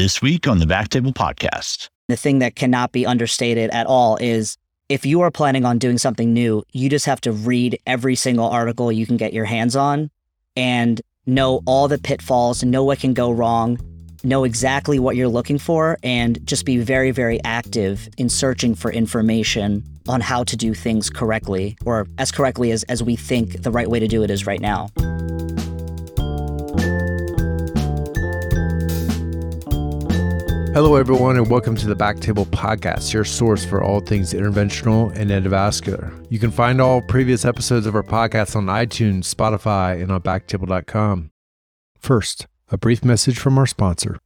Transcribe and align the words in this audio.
This 0.00 0.22
week 0.22 0.48
on 0.48 0.60
the 0.60 0.66
Back 0.66 0.88
Table 0.88 1.12
Podcast. 1.12 1.90
The 2.08 2.16
thing 2.16 2.38
that 2.38 2.56
cannot 2.56 2.90
be 2.90 3.04
understated 3.04 3.68
at 3.68 3.86
all 3.86 4.16
is 4.16 4.56
if 4.88 5.04
you 5.04 5.20
are 5.20 5.30
planning 5.30 5.66
on 5.66 5.76
doing 5.76 5.98
something 5.98 6.32
new, 6.32 6.62
you 6.72 6.88
just 6.88 7.04
have 7.04 7.20
to 7.20 7.32
read 7.32 7.78
every 7.86 8.14
single 8.14 8.46
article 8.46 8.90
you 8.90 9.04
can 9.04 9.18
get 9.18 9.34
your 9.34 9.44
hands 9.44 9.76
on 9.76 10.10
and 10.56 11.02
know 11.26 11.60
all 11.66 11.86
the 11.86 11.98
pitfalls, 11.98 12.64
know 12.64 12.82
what 12.82 12.98
can 12.98 13.12
go 13.12 13.30
wrong, 13.30 13.78
know 14.24 14.44
exactly 14.44 14.98
what 14.98 15.16
you're 15.16 15.28
looking 15.28 15.58
for, 15.58 15.98
and 16.02 16.38
just 16.46 16.64
be 16.64 16.78
very, 16.78 17.10
very 17.10 17.38
active 17.44 18.08
in 18.16 18.30
searching 18.30 18.74
for 18.74 18.90
information 18.90 19.84
on 20.08 20.22
how 20.22 20.42
to 20.44 20.56
do 20.56 20.72
things 20.72 21.10
correctly 21.10 21.76
or 21.84 22.06
as 22.16 22.32
correctly 22.32 22.70
as, 22.70 22.84
as 22.84 23.02
we 23.02 23.16
think 23.16 23.64
the 23.64 23.70
right 23.70 23.90
way 23.90 24.00
to 24.00 24.08
do 24.08 24.22
it 24.22 24.30
is 24.30 24.46
right 24.46 24.62
now. 24.62 24.88
Hello, 30.72 30.94
everyone, 30.94 31.36
and 31.36 31.50
welcome 31.50 31.74
to 31.74 31.88
the 31.88 31.96
Backtable 31.96 32.46
Podcast, 32.46 33.12
your 33.12 33.24
source 33.24 33.64
for 33.64 33.82
all 33.82 33.98
things 33.98 34.32
interventional 34.32 35.12
and 35.16 35.28
endovascular. 35.28 36.24
You 36.30 36.38
can 36.38 36.52
find 36.52 36.80
all 36.80 37.02
previous 37.02 37.44
episodes 37.44 37.86
of 37.86 37.96
our 37.96 38.04
podcast 38.04 38.54
on 38.54 38.66
iTunes, 38.66 39.34
Spotify, 39.34 40.00
and 40.00 40.12
on 40.12 40.22
backtable.com. 40.22 41.32
First, 41.98 42.46
a 42.70 42.78
brief 42.78 43.04
message 43.04 43.36
from 43.36 43.58
our 43.58 43.66
sponsor. 43.66 44.20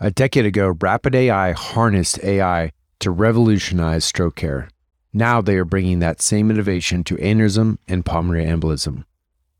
A 0.00 0.10
decade 0.10 0.44
ago, 0.44 0.76
Rapid 0.80 1.14
AI 1.14 1.52
harnessed 1.52 2.18
AI 2.24 2.72
to 2.98 3.12
revolutionize 3.12 4.04
stroke 4.04 4.34
care. 4.34 4.68
Now 5.12 5.40
they 5.40 5.56
are 5.58 5.64
bringing 5.64 6.00
that 6.00 6.20
same 6.20 6.50
innovation 6.50 7.04
to 7.04 7.14
aneurysm 7.18 7.78
and 7.86 8.04
pulmonary 8.04 8.46
embolism. 8.46 9.04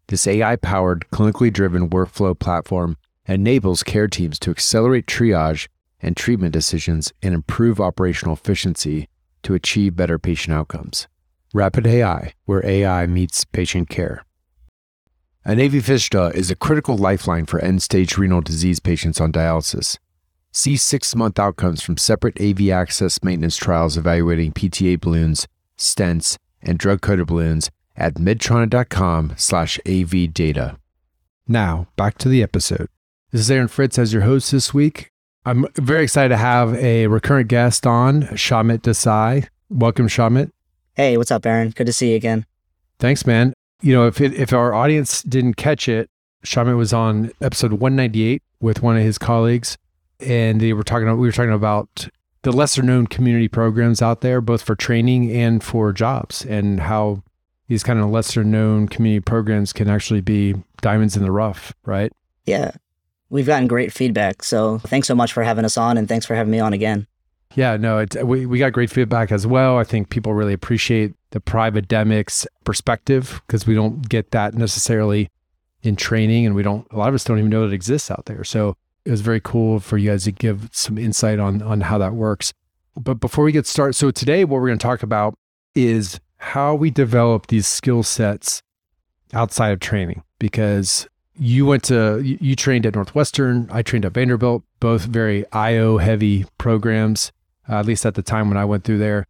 This 0.08 0.26
AI 0.26 0.56
powered, 0.56 1.06
clinically 1.12 1.52
driven 1.52 1.90
workflow 1.90 2.36
platform 2.36 2.96
enables 3.28 3.84
care 3.84 4.08
teams 4.08 4.40
to 4.40 4.50
accelerate 4.50 5.06
triage 5.06 5.68
and 6.04 6.16
treatment 6.16 6.52
decisions 6.52 7.12
and 7.22 7.34
improve 7.34 7.80
operational 7.80 8.34
efficiency 8.34 9.08
to 9.42 9.54
achieve 9.54 9.96
better 9.96 10.18
patient 10.18 10.54
outcomes. 10.54 11.08
Rapid 11.54 11.86
AI, 11.86 12.34
where 12.44 12.64
AI 12.64 13.06
meets 13.06 13.44
patient 13.44 13.88
care. 13.88 14.24
An 15.46 15.60
AV 15.60 15.84
fistula 15.84 16.30
is 16.30 16.50
a 16.50 16.56
critical 16.56 16.96
lifeline 16.96 17.46
for 17.46 17.58
end 17.60 17.82
stage 17.82 18.18
renal 18.18 18.42
disease 18.42 18.80
patients 18.80 19.20
on 19.20 19.32
dialysis. 19.32 19.98
See 20.52 20.76
six 20.76 21.14
month 21.16 21.38
outcomes 21.38 21.82
from 21.82 21.96
separate 21.96 22.40
AV 22.40 22.68
access 22.68 23.22
maintenance 23.22 23.56
trials 23.56 23.96
evaluating 23.96 24.52
PTA 24.52 25.00
balloons, 25.00 25.48
stents, 25.78 26.36
and 26.62 26.78
drug 26.78 27.00
coated 27.00 27.26
balloons 27.26 27.70
at 27.96 28.14
medtronic.com 28.14 29.34
slash 29.36 29.78
AV 29.86 30.32
data. 30.32 30.76
Now, 31.46 31.88
back 31.96 32.18
to 32.18 32.28
the 32.28 32.42
episode. 32.42 32.88
This 33.30 33.42
is 33.42 33.50
Aaron 33.50 33.68
Fritz 33.68 33.98
as 33.98 34.12
your 34.12 34.22
host 34.22 34.52
this 34.52 34.72
week. 34.72 35.10
I'm 35.46 35.66
very 35.74 36.04
excited 36.04 36.30
to 36.30 36.38
have 36.38 36.74
a 36.76 37.06
recurrent 37.06 37.48
guest 37.48 37.86
on, 37.86 38.22
Shamit 38.28 38.78
Desai. 38.78 39.46
Welcome, 39.68 40.08
Shamit. 40.08 40.50
Hey, 40.94 41.18
what's 41.18 41.30
up, 41.30 41.44
Aaron? 41.44 41.70
Good 41.70 41.86
to 41.86 41.92
see 41.92 42.10
you 42.10 42.16
again. 42.16 42.46
Thanks, 42.98 43.26
man. 43.26 43.52
You 43.82 43.94
know, 43.94 44.06
if 44.06 44.22
it, 44.22 44.32
if 44.32 44.54
our 44.54 44.72
audience 44.72 45.22
didn't 45.22 45.54
catch 45.54 45.86
it, 45.86 46.08
Shamit 46.46 46.78
was 46.78 46.94
on 46.94 47.30
episode 47.42 47.72
198 47.72 48.42
with 48.60 48.82
one 48.82 48.96
of 48.96 49.02
his 49.02 49.18
colleagues, 49.18 49.76
and 50.18 50.62
they 50.62 50.72
were 50.72 50.82
talking. 50.82 51.06
We 51.18 51.28
were 51.28 51.32
talking 51.32 51.52
about 51.52 52.08
the 52.40 52.52
lesser 52.52 52.82
known 52.82 53.06
community 53.06 53.48
programs 53.48 54.00
out 54.00 54.22
there, 54.22 54.40
both 54.40 54.62
for 54.62 54.74
training 54.74 55.30
and 55.30 55.62
for 55.62 55.92
jobs, 55.92 56.42
and 56.46 56.80
how 56.80 57.22
these 57.68 57.82
kind 57.82 57.98
of 57.98 58.08
lesser 58.08 58.44
known 58.44 58.88
community 58.88 59.20
programs 59.20 59.74
can 59.74 59.90
actually 59.90 60.22
be 60.22 60.54
diamonds 60.80 61.16
in 61.16 61.22
the 61.22 61.32
rough, 61.32 61.74
right? 61.84 62.12
Yeah, 62.46 62.72
We've 63.34 63.46
gotten 63.46 63.66
great 63.66 63.92
feedback. 63.92 64.44
So 64.44 64.78
thanks 64.78 65.08
so 65.08 65.14
much 65.16 65.32
for 65.32 65.42
having 65.42 65.64
us 65.64 65.76
on 65.76 65.98
and 65.98 66.08
thanks 66.08 66.24
for 66.24 66.36
having 66.36 66.52
me 66.52 66.60
on 66.60 66.72
again. 66.72 67.08
Yeah, 67.56 67.76
no, 67.76 67.98
it, 67.98 68.24
we, 68.24 68.46
we 68.46 68.60
got 68.60 68.72
great 68.72 68.90
feedback 68.90 69.32
as 69.32 69.44
well. 69.44 69.76
I 69.76 69.82
think 69.82 70.08
people 70.08 70.34
really 70.34 70.52
appreciate 70.52 71.14
the 71.30 71.40
private 71.40 71.88
demics 71.88 72.46
perspective 72.62 73.42
because 73.44 73.66
we 73.66 73.74
don't 73.74 74.08
get 74.08 74.30
that 74.30 74.54
necessarily 74.54 75.30
in 75.82 75.96
training 75.96 76.46
and 76.46 76.54
we 76.54 76.62
don't, 76.62 76.86
a 76.92 76.96
lot 76.96 77.08
of 77.08 77.14
us 77.16 77.24
don't 77.24 77.40
even 77.40 77.50
know 77.50 77.62
that 77.62 77.72
it 77.72 77.74
exists 77.74 78.08
out 78.08 78.26
there. 78.26 78.44
So 78.44 78.76
it 79.04 79.10
was 79.10 79.20
very 79.20 79.40
cool 79.40 79.80
for 79.80 79.98
you 79.98 80.10
guys 80.10 80.22
to 80.24 80.30
give 80.30 80.68
some 80.70 80.96
insight 80.96 81.40
on, 81.40 81.60
on 81.60 81.80
how 81.80 81.98
that 81.98 82.14
works. 82.14 82.52
But 82.96 83.14
before 83.14 83.42
we 83.42 83.50
get 83.50 83.66
started, 83.66 83.94
so 83.94 84.12
today 84.12 84.44
what 84.44 84.60
we're 84.60 84.68
going 84.68 84.78
to 84.78 84.86
talk 84.86 85.02
about 85.02 85.34
is 85.74 86.20
how 86.36 86.76
we 86.76 86.88
develop 86.88 87.48
these 87.48 87.66
skill 87.66 88.04
sets 88.04 88.62
outside 89.32 89.70
of 89.70 89.80
training 89.80 90.22
because 90.38 91.08
you 91.36 91.66
went 91.66 91.82
to 91.84 92.20
you 92.22 92.54
trained 92.54 92.86
at 92.86 92.94
Northwestern. 92.94 93.68
I 93.70 93.82
trained 93.82 94.04
at 94.04 94.12
Vanderbilt. 94.12 94.62
Both 94.80 95.04
very 95.06 95.44
IO 95.52 95.98
heavy 95.98 96.44
programs, 96.58 97.32
uh, 97.68 97.76
at 97.76 97.86
least 97.86 98.06
at 98.06 98.14
the 98.14 98.22
time 98.22 98.48
when 98.48 98.58
I 98.58 98.64
went 98.64 98.84
through 98.84 98.98
there. 98.98 99.26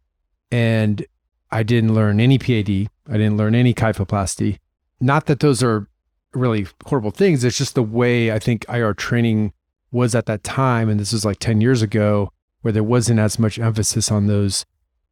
And 0.51 1.05
I 1.51 1.63
didn't 1.63 1.93
learn 1.93 2.19
any 2.19 2.37
PAD. 2.37 2.89
I 3.09 3.17
didn't 3.17 3.37
learn 3.37 3.55
any 3.55 3.73
kyphoplasty. 3.73 4.57
Not 4.99 5.25
that 5.25 5.39
those 5.39 5.63
are 5.63 5.87
really 6.33 6.67
horrible 6.85 7.11
things. 7.11 7.43
It's 7.43 7.57
just 7.57 7.75
the 7.75 7.83
way 7.83 8.31
I 8.31 8.39
think 8.39 8.65
IR 8.69 8.93
training 8.93 9.53
was 9.91 10.13
at 10.13 10.25
that 10.25 10.43
time, 10.43 10.89
and 10.89 10.99
this 10.99 11.13
was 11.13 11.25
like 11.25 11.39
ten 11.39 11.61
years 11.61 11.81
ago, 11.81 12.31
where 12.61 12.71
there 12.71 12.83
wasn't 12.83 13.19
as 13.19 13.39
much 13.39 13.57
emphasis 13.57 14.11
on 14.11 14.27
those. 14.27 14.65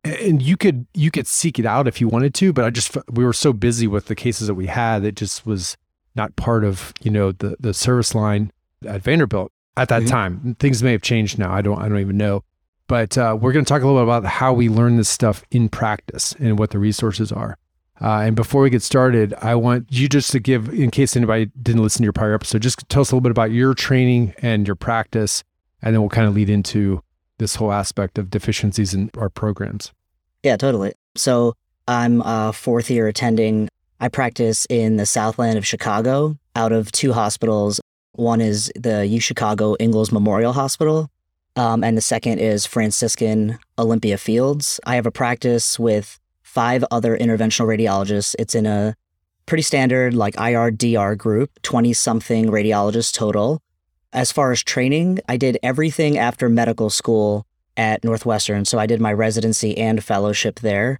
And 0.03 0.41
you 0.41 0.57
could 0.57 0.85
you 0.93 1.11
could 1.11 1.27
seek 1.27 1.57
it 1.57 1.65
out 1.65 1.87
if 1.87 2.01
you 2.01 2.07
wanted 2.07 2.33
to, 2.35 2.51
but 2.51 2.65
I 2.65 2.69
just 2.69 2.97
we 3.09 3.23
were 3.23 3.33
so 3.33 3.53
busy 3.53 3.87
with 3.87 4.07
the 4.07 4.15
cases 4.15 4.47
that 4.47 4.55
we 4.55 4.67
had, 4.67 5.05
it 5.05 5.15
just 5.15 5.45
was 5.45 5.77
not 6.15 6.35
part 6.35 6.63
of 6.63 6.93
you 7.01 7.11
know 7.11 7.31
the 7.31 7.55
the 7.59 7.73
service 7.73 8.13
line 8.15 8.51
at 8.85 9.01
Vanderbilt 9.01 9.51
at 9.77 9.89
that 9.89 10.03
mm-hmm. 10.03 10.11
time. 10.11 10.55
Things 10.59 10.83
may 10.83 10.91
have 10.91 11.01
changed 11.01 11.39
now. 11.39 11.51
I 11.51 11.61
don't 11.61 11.79
I 11.79 11.89
don't 11.89 11.99
even 11.99 12.17
know. 12.17 12.43
But 12.87 13.17
uh, 13.17 13.37
we're 13.39 13.53
going 13.53 13.65
to 13.65 13.69
talk 13.69 13.81
a 13.81 13.87
little 13.87 14.01
bit 14.01 14.03
about 14.03 14.25
how 14.25 14.53
we 14.53 14.67
learn 14.69 14.97
this 14.97 15.09
stuff 15.09 15.43
in 15.51 15.69
practice 15.69 16.35
and 16.37 16.59
what 16.59 16.71
the 16.71 16.79
resources 16.79 17.31
are. 17.31 17.57
Uh, 18.01 18.19
and 18.25 18.35
before 18.35 18.61
we 18.61 18.69
get 18.69 18.81
started, 18.81 19.33
I 19.41 19.55
want 19.55 19.87
you 19.89 20.09
just 20.09 20.31
to 20.31 20.39
give, 20.39 20.67
in 20.67 20.91
case 20.91 21.15
anybody 21.15 21.49
didn't 21.61 21.81
listen 21.81 21.99
to 21.99 22.03
your 22.03 22.13
prior 22.13 22.33
episode, 22.33 22.61
just 22.61 22.87
tell 22.89 23.01
us 23.01 23.11
a 23.11 23.15
little 23.15 23.21
bit 23.21 23.31
about 23.31 23.51
your 23.51 23.73
training 23.73 24.33
and 24.39 24.67
your 24.67 24.75
practice, 24.75 25.43
and 25.81 25.95
then 25.95 26.01
we'll 26.01 26.09
kind 26.09 26.27
of 26.27 26.35
lead 26.35 26.49
into 26.49 27.01
this 27.37 27.55
whole 27.55 27.71
aspect 27.71 28.17
of 28.17 28.29
deficiencies 28.29 28.93
in 28.93 29.09
our 29.17 29.29
programs. 29.29 29.93
Yeah, 30.43 30.57
totally. 30.57 30.93
So 31.15 31.53
I'm 31.87 32.21
a 32.21 32.51
fourth 32.51 32.89
year 32.89 33.07
attending 33.07 33.69
I 34.03 34.09
practice 34.09 34.67
in 34.69 34.97
the 34.97 35.05
Southland 35.05 35.57
of 35.57 35.65
Chicago 35.65 36.37
out 36.57 36.73
of 36.73 36.91
two 36.91 37.13
hospitals. 37.13 37.79
One 38.11 38.41
is 38.41 38.69
the 38.75 39.07
U 39.07 39.21
Chicago 39.21 39.77
Ingalls 39.79 40.11
Memorial 40.11 40.51
Hospital, 40.51 41.09
um, 41.55 41.85
and 41.85 41.95
the 41.95 42.01
second 42.01 42.39
is 42.39 42.65
Franciscan 42.65 43.59
Olympia 43.79 44.17
Fields. 44.17 44.77
I 44.85 44.95
have 44.95 45.05
a 45.05 45.11
practice 45.11 45.79
with 45.79 46.19
five 46.41 46.83
other 46.91 47.17
interventional 47.17 47.65
radiologists. 47.65 48.35
It's 48.37 48.55
in 48.55 48.65
a 48.65 48.93
pretty 49.45 49.61
standard 49.61 50.13
like 50.13 50.35
IRDR 50.35 51.17
group, 51.17 51.61
20 51.61 51.93
something 51.93 52.47
radiologists 52.47 53.13
total. 53.13 53.61
As 54.11 54.33
far 54.33 54.51
as 54.51 54.61
training, 54.61 55.21
I 55.29 55.37
did 55.37 55.57
everything 55.63 56.17
after 56.17 56.49
medical 56.49 56.89
school 56.89 57.45
at 57.77 58.03
Northwestern. 58.03 58.65
So 58.65 58.79
I 58.79 58.85
did 58.85 58.99
my 58.99 59.13
residency 59.13 59.77
and 59.77 60.03
fellowship 60.03 60.59
there. 60.59 60.99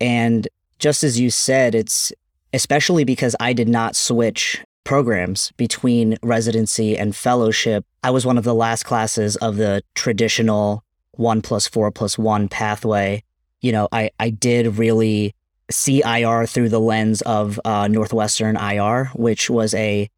And 0.00 0.46
just 0.78 1.02
as 1.02 1.18
you 1.18 1.30
said, 1.30 1.74
it's 1.74 2.12
especially 2.54 3.04
because 3.04 3.34
I 3.40 3.52
did 3.52 3.68
not 3.68 3.96
switch 3.96 4.64
programs 4.84 5.52
between 5.56 6.16
residency 6.22 6.96
and 6.96 7.14
fellowship. 7.16 7.84
I 8.04 8.10
was 8.10 8.24
one 8.24 8.38
of 8.38 8.44
the 8.44 8.54
last 8.54 8.84
classes 8.84 9.34
of 9.36 9.56
the 9.56 9.82
traditional 9.94 10.84
one 11.12 11.42
plus 11.42 11.66
four 11.66 11.90
plus 11.90 12.16
one 12.16 12.48
pathway. 12.48 13.24
You 13.60 13.72
know, 13.72 13.88
I, 13.90 14.10
I 14.20 14.30
did 14.30 14.78
really 14.78 15.34
see 15.70 16.02
IR 16.04 16.46
through 16.46 16.68
the 16.68 16.80
lens 16.80 17.22
of 17.22 17.58
uh, 17.64 17.88
Northwestern 17.88 18.56
IR, 18.56 19.06
which 19.14 19.50
was 19.50 19.74
a, 19.74 20.08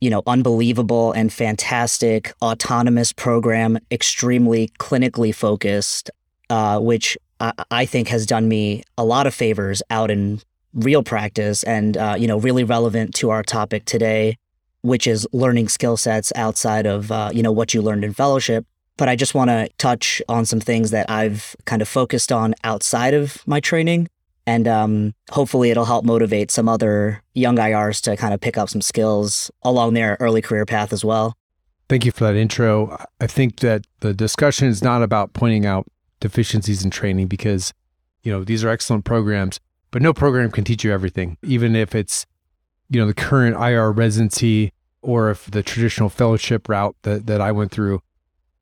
you 0.00 0.10
know, 0.10 0.22
unbelievable 0.26 1.10
and 1.12 1.32
fantastic 1.32 2.32
autonomous 2.42 3.12
program, 3.12 3.78
extremely 3.90 4.68
clinically 4.78 5.34
focused, 5.34 6.10
uh, 6.48 6.78
which 6.78 7.18
I, 7.40 7.52
I 7.70 7.86
think 7.86 8.08
has 8.08 8.26
done 8.26 8.48
me 8.48 8.84
a 8.96 9.04
lot 9.04 9.26
of 9.26 9.34
favors 9.34 9.82
out 9.90 10.10
in 10.10 10.40
real 10.74 11.02
practice 11.02 11.62
and 11.64 11.96
uh, 11.96 12.14
you 12.18 12.26
know 12.26 12.38
really 12.38 12.64
relevant 12.64 13.14
to 13.14 13.30
our 13.30 13.42
topic 13.42 13.84
today 13.84 14.36
which 14.82 15.06
is 15.06 15.26
learning 15.32 15.68
skill 15.68 15.96
sets 15.96 16.32
outside 16.34 16.86
of 16.86 17.10
uh, 17.10 17.30
you 17.32 17.42
know 17.42 17.52
what 17.52 17.72
you 17.72 17.80
learned 17.80 18.04
in 18.04 18.12
fellowship. 18.12 18.66
But 18.98 19.08
i 19.08 19.16
just 19.16 19.34
want 19.34 19.48
to 19.48 19.68
touch 19.78 20.20
on 20.28 20.44
some 20.44 20.60
things 20.60 20.90
that 20.90 21.08
i've 21.10 21.56
kind 21.64 21.82
of 21.82 21.88
focused 21.88 22.30
on 22.30 22.54
outside 22.62 23.14
of 23.14 23.46
my 23.46 23.60
training. 23.60 24.08
And 24.44 24.66
um, 24.66 25.14
hopefully 25.30 25.70
it'll 25.70 25.84
help 25.84 26.04
motivate 26.04 26.50
some 26.50 26.68
other 26.68 27.22
young 27.32 27.56
irs 27.56 28.00
to 28.02 28.16
kind 28.16 28.34
of 28.34 28.40
pick 28.40 28.58
up 28.58 28.68
some 28.68 28.80
skills 28.80 29.52
along 29.62 29.94
their 29.94 30.16
early 30.18 30.42
career 30.42 30.66
path 30.66 30.92
as 30.92 31.04
well. 31.04 31.36
Thank 31.88 32.04
you 32.04 32.10
for 32.10 32.24
that 32.24 32.34
intro. 32.34 32.96
I 33.20 33.28
think 33.28 33.60
that 33.60 33.86
the 34.00 34.12
discussion 34.12 34.66
is 34.66 34.82
not 34.82 35.00
about 35.00 35.32
pointing 35.32 35.64
out 35.64 35.86
deficiencies 36.18 36.84
in 36.84 36.90
training 36.90 37.28
because 37.28 37.72
you 38.24 38.32
know 38.32 38.42
these 38.42 38.64
are 38.64 38.68
excellent 38.68 39.04
programs 39.04 39.60
but 39.92 40.02
no 40.02 40.12
program 40.12 40.50
can 40.50 40.64
teach 40.64 40.82
you 40.82 40.92
everything, 40.92 41.38
even 41.42 41.76
if 41.76 41.94
it's, 41.94 42.26
you 42.88 43.00
know, 43.00 43.06
the 43.06 43.14
current 43.14 43.54
IR 43.56 43.92
residency 43.92 44.72
or 45.02 45.30
if 45.30 45.50
the 45.50 45.62
traditional 45.62 46.08
fellowship 46.08 46.68
route 46.68 46.96
that, 47.02 47.26
that 47.26 47.40
I 47.40 47.52
went 47.52 47.70
through. 47.70 48.02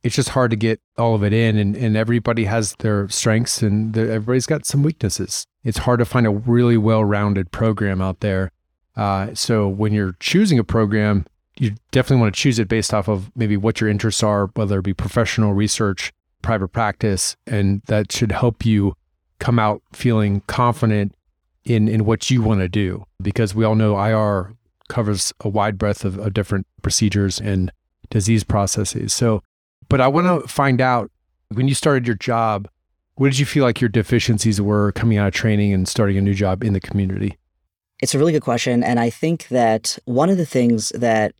it's 0.02 0.16
just 0.16 0.30
hard 0.30 0.50
to 0.50 0.56
get 0.56 0.80
all 0.98 1.14
of 1.14 1.22
it 1.22 1.32
in 1.32 1.56
and, 1.56 1.76
and 1.76 1.96
everybody 1.96 2.44
has 2.44 2.74
their 2.80 3.08
strengths 3.08 3.62
and 3.62 3.96
everybody's 3.96 4.46
got 4.46 4.66
some 4.66 4.82
weaknesses 4.82 5.46
it's 5.62 5.78
hard 5.78 5.98
to 5.98 6.06
find 6.06 6.26
a 6.26 6.30
really 6.30 6.76
well-rounded 6.76 7.52
program 7.52 8.00
out 8.00 8.20
there 8.20 8.50
uh, 8.96 9.32
so 9.34 9.68
when 9.68 9.92
you're 9.92 10.16
choosing 10.20 10.58
a 10.58 10.64
program 10.64 11.26
you 11.58 11.74
definitely 11.90 12.22
want 12.22 12.34
to 12.34 12.40
choose 12.40 12.58
it 12.58 12.68
based 12.68 12.94
off 12.94 13.08
of 13.08 13.30
maybe 13.36 13.56
what 13.56 13.80
your 13.80 13.90
interests 13.90 14.22
are 14.22 14.46
whether 14.54 14.78
it 14.78 14.82
be 14.82 14.94
professional 14.94 15.52
research 15.52 16.12
private 16.42 16.68
practice 16.68 17.36
and 17.46 17.82
that 17.86 18.10
should 18.10 18.32
help 18.32 18.64
you 18.64 18.94
come 19.38 19.58
out 19.58 19.82
feeling 19.92 20.40
confident 20.46 21.14
in 21.64 21.88
in 21.88 22.04
what 22.04 22.30
you 22.30 22.42
want 22.42 22.60
to 22.60 22.68
do 22.68 23.04
because 23.22 23.54
we 23.54 23.64
all 23.64 23.74
know 23.74 23.98
IR 23.98 24.54
covers 24.88 25.32
a 25.40 25.48
wide 25.48 25.78
breadth 25.78 26.04
of, 26.04 26.18
of 26.18 26.32
different 26.32 26.66
procedures 26.82 27.38
and 27.38 27.70
disease 28.10 28.42
processes 28.42 29.12
so 29.12 29.42
but 29.90 30.00
I 30.00 30.08
want 30.08 30.26
to 30.42 30.48
find 30.48 30.80
out 30.80 31.10
when 31.48 31.68
you 31.68 31.74
started 31.74 32.06
your 32.06 32.16
job, 32.16 32.68
what 33.16 33.26
did 33.26 33.38
you 33.38 33.44
feel 33.44 33.64
like 33.64 33.80
your 33.80 33.90
deficiencies 33.90 34.60
were 34.60 34.92
coming 34.92 35.18
out 35.18 35.28
of 35.28 35.34
training 35.34 35.74
and 35.74 35.86
starting 35.86 36.16
a 36.16 36.20
new 36.22 36.32
job 36.32 36.64
in 36.64 36.72
the 36.72 36.80
community? 36.80 37.36
It's 38.00 38.14
a 38.14 38.18
really 38.18 38.32
good 38.32 38.42
question. 38.42 38.82
And 38.82 38.98
I 38.98 39.10
think 39.10 39.48
that 39.48 39.98
one 40.06 40.30
of 40.30 40.38
the 40.38 40.46
things 40.46 40.90
that 40.90 41.34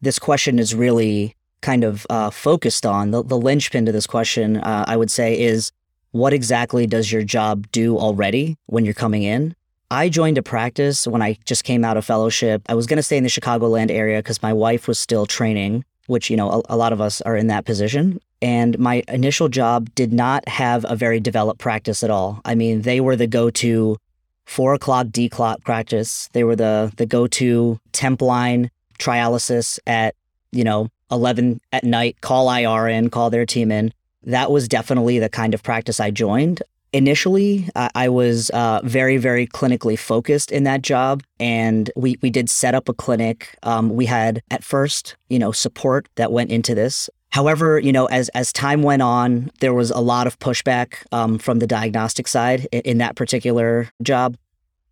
this 0.00 0.18
question 0.18 0.58
is 0.58 0.74
really 0.74 1.34
kind 1.60 1.82
of 1.82 2.06
uh, 2.08 2.30
focused 2.30 2.86
on, 2.86 3.10
the, 3.10 3.24
the 3.24 3.36
linchpin 3.36 3.84
to 3.86 3.92
this 3.92 4.06
question, 4.06 4.58
uh, 4.58 4.84
I 4.86 4.96
would 4.96 5.10
say, 5.10 5.38
is 5.38 5.72
what 6.12 6.32
exactly 6.32 6.86
does 6.86 7.10
your 7.10 7.22
job 7.22 7.66
do 7.72 7.98
already 7.98 8.56
when 8.66 8.84
you're 8.84 8.94
coming 8.94 9.24
in? 9.24 9.54
I 9.90 10.08
joined 10.08 10.38
a 10.38 10.42
practice 10.42 11.06
when 11.06 11.22
I 11.22 11.38
just 11.44 11.64
came 11.64 11.84
out 11.84 11.96
of 11.96 12.04
fellowship. 12.04 12.62
I 12.68 12.74
was 12.74 12.86
going 12.86 12.96
to 12.96 13.02
stay 13.02 13.16
in 13.16 13.22
the 13.22 13.28
Chicagoland 13.30 13.90
area 13.90 14.18
because 14.18 14.42
my 14.42 14.52
wife 14.52 14.88
was 14.88 14.98
still 14.98 15.26
training 15.26 15.84
which, 16.06 16.30
you 16.30 16.36
know, 16.36 16.50
a, 16.50 16.74
a 16.74 16.76
lot 16.76 16.92
of 16.92 17.00
us 17.00 17.20
are 17.22 17.36
in 17.36 17.48
that 17.48 17.64
position. 17.64 18.20
And 18.42 18.78
my 18.78 19.02
initial 19.08 19.48
job 19.48 19.94
did 19.94 20.12
not 20.12 20.48
have 20.48 20.84
a 20.88 20.96
very 20.96 21.20
developed 21.20 21.60
practice 21.60 22.02
at 22.02 22.10
all. 22.10 22.40
I 22.44 22.54
mean, 22.54 22.82
they 22.82 23.00
were 23.00 23.16
the 23.16 23.26
go 23.26 23.50
to 23.50 23.96
four 24.44 24.74
o'clock 24.74 25.08
declot 25.10 25.62
practice. 25.62 26.28
They 26.32 26.44
were 26.44 26.56
the 26.56 26.92
the 26.96 27.06
go 27.06 27.26
to 27.26 27.80
temp 27.92 28.22
line 28.22 28.70
trialysis 28.98 29.78
at, 29.86 30.14
you 30.52 30.64
know, 30.64 30.88
11 31.10 31.60
at 31.72 31.84
night, 31.84 32.20
call 32.20 32.50
IR 32.50 32.88
in, 32.88 33.10
call 33.10 33.30
their 33.30 33.46
team 33.46 33.70
in. 33.70 33.92
That 34.24 34.50
was 34.50 34.68
definitely 34.68 35.18
the 35.18 35.28
kind 35.28 35.54
of 35.54 35.62
practice 35.62 36.00
I 36.00 36.10
joined 36.10 36.62
initially 36.96 37.68
uh, 37.74 37.88
i 37.94 38.08
was 38.08 38.50
uh, 38.50 38.80
very 38.84 39.16
very 39.18 39.46
clinically 39.46 39.98
focused 39.98 40.50
in 40.50 40.64
that 40.64 40.82
job 40.82 41.22
and 41.38 41.90
we, 41.96 42.16
we 42.22 42.30
did 42.30 42.48
set 42.48 42.74
up 42.74 42.88
a 42.88 42.94
clinic. 42.94 43.56
Um, 43.62 43.90
we 43.90 44.06
had 44.06 44.42
at 44.50 44.64
first 44.64 45.16
you 45.28 45.38
know 45.38 45.52
support 45.52 46.08
that 46.16 46.32
went 46.32 46.50
into 46.50 46.74
this. 46.74 47.10
However 47.30 47.78
you 47.78 47.92
know 47.92 48.06
as 48.06 48.28
as 48.30 48.52
time 48.52 48.82
went 48.82 49.02
on 49.02 49.50
there 49.60 49.74
was 49.74 49.90
a 49.90 50.00
lot 50.00 50.26
of 50.26 50.38
pushback 50.38 50.94
um, 51.12 51.38
from 51.38 51.58
the 51.58 51.66
diagnostic 51.66 52.28
side 52.28 52.66
in, 52.72 52.80
in 52.82 52.98
that 52.98 53.16
particular 53.16 53.88
job 54.02 54.36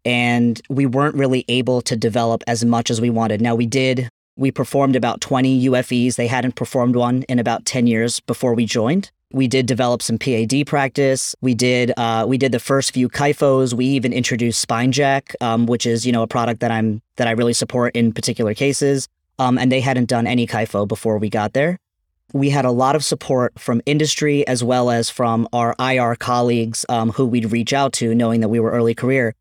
and 0.05 0.61
we 0.69 0.85
weren't 0.85 1.15
really 1.15 1.45
able 1.49 1.81
to 1.81 1.97
develop 1.97 2.43
as 2.47 2.63
much 2.65 2.91
as 2.91 3.01
we 3.01 3.09
wanted. 3.09 3.41
Now 3.41 3.55
we 3.55 3.67
did 3.67 4.09
we 4.37 4.51
performed 4.51 4.97
about 4.97 5.21
20 5.21 5.65
ufes 5.67 6.17
they 6.17 6.27
hadn't 6.27 6.57
performed 6.57 6.97
one 6.97 7.23
in 7.29 7.39
about 7.39 7.65
10 7.65 7.87
years 7.87 8.21
before 8.21 8.53
we 8.53 8.67
joined 8.67 9.11
we 9.35 9.49
did 9.49 9.67
develop 9.67 10.01
some 10.01 10.17
PAD 10.17 10.65
practice. 10.65 11.35
We 11.41 11.55
did 11.55 11.93
uh, 11.97 12.25
we 12.27 12.39
did 12.39 12.53
the 12.53 12.61
first 12.61 12.95
few 12.95 13.09
kyphos. 13.09 13.75
We 13.75 13.85
even 13.87 14.13
introduced 14.13 14.67
SpineJack, 14.67 15.35
um, 15.41 15.67
which 15.67 15.87
is 15.87 16.07
you 16.07 16.13
know 16.13 16.23
a 16.23 16.27
product 16.29 16.61
that 16.61 16.71
I'm 16.71 17.03
that 17.17 17.27
I 17.27 17.33
really 17.33 17.53
support 17.53 17.95
in 17.97 18.13
particular 18.13 18.55
cases. 18.55 19.09
Um, 19.41 19.59
and 19.59 19.73
they 19.73 19.81
hadn't 19.81 20.09
done 20.09 20.29
any 20.29 20.47
kypho 20.47 20.87
before 20.87 21.19
we 21.19 21.29
got 21.29 21.55
there. 21.55 21.81
We 22.33 22.51
had 22.51 22.65
a 22.65 22.71
lot 22.71 22.95
of 22.95 23.05
support 23.05 23.59
from 23.59 23.83
industry 23.85 24.47
as 24.47 24.63
well 24.63 24.91
as 24.91 25.11
from 25.11 25.49
our 25.53 25.75
IR 25.81 26.15
colleagues 26.15 26.87
um, 26.89 27.11
who 27.11 27.27
we'd 27.27 27.51
reach 27.51 27.73
out 27.73 27.93
to, 27.95 28.15
knowing 28.15 28.41
that 28.41 28.49
we 28.49 28.61
were 28.61 28.71
early 28.71 28.95
career. 28.95 29.35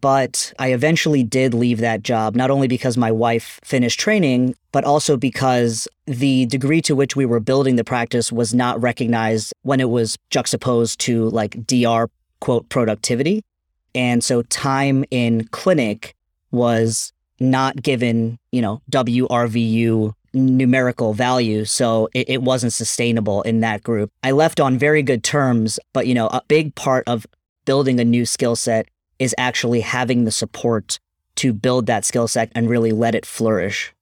But 0.00 0.52
I 0.58 0.72
eventually 0.72 1.22
did 1.22 1.54
leave 1.54 1.78
that 1.78 2.02
job, 2.02 2.34
not 2.34 2.50
only 2.50 2.68
because 2.68 2.96
my 2.96 3.10
wife 3.10 3.60
finished 3.62 4.00
training, 4.00 4.54
but 4.72 4.84
also 4.84 5.16
because 5.16 5.86
the 6.06 6.46
degree 6.46 6.80
to 6.82 6.96
which 6.96 7.14
we 7.14 7.26
were 7.26 7.40
building 7.40 7.76
the 7.76 7.84
practice 7.84 8.32
was 8.32 8.54
not 8.54 8.80
recognized 8.80 9.52
when 9.62 9.80
it 9.80 9.90
was 9.90 10.16
juxtaposed 10.30 10.98
to 11.00 11.28
like 11.30 11.66
DR 11.66 12.08
quote 12.40 12.68
productivity. 12.68 13.44
And 13.94 14.24
so 14.24 14.42
time 14.42 15.04
in 15.10 15.46
clinic 15.48 16.14
was 16.50 17.12
not 17.38 17.82
given, 17.82 18.38
you 18.50 18.62
know, 18.62 18.80
WRVU 18.90 20.12
numerical 20.32 21.12
value. 21.12 21.64
So 21.64 22.08
it, 22.14 22.30
it 22.30 22.42
wasn't 22.42 22.72
sustainable 22.72 23.42
in 23.42 23.60
that 23.60 23.82
group. 23.82 24.10
I 24.22 24.30
left 24.30 24.60
on 24.60 24.78
very 24.78 25.02
good 25.02 25.22
terms, 25.22 25.78
but, 25.92 26.06
you 26.06 26.14
know, 26.14 26.28
a 26.28 26.42
big 26.48 26.74
part 26.74 27.06
of 27.06 27.26
building 27.64 28.00
a 28.00 28.04
new 28.04 28.26
skill 28.26 28.56
set 28.56 28.86
is 29.22 29.34
actually 29.38 29.80
having 29.80 30.24
the 30.24 30.32
support 30.32 30.98
to 31.36 31.52
build 31.52 31.86
that 31.86 32.04
skill 32.04 32.28
set 32.28 32.50
and 32.54 32.68
really 32.68 32.92
let 32.92 33.14
it 33.14 33.24
flourish. 33.24 33.94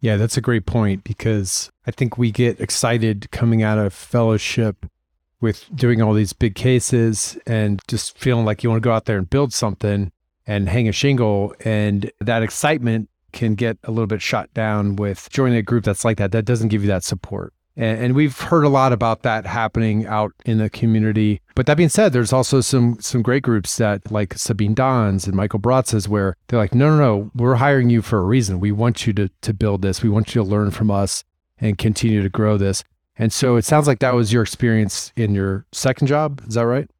Yeah, 0.00 0.16
that's 0.16 0.36
a 0.36 0.42
great 0.42 0.66
point 0.66 1.04
because 1.04 1.70
I 1.86 1.90
think 1.90 2.18
we 2.18 2.30
get 2.30 2.60
excited 2.60 3.30
coming 3.30 3.62
out 3.62 3.78
of 3.78 3.94
fellowship 3.94 4.84
with 5.40 5.64
doing 5.74 6.02
all 6.02 6.12
these 6.12 6.32
big 6.32 6.54
cases 6.54 7.38
and 7.46 7.80
just 7.88 8.18
feeling 8.18 8.44
like 8.44 8.62
you 8.62 8.70
want 8.70 8.82
to 8.82 8.86
go 8.86 8.92
out 8.92 9.04
there 9.04 9.16
and 9.16 9.30
build 9.30 9.52
something 9.52 10.10
and 10.46 10.68
hang 10.68 10.88
a 10.88 10.92
shingle. 10.92 11.54
And 11.64 12.10
that 12.20 12.42
excitement 12.42 13.08
can 13.32 13.54
get 13.54 13.78
a 13.84 13.90
little 13.90 14.06
bit 14.06 14.20
shot 14.20 14.52
down 14.54 14.96
with 14.96 15.28
joining 15.30 15.56
a 15.56 15.62
group 15.62 15.84
that's 15.84 16.04
like 16.04 16.18
that, 16.18 16.32
that 16.32 16.44
doesn't 16.44 16.68
give 16.68 16.82
you 16.82 16.88
that 16.88 17.04
support. 17.04 17.52
And, 17.76 18.14
we've 18.14 18.38
heard 18.38 18.64
a 18.64 18.68
lot 18.68 18.92
about 18.92 19.22
that 19.22 19.46
happening 19.46 20.06
out 20.06 20.32
in 20.44 20.58
the 20.58 20.70
community. 20.70 21.40
But 21.54 21.66
that 21.66 21.76
being 21.76 21.88
said, 21.88 22.12
there's 22.12 22.32
also 22.32 22.60
some 22.60 22.98
some 23.00 23.22
great 23.22 23.42
groups 23.42 23.76
that 23.76 24.10
like 24.10 24.30
Sabeen 24.34 24.74
Dhand's 24.74 25.26
and 25.26 25.36
Michael 25.36 25.60
Bratz's 25.60 26.08
where 26.08 26.36
they're 26.48 26.58
like, 26.58 26.74
no, 26.74 26.90
no, 26.90 26.98
no, 26.98 27.30
we're 27.34 27.54
hiring 27.56 27.90
you 27.90 28.02
for 28.02 28.18
a 28.18 28.24
reason. 28.24 28.58
We 28.58 28.72
want 28.72 29.06
you 29.06 29.12
to 29.14 29.28
to 29.42 29.54
build 29.54 29.82
this. 29.82 30.02
We 30.02 30.08
want 30.08 30.34
you 30.34 30.42
to 30.42 30.48
learn 30.48 30.70
from 30.72 30.90
us 30.90 31.22
and 31.58 31.78
continue 31.78 32.22
to 32.22 32.28
grow 32.28 32.56
this. 32.56 32.82
And 33.16 33.32
so 33.32 33.54
it 33.56 33.64
sounds 33.64 33.86
like 33.86 34.00
that 34.00 34.14
was 34.14 34.32
your 34.32 34.42
experience 34.42 35.12
in 35.16 35.34
your 35.34 35.66
second 35.70 36.08
job. 36.08 36.42
Is 36.48 36.54
that 36.54 36.66
right? 36.66 36.90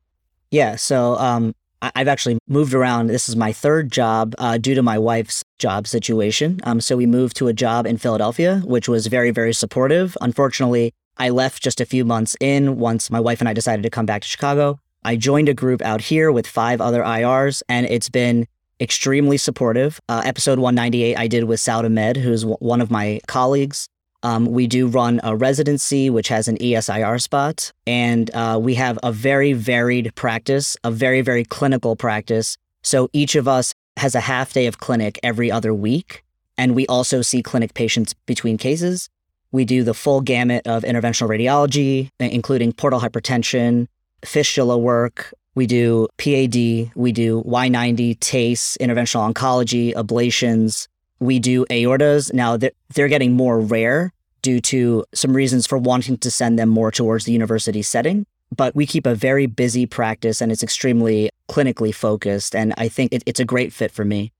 Yeah. 0.52 0.76
So 0.76 1.16
um, 1.18 1.54
I've 1.82 2.06
actually 2.06 2.38
moved 2.46 2.72
around. 2.72 3.08
This 3.08 3.28
is 3.28 3.34
my 3.34 3.52
third 3.52 3.90
job 3.90 4.34
uh, 4.38 4.56
due 4.58 4.76
to 4.76 4.82
my 4.82 4.98
wife's 4.98 5.42
job 5.58 5.88
situation. 5.88 6.60
Um, 6.62 6.80
so 6.80 6.96
we 6.96 7.06
moved 7.06 7.36
to 7.38 7.48
a 7.48 7.52
job 7.52 7.86
in 7.86 7.98
Philadelphia, 7.98 8.62
which 8.64 8.88
was 8.88 9.08
very, 9.08 9.32
very 9.32 9.52
supportive. 9.52 10.16
Unfortunately, 10.20 10.94
I 11.16 11.28
left 11.30 11.62
just 11.62 11.80
a 11.80 11.86
few 11.86 12.04
months 12.04 12.36
in 12.40 12.78
once 12.78 13.10
my 13.10 13.20
wife 13.20 13.40
and 13.40 13.48
I 13.48 13.52
decided 13.52 13.82
to 13.82 13.90
come 13.90 14.06
back 14.06 14.22
to 14.22 14.28
Chicago. 14.28 14.80
I 15.04 15.16
joined 15.16 15.48
a 15.48 15.54
group 15.54 15.82
out 15.82 16.00
here 16.00 16.32
with 16.32 16.46
five 16.46 16.80
other 16.80 17.02
IRs, 17.02 17.62
and 17.68 17.86
it's 17.86 18.08
been 18.08 18.46
extremely 18.80 19.36
supportive. 19.36 20.00
Uh, 20.08 20.22
episode 20.24 20.58
198 20.58 21.16
I 21.16 21.28
did 21.28 21.44
with 21.44 21.60
Saud 21.60 21.84
Ahmed, 21.84 22.16
who's 22.16 22.40
w- 22.40 22.56
one 22.60 22.80
of 22.80 22.90
my 22.90 23.20
colleagues. 23.26 23.88
Um, 24.22 24.46
we 24.46 24.66
do 24.66 24.86
run 24.86 25.20
a 25.22 25.36
residency, 25.36 26.08
which 26.08 26.28
has 26.28 26.48
an 26.48 26.56
ESIR 26.56 27.20
spot, 27.20 27.70
and 27.86 28.34
uh, 28.34 28.58
we 28.60 28.74
have 28.76 28.98
a 29.02 29.12
very 29.12 29.52
varied 29.52 30.14
practice, 30.14 30.76
a 30.82 30.90
very, 30.90 31.20
very 31.20 31.44
clinical 31.44 31.94
practice. 31.94 32.56
So 32.82 33.10
each 33.12 33.34
of 33.34 33.46
us 33.46 33.74
has 33.98 34.14
a 34.14 34.20
half 34.20 34.54
day 34.54 34.66
of 34.66 34.78
clinic 34.78 35.20
every 35.22 35.50
other 35.50 35.74
week. 35.74 36.24
And 36.56 36.74
we 36.74 36.86
also 36.86 37.20
see 37.20 37.42
clinic 37.42 37.74
patients 37.74 38.14
between 38.26 38.58
cases. 38.58 39.10
We 39.54 39.64
do 39.64 39.84
the 39.84 39.94
full 39.94 40.20
gamut 40.20 40.66
of 40.66 40.82
interventional 40.82 41.28
radiology, 41.28 42.10
including 42.18 42.72
portal 42.72 42.98
hypertension, 42.98 43.86
fistula 44.24 44.76
work. 44.76 45.32
We 45.54 45.68
do 45.68 46.08
PAD, 46.16 46.90
we 46.96 47.12
do 47.12 47.40
Y90, 47.44 48.18
TACE, 48.18 48.76
interventional 48.80 49.32
oncology, 49.32 49.94
ablations, 49.94 50.88
we 51.20 51.38
do 51.38 51.64
aortas. 51.66 52.34
Now 52.34 52.56
they're, 52.56 52.72
they're 52.94 53.06
getting 53.06 53.34
more 53.34 53.60
rare 53.60 54.12
due 54.42 54.60
to 54.62 55.04
some 55.14 55.32
reasons 55.32 55.68
for 55.68 55.78
wanting 55.78 56.18
to 56.18 56.32
send 56.32 56.58
them 56.58 56.68
more 56.68 56.90
towards 56.90 57.24
the 57.24 57.30
university 57.30 57.82
setting. 57.82 58.26
But 58.56 58.74
we 58.74 58.86
keep 58.86 59.06
a 59.06 59.14
very 59.14 59.46
busy 59.46 59.86
practice 59.86 60.40
and 60.40 60.50
it's 60.50 60.64
extremely 60.64 61.30
clinically 61.48 61.94
focused. 61.94 62.56
And 62.56 62.74
I 62.76 62.88
think 62.88 63.12
it, 63.12 63.22
it's 63.24 63.38
a 63.38 63.44
great 63.44 63.72
fit 63.72 63.92
for 63.92 64.04
me. 64.04 64.32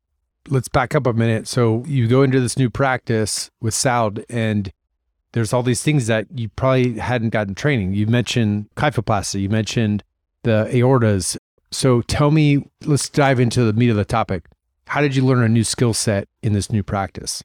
Let's 0.49 0.67
back 0.67 0.93
up 0.93 1.07
a 1.07 1.13
minute. 1.13 1.47
So 1.47 1.85
you 1.87 2.09
go 2.09 2.23
into 2.23 2.41
this 2.41 2.59
new 2.59 2.69
practice 2.69 3.49
with 3.61 3.75
Saud 3.75 4.25
and 4.29 4.73
there's 5.35 5.53
all 5.53 5.65
these 5.65 5.83
things 5.83 6.07
that 6.07 6.27
you 6.33 6.49
probably 6.51 6.97
hadn't 6.99 7.31
gotten 7.31 7.55
training. 7.55 7.93
You 7.93 8.07
mentioned 8.07 8.71
kyphoplasty, 8.77 9.43
you 9.43 9.49
mentioned 9.49 10.05
the 10.45 10.69
aortas. 10.73 11.37
So 11.73 12.03
tell 12.03 12.31
me, 12.31 12.65
let's 12.85 13.09
dive 13.09 13.41
into 13.41 13.65
the 13.65 13.73
meat 13.73 13.91
of 13.91 13.97
the 13.97 14.05
topic. 14.05 14.47
How 14.87 15.01
did 15.01 15.17
you 15.17 15.25
learn 15.25 15.43
a 15.43 15.49
new 15.49 15.65
skill 15.65 15.93
set 15.93 16.29
in 16.43 16.53
this 16.53 16.71
new 16.71 16.85
practice? 16.85 17.43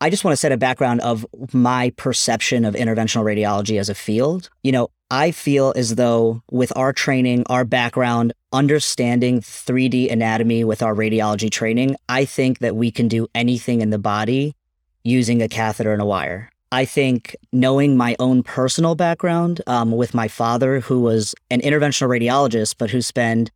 I 0.00 0.10
just 0.10 0.24
want 0.24 0.32
to 0.32 0.36
set 0.36 0.50
a 0.50 0.56
background 0.56 1.02
of 1.02 1.24
my 1.52 1.90
perception 1.96 2.64
of 2.64 2.74
interventional 2.74 3.22
radiology 3.22 3.78
as 3.78 3.88
a 3.88 3.94
field. 3.94 4.50
You 4.64 4.72
know, 4.72 4.90
I 5.10 5.30
feel 5.30 5.72
as 5.76 5.94
though 5.94 6.42
with 6.50 6.72
our 6.74 6.92
training, 6.92 7.44
our 7.46 7.64
background, 7.64 8.32
understanding 8.52 9.40
3D 9.40 10.10
anatomy 10.10 10.64
with 10.64 10.82
our 10.82 10.94
radiology 10.94 11.50
training, 11.50 11.96
I 12.08 12.24
think 12.24 12.58
that 12.58 12.74
we 12.74 12.90
can 12.90 13.06
do 13.06 13.28
anything 13.36 13.82
in 13.82 13.90
the 13.90 13.98
body 13.98 14.56
using 15.04 15.42
a 15.42 15.48
catheter 15.48 15.92
and 15.92 16.02
a 16.02 16.06
wire. 16.06 16.49
I 16.72 16.84
think 16.84 17.34
knowing 17.52 17.96
my 17.96 18.14
own 18.20 18.44
personal 18.44 18.94
background 18.94 19.60
um, 19.66 19.90
with 19.90 20.14
my 20.14 20.28
father, 20.28 20.78
who 20.78 21.00
was 21.00 21.34
an 21.50 21.60
interventional 21.62 22.08
radiologist, 22.08 22.76
but 22.78 22.90
who 22.90 23.02
spent 23.02 23.50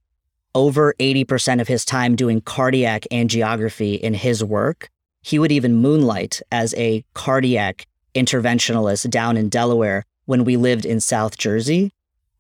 over 0.53 0.95
80% 0.99 1.61
of 1.61 1.69
his 1.69 1.85
time 1.85 2.17
doing 2.17 2.41
cardiac 2.41 3.07
angiography 3.13 4.01
in 4.01 4.15
his 4.15 4.43
work, 4.43 4.91
he 5.23 5.39
would 5.39 5.53
even 5.53 5.77
moonlight 5.77 6.43
as 6.51 6.75
a 6.75 7.05
cardiac 7.15 7.87
interventionalist 8.17 9.09
down 9.11 9.37
in 9.37 9.49
Delaware 9.49 10.05
when 10.27 10.45
we 10.45 10.57
lived 10.57 10.85
in 10.85 11.01
South 11.01 11.39
Jersey. 11.39 11.93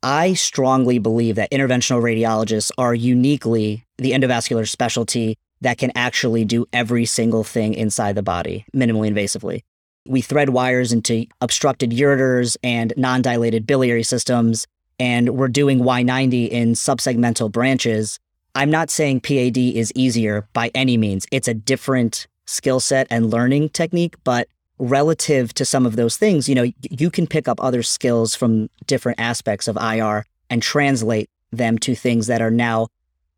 I 0.03 0.35
strongly 0.35 0.99
believe 0.99 1.37
that 1.37 1.53
interventional 1.53 2.03
radiologists 2.03 2.73
are 2.77 2.95
uniquely 2.95 3.87
the 3.99 4.11
endovascular 4.11 4.69
specialty 4.69 5.39
that 5.61 5.79
can 5.79 5.93
actually 5.95 6.45
do 6.45 6.67
every 6.73 7.07
single 7.07 7.45
thing 7.45 7.75
inside 7.75 8.17
the 8.17 8.23
body 8.23 8.67
minimally 8.75 9.11
invasively. 9.11 9.63
We 10.07 10.21
thread 10.21 10.51
wires 10.51 10.93
into 10.93 11.27
obstructed 11.41 11.91
ureters 11.91 12.57
and 12.63 12.93
non 12.97 13.23
dilated 13.23 13.67
biliary 13.67 14.03
systems, 14.03 14.67
and 14.99 15.31
we're 15.31 15.49
doing 15.49 15.81
Y90 15.81 16.49
in 16.49 16.73
subsegmental 16.73 17.51
branches. 17.51 18.19
I'm 18.55 18.71
not 18.71 18.91
saying 18.91 19.21
PAD 19.21 19.57
is 19.57 19.93
easier 19.95 20.47
by 20.53 20.71
any 20.75 20.97
means. 20.97 21.27
It's 21.33 21.49
a 21.49 21.55
different 21.55 22.27
skill 22.47 22.81
set 22.81 23.07
and 23.11 23.31
learning 23.31 23.71
technique, 23.71 24.15
but 24.25 24.49
relative 24.79 25.55
to 25.55 25.65
some 25.65 25.87
of 25.87 25.97
those 25.97 26.17
things, 26.17 26.49
you 26.49 26.55
know, 26.55 26.71
you 26.91 27.11
can 27.11 27.27
pick 27.27 27.49
up 27.49 27.63
other 27.63 27.83
skills 27.83 28.35
from 28.35 28.69
different 28.87 29.19
aspects 29.19 29.69
of 29.69 29.77
IR 29.77 30.27
and 30.51 30.63
translate 30.63 31.31
them 31.51 31.79
to 31.79 31.95
things 31.95 32.27
that 32.27 32.43
are 32.43 32.51
now 32.51 32.89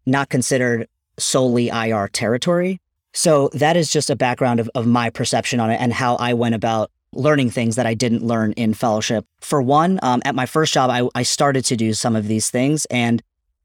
not 0.04 0.28
considered 0.28 0.88
solely 1.18 1.68
IR 1.68 2.08
territory. 2.08 2.80
So 3.16 3.48
that 3.54 3.76
is 3.76 3.90
just 3.90 4.10
a 4.10 4.16
background 4.16 4.60
of, 4.60 4.70
of 4.74 4.86
my 4.86 5.10
perception 5.10 5.58
on 5.58 5.70
it 5.70 5.80
and 5.80 5.92
how 5.92 6.16
I 6.16 6.34
went 6.34 6.54
about 6.54 6.90
learning 7.12 7.50
things 7.50 7.76
that 7.76 7.86
I 7.86 7.94
didn't 7.94 8.22
learn 8.22 8.52
in 8.52 8.74
fellowship. 8.74 9.26
For 9.40 9.62
one, 9.62 9.98
um, 10.02 10.20
at 10.24 10.34
my 10.34 10.46
first 10.46 10.74
job, 10.74 10.90
I, 10.90 11.08
I 11.14 11.22
started 11.22 11.64
to 11.66 11.76
do 11.76 11.94
some 11.94 12.14
of 12.14 12.28
these 12.28 12.50
things. 12.50 12.84
And 12.86 13.22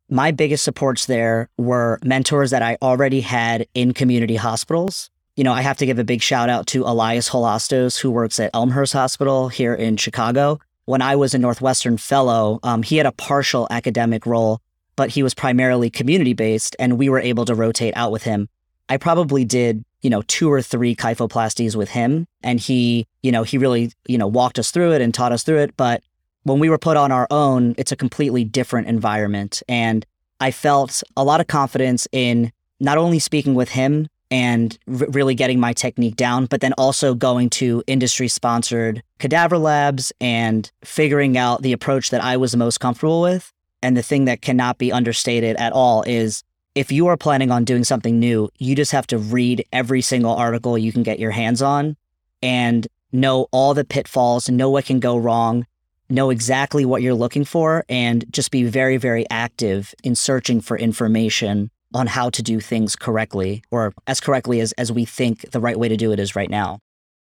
my 0.10 0.32
biggest 0.32 0.64
supports 0.64 1.06
there 1.06 1.50
were 1.58 2.00
mentors 2.04 2.52
that 2.52 2.62
I 2.62 2.78
already 2.82 3.22
had 3.22 3.68
in 3.74 3.94
community 3.94 4.38
hospitals 4.38 5.12
you 5.36 5.44
know, 5.46 5.54
I 5.54 5.62
have 5.62 5.78
to 5.78 5.86
give 5.86 5.98
a 5.98 6.04
big 6.04 6.22
shout 6.22 6.50
out 6.50 6.68
to 6.68 6.84
Elias 6.84 7.30
Holastos, 7.30 7.98
who 7.98 8.12
works 8.12 8.40
at 8.40 8.52
Elmhurst 8.54 8.94
Hospital 8.94 9.48
here 9.48 9.74
in 9.74 9.96
Chicago. 9.98 10.60
When 10.86 11.02
I 11.02 11.16
was 11.16 11.34
a 11.34 11.38
Northwestern 11.38 11.98
fellow, 11.98 12.60
um, 12.64 12.84
he 12.84 12.98
had 12.98 13.06
a 13.06 13.12
partial 13.14 13.66
academic 13.72 14.26
role, 14.26 14.60
but 14.96 15.10
he 15.10 15.24
was 15.24 15.34
primarily 15.34 15.90
community 15.90 16.34
based, 16.34 16.76
and 16.80 16.98
we 16.98 17.08
were 17.08 17.20
able 17.20 17.46
to 17.46 17.56
rotate 17.56 17.96
out 17.96 18.12
with 18.12 18.24
him. 18.24 18.50
I 18.92 18.98
probably 18.98 19.46
did, 19.46 19.86
you 20.02 20.10
know, 20.10 20.22
two 20.24 20.52
or 20.52 20.62
three 20.62 20.98
kyphoplasties 20.98 21.78
with 21.78 21.92
him, 21.92 22.28
and 22.44 22.60
he, 22.60 23.08
you 23.24 23.32
know, 23.32 23.44
he 23.44 23.58
really, 23.58 23.94
you 24.06 24.18
know, 24.18 24.28
walked 24.28 24.60
us 24.60 24.70
through 24.70 24.92
it 24.92 25.02
and 25.02 25.14
taught 25.14 25.32
us 25.32 25.44
through 25.44 25.60
it. 25.60 25.78
But 25.78 26.04
when 26.44 26.60
we 26.60 26.70
were 26.70 26.78
put 26.78 26.98
on 26.98 27.10
our 27.10 27.26
own, 27.32 27.74
it's 27.78 27.94
a 27.94 27.96
completely 27.96 28.44
different 28.44 28.90
environment. 28.90 29.64
And 29.70 30.06
I 30.42 30.52
felt 30.52 31.04
a 31.16 31.24
lot 31.24 31.40
of 31.40 31.48
confidence 31.48 32.06
in 32.12 32.52
not 32.82 32.98
only 32.98 33.18
speaking 33.18 33.56
with 33.56 33.70
him, 33.70 34.10
and 34.30 34.78
r- 34.90 35.08
really 35.08 35.36
getting 35.36 35.60
my 35.62 35.72
technique 35.72 36.18
down, 36.18 36.48
but 36.48 36.60
then 36.60 36.74
also 36.74 37.16
going 37.16 37.50
to 37.52 37.82
industry 37.88 38.28
sponsored 38.28 39.02
cadaver 39.20 39.58
labs 39.58 40.12
and 40.20 40.70
figuring 40.84 41.38
out 41.38 41.62
the 41.62 41.72
approach 41.72 42.10
that 42.10 42.22
I 42.22 42.36
was 42.36 42.58
most 42.58 42.82
comfortable 42.82 43.22
with. 43.22 43.54
And 43.82 43.96
the 43.96 44.04
thing 44.04 44.26
that 44.26 44.42
cannot 44.42 44.78
be 44.78 44.92
understated 44.92 45.56
at 45.56 45.72
all 45.72 46.04
is 46.04 46.44
if 46.74 46.92
you 46.92 47.08
are 47.08 47.18
planning 47.18 47.52
on 47.52 47.66
doing 47.66 47.84
something 47.84 48.20
new, 48.20 48.50
you 48.58 48.76
just 48.76 48.92
have 48.92 49.08
to 49.08 49.18
read 49.18 49.66
every 49.74 50.02
single 50.02 50.34
article 50.34 50.78
you 50.78 50.92
can 50.92 51.04
get 51.04 51.20
your 51.20 51.32
hands 51.32 51.62
on 51.62 51.98
and 52.42 52.88
know 53.12 53.48
all 53.52 53.74
the 53.74 53.84
pitfalls, 53.84 54.50
know 54.50 54.70
what 54.70 54.86
can 54.86 55.00
go 55.00 55.18
wrong, 55.18 55.66
know 56.10 56.30
exactly 56.30 56.86
what 56.86 57.02
you're 57.02 57.14
looking 57.14 57.44
for, 57.44 57.84
and 57.90 58.26
just 58.32 58.52
be 58.52 58.64
very, 58.64 58.98
very 58.98 59.26
active 59.30 59.94
in 60.04 60.16
searching 60.16 60.62
for 60.62 60.78
information 60.78 61.70
on 61.94 62.08
how 62.08 62.30
to 62.30 62.42
do 62.42 62.62
things 62.62 62.96
correctly 62.96 63.64
or 63.70 63.94
as 64.08 64.22
correctly 64.22 64.62
as, 64.62 64.72
as 64.74 64.92
we 64.92 65.04
think 65.04 65.52
the 65.52 65.60
right 65.60 65.78
way 65.78 65.90
to 65.90 65.98
do 65.98 66.14
it 66.14 66.20
is 66.20 66.38
right 66.38 66.50
now. 66.50 66.80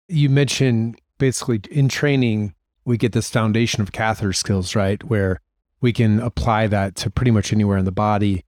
You 0.08 0.30
mentioned 0.30 0.98
basically 1.18 1.60
in 1.70 1.88
training, 1.88 2.54
we 2.86 2.96
get 2.96 3.12
this 3.12 3.28
foundation 3.28 3.82
of 3.82 3.92
catheter 3.92 4.32
skills, 4.32 4.74
right? 4.74 5.02
Where 5.04 5.40
we 5.82 5.92
can 5.92 6.20
apply 6.20 6.68
that 6.68 6.94
to 6.96 7.10
pretty 7.10 7.32
much 7.32 7.52
anywhere 7.52 7.76
in 7.76 7.84
the 7.84 7.92
body. 7.92 8.44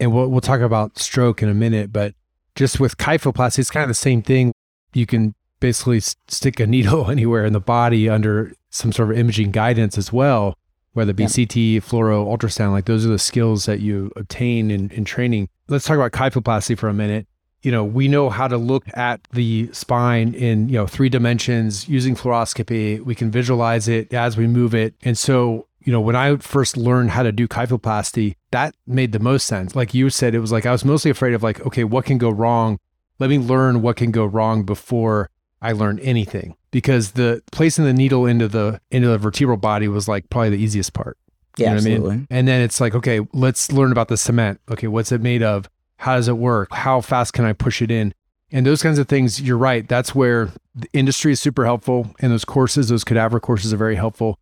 And 0.00 0.12
we'll, 0.12 0.28
we'll 0.28 0.40
talk 0.40 0.60
about 0.60 0.98
stroke 0.98 1.42
in 1.42 1.48
a 1.48 1.54
minute, 1.54 1.92
but 1.92 2.14
just 2.54 2.80
with 2.80 2.96
kyphoplasty, 2.98 3.60
it's 3.60 3.70
kind 3.70 3.82
of 3.82 3.88
the 3.88 3.94
same 3.94 4.22
thing. 4.22 4.52
You 4.92 5.06
can 5.06 5.34
basically 5.60 6.00
stick 6.00 6.60
a 6.60 6.66
needle 6.68 7.10
anywhere 7.10 7.44
in 7.44 7.52
the 7.52 7.60
body 7.60 8.08
under 8.08 8.52
some 8.70 8.92
sort 8.92 9.10
of 9.10 9.18
imaging 9.18 9.50
guidance 9.50 9.96
as 9.96 10.12
well 10.12 10.54
whether 10.98 11.12
it 11.12 11.16
be 11.16 11.26
CT, 11.26 11.80
fluoro, 11.86 12.26
ultrasound, 12.26 12.72
like 12.72 12.86
those 12.86 13.06
are 13.06 13.10
the 13.10 13.20
skills 13.20 13.66
that 13.66 13.78
you 13.78 14.10
obtain 14.16 14.68
in, 14.68 14.90
in 14.90 15.04
training. 15.04 15.48
Let's 15.68 15.84
talk 15.84 15.94
about 15.94 16.10
kyphoplasty 16.10 16.76
for 16.76 16.88
a 16.88 16.92
minute. 16.92 17.28
You 17.62 17.70
know, 17.70 17.84
we 17.84 18.08
know 18.08 18.30
how 18.30 18.48
to 18.48 18.56
look 18.56 18.84
at 18.94 19.20
the 19.30 19.70
spine 19.72 20.34
in, 20.34 20.68
you 20.68 20.74
know, 20.74 20.88
three 20.88 21.08
dimensions 21.08 21.88
using 21.88 22.16
fluoroscopy. 22.16 23.00
We 23.00 23.14
can 23.14 23.30
visualize 23.30 23.86
it 23.86 24.12
as 24.12 24.36
we 24.36 24.48
move 24.48 24.74
it. 24.74 24.94
And 25.02 25.16
so, 25.16 25.67
you 25.88 25.92
know, 25.92 26.02
when 26.02 26.16
I 26.16 26.36
first 26.36 26.76
learned 26.76 27.12
how 27.12 27.22
to 27.22 27.32
do 27.32 27.48
kyphoplasty, 27.48 28.34
that 28.50 28.74
made 28.86 29.12
the 29.12 29.18
most 29.18 29.46
sense. 29.46 29.74
Like 29.74 29.94
you 29.94 30.10
said, 30.10 30.34
it 30.34 30.40
was 30.40 30.52
like 30.52 30.66
I 30.66 30.70
was 30.70 30.84
mostly 30.84 31.10
afraid 31.10 31.32
of 31.32 31.42
like, 31.42 31.64
okay, 31.64 31.82
what 31.82 32.04
can 32.04 32.18
go 32.18 32.28
wrong? 32.28 32.78
Let 33.18 33.30
me 33.30 33.38
learn 33.38 33.80
what 33.80 33.96
can 33.96 34.10
go 34.10 34.26
wrong 34.26 34.64
before 34.64 35.30
I 35.62 35.72
learn 35.72 35.98
anything 36.00 36.56
because 36.72 37.12
the 37.12 37.42
placing 37.52 37.86
the 37.86 37.94
needle 37.94 38.26
into 38.26 38.48
the 38.48 38.82
into 38.90 39.08
the 39.08 39.16
vertebral 39.16 39.56
body 39.56 39.88
was 39.88 40.06
like 40.06 40.28
probably 40.28 40.50
the 40.50 40.62
easiest 40.62 40.92
part. 40.92 41.16
You 41.56 41.64
yeah, 41.64 41.72
absolutely. 41.72 42.10
I 42.10 42.16
mean? 42.16 42.26
And 42.28 42.46
then 42.46 42.60
it's 42.60 42.82
like, 42.82 42.94
okay, 42.94 43.26
let's 43.32 43.72
learn 43.72 43.90
about 43.90 44.08
the 44.08 44.18
cement. 44.18 44.60
Okay, 44.70 44.88
what's 44.88 45.10
it 45.10 45.22
made 45.22 45.42
of? 45.42 45.70
How 45.96 46.16
does 46.16 46.28
it 46.28 46.36
work? 46.36 46.68
How 46.70 47.00
fast 47.00 47.32
can 47.32 47.46
I 47.46 47.54
push 47.54 47.80
it 47.80 47.90
in? 47.90 48.12
And 48.52 48.66
those 48.66 48.82
kinds 48.82 48.98
of 48.98 49.08
things, 49.08 49.40
you're 49.40 49.56
right. 49.56 49.88
That's 49.88 50.14
where 50.14 50.50
the 50.74 50.88
industry 50.92 51.32
is 51.32 51.40
super 51.40 51.64
helpful. 51.64 52.14
And 52.20 52.30
those 52.30 52.44
courses, 52.44 52.90
those 52.90 53.04
cadaver 53.04 53.40
courses 53.40 53.72
are 53.72 53.78
very 53.78 53.96
helpful. 53.96 54.38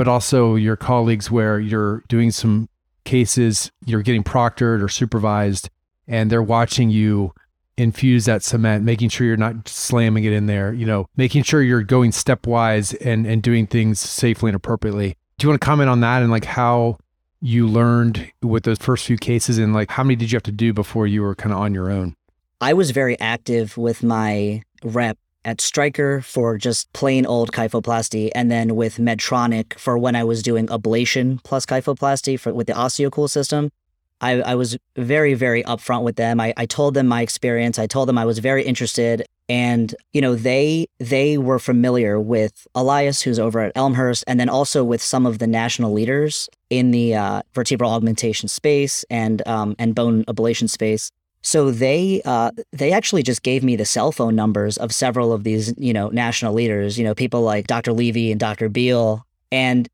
But 0.00 0.08
also 0.08 0.54
your 0.54 0.76
colleagues 0.76 1.30
where 1.30 1.60
you're 1.60 2.02
doing 2.08 2.30
some 2.30 2.70
cases, 3.04 3.70
you're 3.84 4.00
getting 4.00 4.24
proctored 4.24 4.82
or 4.82 4.88
supervised, 4.88 5.68
and 6.08 6.30
they're 6.30 6.42
watching 6.42 6.88
you 6.88 7.34
infuse 7.76 8.24
that 8.24 8.42
cement, 8.42 8.82
making 8.82 9.10
sure 9.10 9.26
you're 9.26 9.36
not 9.36 9.68
slamming 9.68 10.24
it 10.24 10.32
in 10.32 10.46
there, 10.46 10.72
you 10.72 10.86
know, 10.86 11.04
making 11.18 11.42
sure 11.42 11.60
you're 11.60 11.82
going 11.82 12.12
stepwise 12.12 12.96
and 13.04 13.26
and 13.26 13.42
doing 13.42 13.66
things 13.66 14.00
safely 14.00 14.48
and 14.48 14.56
appropriately. 14.56 15.18
Do 15.36 15.44
you 15.44 15.50
want 15.50 15.60
to 15.60 15.66
comment 15.66 15.90
on 15.90 16.00
that 16.00 16.22
and 16.22 16.30
like 16.30 16.46
how 16.46 16.96
you 17.42 17.68
learned 17.68 18.32
with 18.40 18.62
those 18.62 18.78
first 18.78 19.04
few 19.04 19.18
cases 19.18 19.58
and 19.58 19.74
like 19.74 19.90
how 19.90 20.02
many 20.02 20.16
did 20.16 20.32
you 20.32 20.36
have 20.36 20.42
to 20.44 20.50
do 20.50 20.72
before 20.72 21.06
you 21.08 21.20
were 21.20 21.34
kind 21.34 21.52
of 21.52 21.58
on 21.58 21.74
your 21.74 21.90
own? 21.90 22.16
I 22.62 22.72
was 22.72 22.90
very 22.90 23.20
active 23.20 23.76
with 23.76 24.02
my 24.02 24.62
rep 24.82 25.18
at 25.44 25.60
Stryker 25.60 26.20
for 26.20 26.58
just 26.58 26.92
plain 26.92 27.26
old 27.26 27.52
kyphoplasty, 27.52 28.30
and 28.34 28.50
then 28.50 28.76
with 28.76 28.98
Medtronic 28.98 29.78
for 29.78 29.96
when 29.96 30.16
I 30.16 30.24
was 30.24 30.42
doing 30.42 30.66
ablation 30.68 31.42
plus 31.44 31.66
kyphoplasty 31.66 32.38
for 32.38 32.52
with 32.52 32.66
the 32.66 32.74
OsteoCool 32.74 33.30
system. 33.30 33.70
I, 34.22 34.42
I 34.42 34.54
was 34.54 34.76
very, 34.96 35.32
very 35.32 35.62
upfront 35.62 36.02
with 36.02 36.16
them. 36.16 36.40
I, 36.40 36.52
I 36.58 36.66
told 36.66 36.92
them 36.92 37.06
my 37.06 37.22
experience. 37.22 37.78
I 37.78 37.86
told 37.86 38.06
them 38.06 38.18
I 38.18 38.26
was 38.26 38.38
very 38.38 38.62
interested. 38.62 39.24
And, 39.48 39.94
you 40.12 40.20
know, 40.20 40.34
they 40.34 40.86
they 40.98 41.38
were 41.38 41.58
familiar 41.58 42.20
with 42.20 42.66
Elias, 42.74 43.22
who's 43.22 43.38
over 43.38 43.60
at 43.60 43.72
Elmhurst, 43.74 44.24
and 44.26 44.38
then 44.38 44.48
also 44.48 44.84
with 44.84 45.02
some 45.02 45.24
of 45.24 45.38
the 45.38 45.46
national 45.46 45.92
leaders 45.92 46.50
in 46.68 46.90
the 46.90 47.14
uh, 47.14 47.42
vertebral 47.54 47.90
augmentation 47.90 48.48
space 48.48 49.04
and 49.08 49.46
um, 49.48 49.74
and 49.78 49.94
bone 49.94 50.24
ablation 50.26 50.68
space. 50.68 51.10
So 51.42 51.70
they 51.70 52.20
uh, 52.24 52.50
they 52.72 52.92
actually 52.92 53.22
just 53.22 53.42
gave 53.42 53.64
me 53.64 53.76
the 53.76 53.84
cell 53.84 54.12
phone 54.12 54.34
numbers 54.34 54.76
of 54.76 54.92
several 54.92 55.32
of 55.32 55.44
these, 55.44 55.72
you 55.78 55.92
know, 55.92 56.08
national 56.08 56.52
leaders. 56.52 56.98
You 56.98 57.04
know, 57.04 57.14
people 57.14 57.42
like 57.42 57.66
Dr. 57.66 57.92
Levy 57.92 58.30
and 58.30 58.38
Dr. 58.38 58.68
Beall, 58.68 59.24
and 59.50 59.88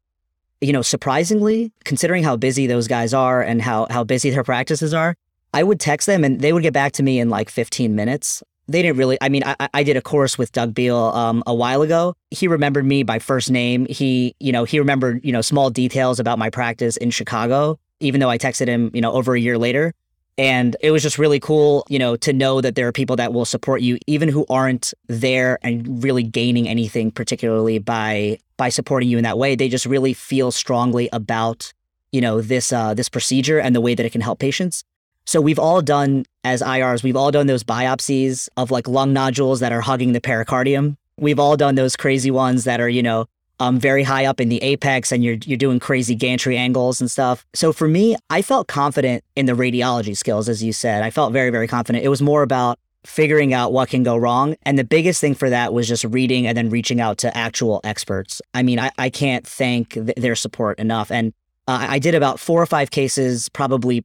you 0.60 0.72
know, 0.72 0.82
surprisingly, 0.82 1.70
considering 1.84 2.24
how 2.24 2.36
busy 2.36 2.66
those 2.66 2.88
guys 2.88 3.14
are 3.14 3.42
and 3.42 3.62
how 3.62 3.86
how 3.90 4.02
busy 4.02 4.30
their 4.30 4.42
practices 4.42 4.92
are, 4.92 5.16
I 5.54 5.62
would 5.62 5.78
text 5.78 6.06
them 6.06 6.24
and 6.24 6.40
they 6.40 6.52
would 6.52 6.62
get 6.62 6.72
back 6.72 6.92
to 6.92 7.02
me 7.02 7.20
in 7.20 7.30
like 7.30 7.48
15 7.48 7.94
minutes. 7.94 8.42
They 8.68 8.82
didn't 8.82 8.96
really. 8.96 9.16
I 9.20 9.28
mean, 9.28 9.44
I, 9.44 9.68
I 9.72 9.82
did 9.84 9.96
a 9.96 10.02
course 10.02 10.36
with 10.36 10.50
Doug 10.50 10.74
Beall 10.74 11.14
um, 11.14 11.44
a 11.46 11.54
while 11.54 11.82
ago. 11.82 12.16
He 12.32 12.48
remembered 12.48 12.84
me 12.84 13.04
by 13.04 13.20
first 13.20 13.50
name. 13.50 13.86
He, 13.86 14.34
you 14.40 14.50
know, 14.50 14.64
he 14.64 14.80
remembered 14.80 15.24
you 15.24 15.30
know 15.32 15.40
small 15.40 15.70
details 15.70 16.18
about 16.18 16.38
my 16.38 16.50
practice 16.50 16.96
in 16.96 17.10
Chicago, 17.10 17.78
even 18.00 18.20
though 18.20 18.30
I 18.30 18.38
texted 18.38 18.66
him, 18.66 18.90
you 18.92 19.00
know, 19.00 19.12
over 19.12 19.34
a 19.34 19.40
year 19.40 19.56
later. 19.56 19.94
And 20.38 20.76
it 20.82 20.90
was 20.90 21.02
just 21.02 21.18
really 21.18 21.40
cool, 21.40 21.86
you 21.88 21.98
know, 21.98 22.16
to 22.16 22.32
know 22.32 22.60
that 22.60 22.74
there 22.74 22.86
are 22.86 22.92
people 22.92 23.16
that 23.16 23.32
will 23.32 23.46
support 23.46 23.80
you, 23.80 23.98
even 24.06 24.28
who 24.28 24.44
aren't 24.50 24.92
there 25.06 25.58
and 25.62 26.02
really 26.02 26.22
gaining 26.22 26.68
anything 26.68 27.10
particularly 27.10 27.78
by 27.78 28.38
by 28.58 28.68
supporting 28.68 29.08
you 29.08 29.18
in 29.18 29.24
that 29.24 29.38
way. 29.38 29.54
They 29.54 29.68
just 29.68 29.86
really 29.86 30.12
feel 30.12 30.50
strongly 30.50 31.08
about, 31.12 31.72
you 32.12 32.20
know, 32.20 32.42
this 32.42 32.72
uh, 32.72 32.92
this 32.92 33.08
procedure 33.08 33.58
and 33.58 33.74
the 33.74 33.80
way 33.80 33.94
that 33.94 34.04
it 34.04 34.10
can 34.10 34.20
help 34.20 34.38
patients. 34.38 34.84
So 35.24 35.40
we've 35.40 35.58
all 35.58 35.82
done 35.82 36.24
as 36.44 36.62
IRs, 36.62 37.02
we've 37.02 37.16
all 37.16 37.32
done 37.32 37.46
those 37.46 37.64
biopsies 37.64 38.48
of 38.56 38.70
like 38.70 38.86
lung 38.86 39.12
nodules 39.12 39.60
that 39.60 39.72
are 39.72 39.80
hugging 39.80 40.12
the 40.12 40.20
pericardium. 40.20 40.96
We've 41.18 41.40
all 41.40 41.56
done 41.56 41.74
those 41.74 41.96
crazy 41.96 42.30
ones 42.30 42.64
that 42.64 42.80
are, 42.80 42.88
you 42.88 43.02
know, 43.02 43.26
um, 43.58 43.78
very 43.78 44.02
high 44.02 44.26
up 44.26 44.40
in 44.40 44.48
the 44.48 44.62
apex 44.62 45.12
and 45.12 45.24
you're 45.24 45.36
you're 45.44 45.56
doing 45.56 45.78
crazy 45.78 46.14
gantry 46.14 46.56
angles 46.56 47.00
and 47.00 47.10
stuff. 47.10 47.46
So 47.54 47.72
for 47.72 47.88
me, 47.88 48.16
I 48.30 48.42
felt 48.42 48.68
confident 48.68 49.24
in 49.34 49.46
the 49.46 49.52
radiology 49.52 50.16
skills, 50.16 50.48
as 50.48 50.62
you 50.62 50.72
said. 50.72 51.02
I 51.02 51.10
felt 51.10 51.32
very, 51.32 51.50
very 51.50 51.68
confident. 51.68 52.04
It 52.04 52.08
was 52.08 52.22
more 52.22 52.42
about 52.42 52.78
figuring 53.06 53.54
out 53.54 53.72
what 53.72 53.88
can 53.88 54.02
go 54.02 54.16
wrong. 54.16 54.56
And 54.64 54.78
the 54.78 54.84
biggest 54.84 55.20
thing 55.20 55.34
for 55.34 55.48
that 55.48 55.72
was 55.72 55.86
just 55.86 56.04
reading 56.04 56.46
and 56.46 56.56
then 56.56 56.70
reaching 56.70 57.00
out 57.00 57.18
to 57.18 57.34
actual 57.36 57.80
experts. 57.84 58.42
I 58.52 58.62
mean, 58.62 58.80
I, 58.80 58.90
I 58.98 59.10
can't 59.10 59.46
thank 59.46 59.90
th- 59.90 60.16
their 60.16 60.34
support 60.34 60.78
enough. 60.80 61.10
And 61.12 61.32
uh, 61.68 61.86
I 61.88 61.98
did 61.98 62.14
about 62.14 62.40
four 62.40 62.60
or 62.60 62.66
five 62.66 62.90
cases, 62.90 63.48
probably 63.48 64.04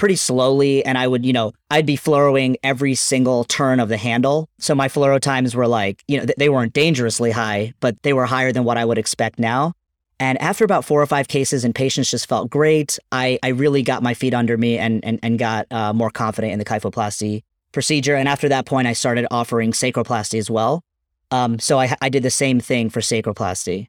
pretty 0.00 0.16
slowly. 0.16 0.82
And 0.82 0.96
I 0.96 1.06
would, 1.06 1.26
you 1.26 1.32
know, 1.34 1.52
I'd 1.70 1.84
be 1.84 1.98
fluoroing 1.98 2.56
every 2.62 2.94
single 2.94 3.44
turn 3.44 3.80
of 3.80 3.90
the 3.90 3.98
handle. 3.98 4.48
So 4.58 4.74
my 4.74 4.88
fluoro 4.88 5.20
times 5.20 5.54
were 5.54 5.66
like, 5.66 6.02
you 6.08 6.18
know, 6.18 6.24
they 6.38 6.48
weren't 6.48 6.72
dangerously 6.72 7.30
high, 7.30 7.74
but 7.80 8.02
they 8.02 8.14
were 8.14 8.24
higher 8.24 8.50
than 8.50 8.64
what 8.64 8.78
I 8.78 8.84
would 8.86 8.96
expect 8.96 9.38
now. 9.38 9.74
And 10.18 10.40
after 10.40 10.64
about 10.64 10.86
four 10.86 11.02
or 11.02 11.06
five 11.06 11.28
cases 11.28 11.66
and 11.66 11.74
patients 11.74 12.10
just 12.10 12.26
felt 12.26 12.48
great, 12.48 12.98
I, 13.12 13.38
I 13.42 13.48
really 13.48 13.82
got 13.82 14.02
my 14.02 14.14
feet 14.14 14.32
under 14.32 14.56
me 14.56 14.78
and, 14.78 15.04
and, 15.04 15.20
and 15.22 15.38
got 15.38 15.66
uh, 15.70 15.92
more 15.92 16.10
confident 16.10 16.54
in 16.54 16.58
the 16.58 16.64
kyphoplasty 16.64 17.42
procedure. 17.72 18.16
And 18.16 18.26
after 18.26 18.48
that 18.48 18.64
point, 18.64 18.88
I 18.88 18.94
started 18.94 19.26
offering 19.30 19.72
sacroplasty 19.72 20.38
as 20.38 20.50
well. 20.50 20.82
Um, 21.30 21.58
so 21.58 21.78
I, 21.78 21.94
I 22.00 22.08
did 22.08 22.22
the 22.22 22.30
same 22.30 22.58
thing 22.58 22.88
for 22.88 23.00
sacroplasty. 23.00 23.88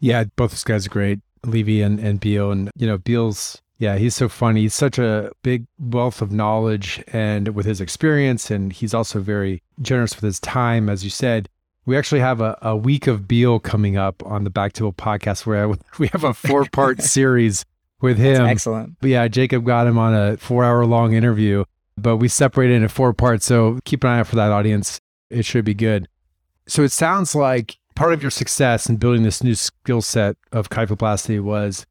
Yeah, 0.00 0.24
both 0.34 0.64
guys 0.64 0.86
are 0.86 0.90
great, 0.90 1.20
Levy 1.46 1.82
and, 1.82 2.00
and 2.00 2.18
Beall. 2.18 2.50
And, 2.50 2.68
you 2.76 2.88
know, 2.88 2.98
Beall's 2.98 3.62
yeah, 3.82 3.96
he's 3.96 4.14
so 4.14 4.28
funny. 4.28 4.60
He's 4.60 4.74
such 4.74 4.96
a 4.96 5.32
big 5.42 5.66
wealth 5.76 6.22
of 6.22 6.30
knowledge 6.30 7.02
and 7.08 7.48
with 7.48 7.66
his 7.66 7.80
experience, 7.80 8.48
and 8.48 8.72
he's 8.72 8.94
also 8.94 9.18
very 9.18 9.60
generous 9.80 10.14
with 10.14 10.22
his 10.22 10.38
time. 10.38 10.88
As 10.88 11.02
you 11.02 11.10
said, 11.10 11.48
we 11.84 11.96
actually 11.96 12.20
have 12.20 12.40
a, 12.40 12.56
a 12.62 12.76
week 12.76 13.08
of 13.08 13.26
Beall 13.26 13.58
coming 13.58 13.96
up 13.96 14.24
on 14.24 14.44
the 14.44 14.52
Backtable 14.52 14.94
podcast 14.94 15.46
where 15.46 15.68
we 15.98 16.06
have 16.12 16.22
a 16.22 16.32
four 16.32 16.64
part 16.66 17.02
series 17.02 17.64
with 18.00 18.18
him. 18.18 18.44
That's 18.44 18.52
excellent. 18.52 18.98
But 19.00 19.10
yeah, 19.10 19.26
Jacob 19.26 19.66
got 19.66 19.88
him 19.88 19.98
on 19.98 20.14
a 20.14 20.36
four 20.36 20.62
hour 20.62 20.86
long 20.86 21.14
interview, 21.14 21.64
but 21.98 22.18
we 22.18 22.28
separated 22.28 22.76
into 22.76 22.88
four 22.88 23.12
parts. 23.12 23.46
So 23.46 23.80
keep 23.84 24.04
an 24.04 24.10
eye 24.10 24.20
out 24.20 24.28
for 24.28 24.36
that 24.36 24.52
audience. 24.52 25.00
It 25.28 25.44
should 25.44 25.64
be 25.64 25.74
good. 25.74 26.06
So 26.68 26.84
it 26.84 26.92
sounds 26.92 27.34
like 27.34 27.78
part 27.96 28.12
of 28.12 28.22
your 28.22 28.30
success 28.30 28.88
in 28.88 28.98
building 28.98 29.24
this 29.24 29.42
new 29.42 29.56
skill 29.56 30.02
set 30.02 30.36
of 30.52 30.68
kyphoplasty 30.68 31.40
was 31.42 31.84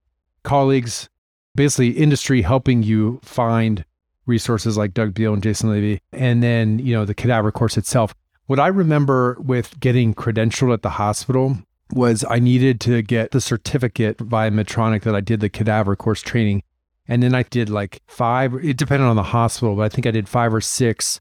colleagues 0.44 1.10
basically 1.56 1.90
industry 1.90 2.42
helping 2.42 2.84
you 2.84 3.20
find 3.24 3.86
resources 4.26 4.78
like 4.78 4.94
Doug 4.94 5.14
Beall 5.14 5.34
and 5.34 5.44
Jason 5.44 5.70
Levy, 5.70 6.02
and 6.12 6.42
then, 6.42 6.80
you 6.80 6.94
know, 6.94 7.06
the 7.06 7.14
cadaver 7.14 7.52
course 7.52 7.78
itself. 7.78 8.14
What 8.46 8.60
I 8.60 8.68
remember 8.68 9.38
with 9.40 9.80
getting 9.80 10.14
credentialed 10.14 10.74
at 10.74 10.82
the 10.82 10.92
hospital 10.92 11.58
was 11.92 12.26
I 12.30 12.40
needed 12.40 12.80
to 12.82 13.02
get 13.02 13.32
the 13.32 13.42
certificate 13.42 14.20
via 14.20 14.52
Medtronic 14.52 15.04
that 15.04 15.16
I 15.16 15.22
did 15.22 15.40
the 15.40 15.50
cadaver 15.50 15.96
course 15.96 16.22
training. 16.22 16.64
And 17.08 17.22
then 17.22 17.36
I 17.36 17.44
did 17.44 17.70
like 17.70 18.02
five, 18.08 18.54
it 18.64 18.78
depended 18.78 19.08
on 19.08 19.16
the 19.16 19.24
hospital, 19.24 19.76
but 19.76 19.84
I 19.84 19.90
think 19.90 20.06
I 20.06 20.12
did 20.12 20.30
five 20.30 20.54
or 20.54 20.62
six 20.62 21.20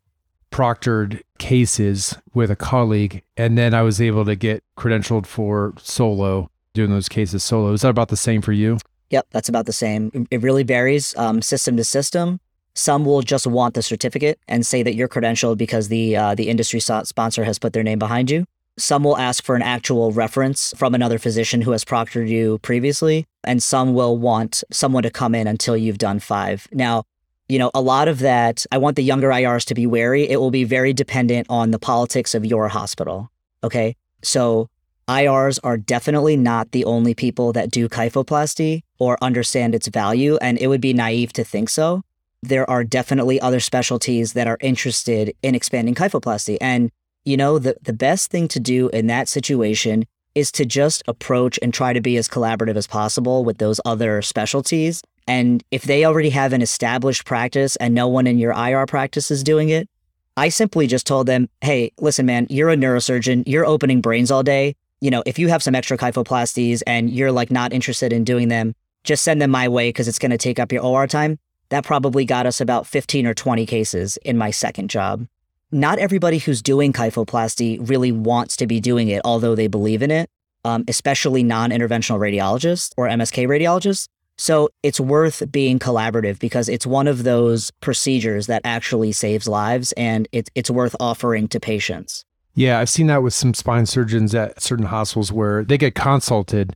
proctored 0.52 1.22
cases 1.38 2.16
with 2.34 2.50
a 2.50 2.56
colleague. 2.56 3.22
And 3.36 3.56
then 3.56 3.74
I 3.74 3.82
was 3.82 4.00
able 4.00 4.24
to 4.24 4.36
get 4.36 4.62
credentialed 4.76 5.26
for 5.26 5.74
solo, 5.78 6.50
doing 6.74 6.90
those 6.90 7.08
cases 7.08 7.42
solo. 7.42 7.72
Is 7.72 7.82
that 7.82 7.88
about 7.88 8.08
the 8.08 8.16
same 8.16 8.42
for 8.42 8.52
you? 8.52 8.78
Yep, 9.10 9.26
that's 9.30 9.48
about 9.48 9.66
the 9.66 9.72
same. 9.72 10.26
It 10.30 10.40
really 10.40 10.62
varies 10.62 11.16
um, 11.16 11.42
system 11.42 11.76
to 11.76 11.84
system. 11.84 12.40
Some 12.74 13.04
will 13.04 13.22
just 13.22 13.46
want 13.46 13.74
the 13.74 13.82
certificate 13.82 14.38
and 14.46 14.64
say 14.64 14.82
that 14.82 14.94
you're 14.94 15.08
credentialed 15.08 15.58
because 15.58 15.88
the 15.88 16.16
uh, 16.16 16.34
the 16.34 16.48
industry 16.48 16.80
sponsor 16.80 17.44
has 17.44 17.58
put 17.58 17.72
their 17.72 17.82
name 17.82 17.98
behind 17.98 18.30
you. 18.30 18.44
Some 18.78 19.02
will 19.02 19.18
ask 19.18 19.44
for 19.44 19.56
an 19.56 19.62
actual 19.62 20.12
reference 20.12 20.72
from 20.76 20.94
another 20.94 21.18
physician 21.18 21.60
who 21.60 21.72
has 21.72 21.84
proctored 21.84 22.28
you 22.28 22.58
previously, 22.58 23.26
and 23.44 23.62
some 23.62 23.92
will 23.92 24.16
want 24.16 24.62
someone 24.70 25.02
to 25.02 25.10
come 25.10 25.34
in 25.34 25.46
until 25.46 25.76
you've 25.76 25.98
done 25.98 26.20
five. 26.20 26.68
Now, 26.72 27.02
you 27.48 27.58
know, 27.58 27.72
a 27.74 27.80
lot 27.80 28.06
of 28.06 28.20
that, 28.20 28.64
I 28.70 28.78
want 28.78 28.94
the 28.94 29.02
younger 29.02 29.28
IRs 29.28 29.66
to 29.66 29.74
be 29.74 29.86
wary. 29.86 30.28
It 30.28 30.38
will 30.38 30.52
be 30.52 30.62
very 30.62 30.92
dependent 30.92 31.48
on 31.50 31.72
the 31.72 31.80
politics 31.80 32.32
of 32.34 32.46
your 32.46 32.68
hospital. 32.68 33.28
Okay. 33.64 33.96
So 34.22 34.69
IRs 35.10 35.58
are 35.64 35.76
definitely 35.76 36.36
not 36.36 36.70
the 36.70 36.84
only 36.84 37.14
people 37.14 37.52
that 37.52 37.68
do 37.68 37.88
kyphoplasty 37.88 38.82
or 39.00 39.18
understand 39.20 39.74
its 39.74 39.88
value, 39.88 40.38
and 40.40 40.56
it 40.58 40.68
would 40.68 40.80
be 40.80 40.92
naive 40.92 41.32
to 41.32 41.42
think 41.42 41.68
so. 41.68 42.02
There 42.44 42.68
are 42.70 42.84
definitely 42.84 43.40
other 43.40 43.58
specialties 43.58 44.34
that 44.34 44.46
are 44.46 44.56
interested 44.60 45.34
in 45.42 45.56
expanding 45.56 45.96
kyphoplasty. 45.96 46.58
And, 46.60 46.92
you 47.24 47.36
know, 47.36 47.58
the, 47.58 47.76
the 47.82 47.92
best 47.92 48.30
thing 48.30 48.46
to 48.48 48.60
do 48.60 48.88
in 48.90 49.08
that 49.08 49.28
situation 49.28 50.06
is 50.36 50.52
to 50.52 50.64
just 50.64 51.02
approach 51.08 51.58
and 51.60 51.74
try 51.74 51.92
to 51.92 52.00
be 52.00 52.16
as 52.16 52.28
collaborative 52.28 52.76
as 52.76 52.86
possible 52.86 53.44
with 53.44 53.58
those 53.58 53.80
other 53.84 54.22
specialties. 54.22 55.02
And 55.26 55.64
if 55.72 55.82
they 55.82 56.04
already 56.04 56.30
have 56.30 56.52
an 56.52 56.62
established 56.62 57.24
practice 57.24 57.74
and 57.76 57.96
no 57.96 58.06
one 58.06 58.28
in 58.28 58.38
your 58.38 58.52
IR 58.52 58.86
practice 58.86 59.32
is 59.32 59.42
doing 59.42 59.70
it, 59.70 59.88
I 60.36 60.50
simply 60.50 60.86
just 60.86 61.04
told 61.04 61.26
them, 61.26 61.48
hey, 61.62 61.90
listen, 61.98 62.26
man, 62.26 62.46
you're 62.48 62.70
a 62.70 62.76
neurosurgeon, 62.76 63.42
you're 63.46 63.66
opening 63.66 64.00
brains 64.00 64.30
all 64.30 64.44
day 64.44 64.76
you 65.00 65.10
know, 65.10 65.22
if 65.26 65.38
you 65.38 65.48
have 65.48 65.62
some 65.62 65.74
extra 65.74 65.96
kyphoplasties 65.96 66.82
and 66.86 67.10
you're 67.10 67.32
like 67.32 67.50
not 67.50 67.72
interested 67.72 68.12
in 68.12 68.24
doing 68.24 68.48
them, 68.48 68.74
just 69.04 69.24
send 69.24 69.40
them 69.40 69.50
my 69.50 69.68
way 69.68 69.88
because 69.88 70.08
it's 70.08 70.18
going 70.18 70.30
to 70.30 70.38
take 70.38 70.58
up 70.58 70.72
your 70.72 70.82
OR 70.82 71.06
time. 71.06 71.38
That 71.70 71.84
probably 71.84 72.24
got 72.24 72.46
us 72.46 72.60
about 72.60 72.86
15 72.86 73.26
or 73.26 73.34
20 73.34 73.64
cases 73.64 74.18
in 74.18 74.36
my 74.36 74.50
second 74.50 74.90
job. 74.90 75.26
Not 75.72 75.98
everybody 75.98 76.38
who's 76.38 76.62
doing 76.62 76.92
kyphoplasty 76.92 77.78
really 77.88 78.12
wants 78.12 78.56
to 78.56 78.66
be 78.66 78.80
doing 78.80 79.08
it, 79.08 79.22
although 79.24 79.54
they 79.54 79.68
believe 79.68 80.02
in 80.02 80.10
it, 80.10 80.28
um, 80.64 80.84
especially 80.88 81.44
non 81.44 81.70
interventional 81.70 82.18
radiologists 82.18 82.92
or 82.96 83.06
MSK 83.06 83.46
radiologists. 83.46 84.08
So 84.36 84.70
it's 84.82 84.98
worth 84.98 85.50
being 85.52 85.78
collaborative 85.78 86.38
because 86.38 86.68
it's 86.68 86.86
one 86.86 87.06
of 87.06 87.24
those 87.24 87.70
procedures 87.80 88.46
that 88.48 88.62
actually 88.64 89.12
saves 89.12 89.46
lives 89.46 89.92
and 89.92 90.26
it, 90.32 90.48
it's 90.54 90.70
worth 90.70 90.96
offering 90.98 91.46
to 91.48 91.60
patients. 91.60 92.24
Yeah, 92.54 92.78
I've 92.78 92.90
seen 92.90 93.06
that 93.06 93.22
with 93.22 93.34
some 93.34 93.54
spine 93.54 93.86
surgeons 93.86 94.34
at 94.34 94.60
certain 94.60 94.86
hospitals 94.86 95.32
where 95.32 95.64
they 95.64 95.78
get 95.78 95.94
consulted 95.94 96.74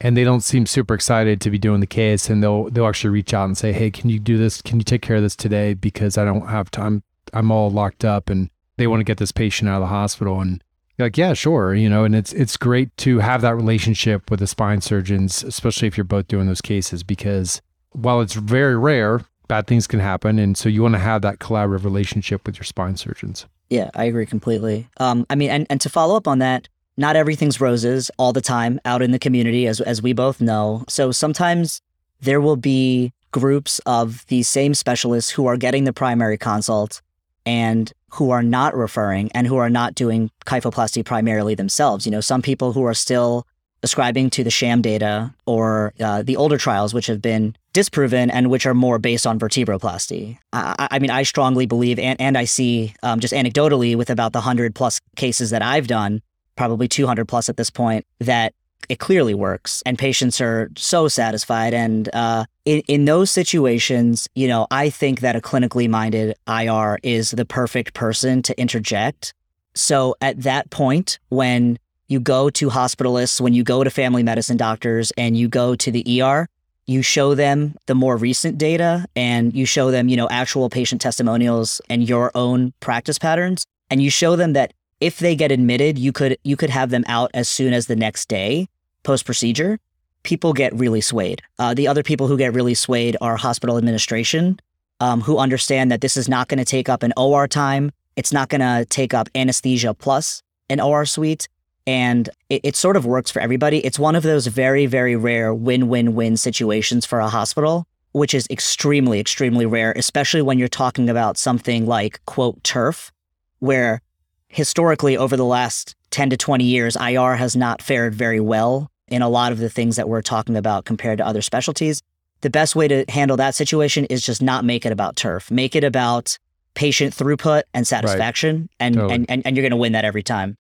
and 0.00 0.16
they 0.16 0.24
don't 0.24 0.42
seem 0.42 0.66
super 0.66 0.94
excited 0.94 1.40
to 1.40 1.50
be 1.50 1.58
doing 1.58 1.80
the 1.80 1.86
case 1.86 2.28
and 2.28 2.42
they'll 2.42 2.70
they'll 2.70 2.86
actually 2.86 3.10
reach 3.10 3.32
out 3.32 3.46
and 3.46 3.56
say, 3.56 3.72
"Hey, 3.72 3.90
can 3.90 4.10
you 4.10 4.18
do 4.18 4.36
this? 4.36 4.60
Can 4.60 4.78
you 4.78 4.84
take 4.84 5.02
care 5.02 5.16
of 5.16 5.22
this 5.22 5.36
today 5.36 5.74
because 5.74 6.18
I 6.18 6.24
don't 6.24 6.48
have 6.48 6.70
time. 6.70 7.02
I'm 7.32 7.50
all 7.50 7.70
locked 7.70 8.04
up 8.04 8.28
and 8.28 8.50
they 8.76 8.86
want 8.86 9.00
to 9.00 9.04
get 9.04 9.18
this 9.18 9.32
patient 9.32 9.70
out 9.70 9.76
of 9.76 9.82
the 9.82 9.86
hospital." 9.86 10.40
And 10.40 10.62
like, 10.98 11.16
"Yeah, 11.16 11.32
sure." 11.32 11.74
You 11.74 11.88
know, 11.88 12.04
and 12.04 12.14
it's 12.14 12.32
it's 12.34 12.56
great 12.56 12.94
to 12.98 13.20
have 13.20 13.40
that 13.40 13.56
relationship 13.56 14.30
with 14.30 14.40
the 14.40 14.46
spine 14.46 14.82
surgeons, 14.82 15.42
especially 15.42 15.88
if 15.88 15.96
you're 15.96 16.04
both 16.04 16.28
doing 16.28 16.46
those 16.46 16.60
cases 16.60 17.02
because 17.02 17.62
while 17.92 18.20
it's 18.20 18.34
very 18.34 18.76
rare, 18.76 19.22
bad 19.48 19.66
things 19.66 19.86
can 19.86 20.00
happen 20.00 20.38
and 20.38 20.58
so 20.58 20.68
you 20.68 20.82
want 20.82 20.94
to 20.94 20.98
have 20.98 21.22
that 21.22 21.38
collaborative 21.38 21.84
relationship 21.84 22.44
with 22.46 22.56
your 22.56 22.64
spine 22.64 22.96
surgeons. 22.96 23.46
Yeah, 23.68 23.90
I 23.94 24.04
agree 24.04 24.26
completely. 24.26 24.88
Um, 24.98 25.26
I 25.28 25.34
mean, 25.34 25.50
and, 25.50 25.66
and 25.68 25.80
to 25.80 25.88
follow 25.88 26.16
up 26.16 26.28
on 26.28 26.38
that, 26.38 26.68
not 26.96 27.16
everything's 27.16 27.60
roses 27.60 28.10
all 28.16 28.32
the 28.32 28.40
time 28.40 28.80
out 28.84 29.02
in 29.02 29.10
the 29.10 29.18
community, 29.18 29.66
as, 29.66 29.80
as 29.80 30.00
we 30.00 30.12
both 30.12 30.40
know. 30.40 30.84
So 30.88 31.12
sometimes 31.12 31.82
there 32.20 32.40
will 32.40 32.56
be 32.56 33.12
groups 33.32 33.80
of 33.80 34.24
these 34.28 34.48
same 34.48 34.72
specialists 34.72 35.30
who 35.30 35.46
are 35.46 35.56
getting 35.56 35.84
the 35.84 35.92
primary 35.92 36.38
consult 36.38 37.02
and 37.44 37.92
who 38.12 38.30
are 38.30 38.42
not 38.42 38.74
referring 38.74 39.30
and 39.32 39.46
who 39.46 39.56
are 39.56 39.68
not 39.68 39.94
doing 39.94 40.30
kyphoplasty 40.46 41.04
primarily 41.04 41.54
themselves. 41.54 42.06
You 42.06 42.12
know, 42.12 42.20
some 42.20 42.40
people 42.40 42.72
who 42.72 42.84
are 42.84 42.94
still 42.94 43.46
ascribing 43.86 44.28
to 44.30 44.42
the 44.42 44.50
sham 44.50 44.82
data 44.82 45.32
or 45.46 45.94
uh, 46.00 46.20
the 46.20 46.36
older 46.36 46.58
trials, 46.58 46.92
which 46.92 47.06
have 47.06 47.22
been 47.22 47.54
disproven 47.72 48.32
and 48.32 48.50
which 48.50 48.66
are 48.66 48.74
more 48.74 48.98
based 48.98 49.28
on 49.28 49.38
vertebroplasty. 49.38 50.36
I, 50.52 50.88
I 50.90 50.98
mean, 50.98 51.10
I 51.10 51.22
strongly 51.22 51.66
believe, 51.66 52.00
and, 52.00 52.20
and 52.20 52.36
I 52.36 52.46
see 52.46 52.94
um, 53.04 53.20
just 53.20 53.32
anecdotally 53.32 53.94
with 53.94 54.10
about 54.10 54.32
the 54.32 54.40
100 54.40 54.74
plus 54.74 55.00
cases 55.14 55.50
that 55.50 55.62
I've 55.62 55.86
done, 55.86 56.20
probably 56.56 56.88
200 56.88 57.28
plus 57.28 57.48
at 57.48 57.56
this 57.56 57.70
point, 57.70 58.04
that 58.18 58.54
it 58.88 58.98
clearly 58.98 59.34
works 59.34 59.84
and 59.86 59.96
patients 59.96 60.40
are 60.40 60.68
so 60.76 61.06
satisfied. 61.06 61.72
And 61.72 62.12
uh, 62.12 62.46
in, 62.64 62.82
in 62.88 63.04
those 63.04 63.30
situations, 63.30 64.28
you 64.34 64.48
know, 64.48 64.66
I 64.72 64.90
think 64.90 65.20
that 65.20 65.36
a 65.36 65.40
clinically 65.40 65.88
minded 65.88 66.36
IR 66.48 66.98
is 67.04 67.30
the 67.30 67.44
perfect 67.44 67.94
person 67.94 68.42
to 68.42 68.60
interject. 68.60 69.32
So 69.76 70.16
at 70.20 70.42
that 70.42 70.70
point, 70.70 71.20
when 71.28 71.78
you 72.08 72.20
go 72.20 72.50
to 72.50 72.68
hospitalists, 72.70 73.40
when 73.40 73.52
you 73.52 73.64
go 73.64 73.82
to 73.82 73.90
family 73.90 74.22
medicine 74.22 74.56
doctors 74.56 75.12
and 75.16 75.36
you 75.36 75.48
go 75.48 75.74
to 75.74 75.90
the 75.90 76.22
ER, 76.22 76.48
you 76.86 77.02
show 77.02 77.34
them 77.34 77.74
the 77.86 77.94
more 77.94 78.16
recent 78.16 78.58
data 78.58 79.06
and 79.16 79.54
you 79.54 79.66
show 79.66 79.90
them, 79.90 80.08
you 80.08 80.16
know, 80.16 80.28
actual 80.30 80.70
patient 80.70 81.00
testimonials 81.00 81.80
and 81.90 82.08
your 82.08 82.30
own 82.34 82.72
practice 82.80 83.18
patterns. 83.18 83.66
And 83.90 84.00
you 84.00 84.10
show 84.10 84.36
them 84.36 84.52
that 84.52 84.72
if 85.00 85.18
they 85.18 85.34
get 85.34 85.50
admitted, 85.52 85.98
you 85.98 86.12
could 86.12 86.38
you 86.44 86.56
could 86.56 86.70
have 86.70 86.90
them 86.90 87.04
out 87.06 87.30
as 87.34 87.48
soon 87.48 87.72
as 87.72 87.86
the 87.86 87.96
next 87.96 88.28
day 88.28 88.68
post 89.02 89.26
procedure. 89.26 89.78
People 90.22 90.52
get 90.52 90.74
really 90.74 91.00
swayed. 91.00 91.42
Uh, 91.58 91.74
the 91.74 91.86
other 91.86 92.02
people 92.02 92.26
who 92.26 92.36
get 92.36 92.52
really 92.52 92.74
swayed 92.74 93.16
are 93.20 93.36
hospital 93.36 93.78
administration, 93.78 94.58
um, 95.00 95.20
who 95.20 95.38
understand 95.38 95.90
that 95.92 96.00
this 96.00 96.16
is 96.16 96.28
not 96.28 96.48
going 96.48 96.58
to 96.58 96.64
take 96.64 96.88
up 96.88 97.02
an 97.02 97.12
OR 97.16 97.46
time. 97.46 97.92
It's 98.16 98.32
not 98.32 98.48
going 98.48 98.60
to 98.60 98.86
take 98.88 99.12
up 99.12 99.28
anesthesia 99.34 99.92
plus 99.94 100.42
an 100.68 100.80
OR 100.80 101.04
suite 101.04 101.48
And 101.86 102.28
it, 102.48 102.60
it 102.64 102.76
sort 102.76 102.96
of 102.96 103.06
works 103.06 103.30
for 103.30 103.40
everybody. 103.40 103.78
It's 103.84 103.98
one 103.98 104.16
of 104.16 104.22
those 104.22 104.46
very, 104.48 104.86
very 104.86 105.14
rare 105.16 105.54
win 105.54 105.88
win 105.88 106.14
win 106.14 106.36
situations 106.36 107.06
for 107.06 107.20
a 107.20 107.28
hospital, 107.28 107.86
which 108.12 108.34
is 108.34 108.46
extremely, 108.50 109.20
extremely 109.20 109.66
rare, 109.66 109.92
especially 109.94 110.42
when 110.42 110.58
you're 110.58 110.68
talking 110.68 111.08
about 111.08 111.36
something 111.36 111.86
like, 111.86 112.20
quote, 112.26 112.62
turf, 112.64 113.12
where 113.60 114.00
historically 114.48 115.16
over 115.16 115.36
the 115.36 115.44
last 115.44 115.94
10 116.10 116.30
to 116.30 116.36
20 116.36 116.64
years, 116.64 116.96
IR 116.96 117.36
has 117.36 117.54
not 117.54 117.82
fared 117.82 118.14
very 118.14 118.40
well 118.40 118.90
in 119.08 119.22
a 119.22 119.28
lot 119.28 119.52
of 119.52 119.58
the 119.58 119.70
things 119.70 119.96
that 119.96 120.08
we're 120.08 120.22
talking 120.22 120.56
about 120.56 120.84
compared 120.84 121.18
to 121.18 121.26
other 121.26 121.42
specialties. 121.42 122.02
The 122.40 122.50
best 122.50 122.74
way 122.74 122.88
to 122.88 123.04
handle 123.08 123.36
that 123.36 123.54
situation 123.54 124.04
is 124.06 124.24
just 124.24 124.42
not 124.42 124.64
make 124.64 124.84
it 124.84 124.92
about 124.92 125.16
turf. 125.16 125.50
Make 125.50 125.76
it 125.76 125.84
about 125.84 126.38
patient 126.74 127.14
throughput 127.14 127.62
and 127.72 127.86
satisfaction, 127.86 128.60
right. 128.60 128.68
and, 128.80 128.94
totally. 128.94 129.14
and, 129.14 129.30
and 129.30 129.46
and 129.46 129.56
you're 129.56 129.62
going 129.62 129.70
to 129.70 129.76
win 129.76 129.92
that 129.92 130.04
every 130.04 130.22
time. 130.22 130.56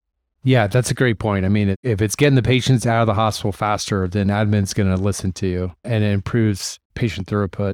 Yeah, 0.46 0.68
that's 0.68 0.92
a 0.92 0.94
great 0.94 1.18
point. 1.18 1.44
I 1.44 1.50
mean, 1.50 1.76
if 1.82 2.04
it's 2.04 2.16
getting 2.16 2.36
the 2.36 2.44
patients 2.44 2.86
out 2.86 3.02
of 3.02 3.08
the 3.08 3.16
hospital 3.16 3.52
faster, 3.52 4.08
then 4.08 4.28
admin's 4.28 4.76
going 4.76 4.96
to 4.96 5.02
listen 5.02 5.34
to 5.34 5.48
you 5.48 5.74
and 5.84 6.04
it 6.04 6.12
improves 6.12 6.80
patient 6.94 7.26
throughput. 7.28 7.74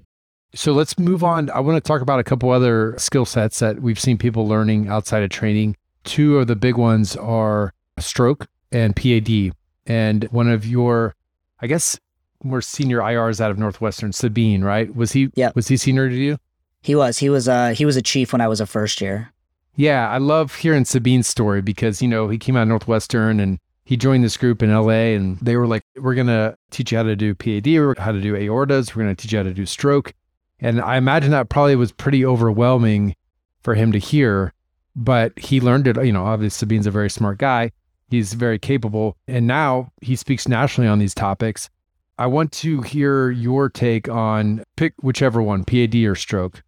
So 0.56 0.72
let's 0.72 0.98
move 0.98 1.22
on. 1.22 1.50
I 1.50 1.60
want 1.60 1.76
to 1.76 1.86
talk 1.86 2.02
about 2.02 2.20
a 2.20 2.24
couple 2.24 2.50
other 2.50 2.96
skill 2.98 3.26
sets 3.26 3.60
that 3.60 3.82
we've 3.82 4.00
seen 4.00 4.18
people 4.18 4.48
learning 4.48 4.88
outside 4.88 5.22
of 5.22 5.30
training. 5.30 5.76
Two 6.06 6.40
of 6.40 6.48
the 6.48 6.56
big 6.56 6.78
ones 6.78 7.18
are 7.18 7.74
stroke 8.00 8.48
and 8.72 8.96
PAD. 8.96 9.52
And 9.86 10.24
one 10.32 10.50
of 10.50 10.66
your, 10.66 11.14
I 11.60 11.68
guess, 11.68 12.00
more 12.42 12.62
senior 12.62 13.00
IRs 13.00 13.42
out 13.42 13.52
of 13.52 13.58
Northwestern, 13.58 14.12
Sabeen, 14.12 14.64
right? 14.64 14.96
Was 14.96 15.12
he? 15.12 15.30
Yeah. 15.36 15.52
Was 15.56 15.68
he 15.68 15.76
senior 15.76 16.08
to 16.08 16.16
you? 16.16 16.38
He 16.82 16.96
was. 16.96 17.18
He 17.18 17.30
was. 17.30 17.50
Uh, 17.50 17.70
he 17.70 17.86
was 17.86 17.98
a 17.98 18.02
chief 18.02 18.32
when 18.32 18.42
I 18.42 18.48
was 18.48 18.62
a 18.62 18.66
first 18.66 19.02
year. 19.02 19.34
Yeah, 19.76 20.10
I 20.10 20.18
love 20.18 20.56
hearing 20.56 20.84
Sabeen's 20.84 21.28
story 21.28 21.62
because, 21.62 22.02
you 22.02 22.08
know, 22.08 22.28
he 22.28 22.38
came 22.38 22.56
out 22.56 22.64
of 22.64 22.68
Northwestern 22.68 23.40
and 23.40 23.58
he 23.86 23.98
joined 23.98 24.24
this 24.24 24.38
group 24.38 24.62
in 24.62 24.74
LA 24.74 25.14
and 25.16 25.38
they 25.40 25.56
were 25.56 25.68
like, 25.68 25.84
we're 25.96 26.16
going 26.16 26.28
to 26.28 26.56
teach 26.70 26.92
you 26.92 26.98
how 26.98 27.04
to 27.04 27.16
do 27.16 27.34
PAD, 27.34 27.68
or 27.68 27.96
how 27.98 28.12
to 28.12 28.22
do 28.22 28.34
aortas, 28.34 28.96
we're 28.96 29.04
going 29.04 29.16
to 29.16 29.22
teach 29.22 29.32
you 29.32 29.40
how 29.40 29.44
to 29.44 29.54
do 29.54 29.66
stroke. 29.66 30.14
And 30.60 30.80
I 30.82 30.98
imagine 30.98 31.32
that 31.32 31.50
probably 31.50 31.76
was 31.76 31.92
pretty 31.92 32.26
overwhelming 32.26 33.16
for 33.64 33.74
him 33.76 33.92
to 33.92 33.98
hear, 33.98 34.54
but 34.96 35.38
he 35.38 35.60
learned 35.60 35.88
it. 35.88 36.04
You 36.06 36.12
know, 36.12 36.26
obviously, 36.26 36.68
Sabeen's 36.68 36.88
a 36.88 36.92
very 36.92 37.10
smart 37.10 37.38
guy, 37.38 37.72
he's 38.10 38.34
very 38.34 38.60
capable. 38.60 39.18
And 39.28 39.48
now 39.48 39.92
he 40.02 40.16
speaks 40.16 40.48
nationally 40.48 40.88
on 40.88 41.00
these 41.00 41.16
topics. 41.16 41.70
I 42.18 42.28
want 42.28 42.52
to 42.54 42.82
hear 42.82 43.32
your 43.32 43.70
take 43.70 44.08
on 44.08 44.64
pick 44.76 44.94
whichever 45.02 45.42
one, 45.42 45.64
PAD 45.64 45.96
or 45.96 46.16
stroke. 46.16 46.62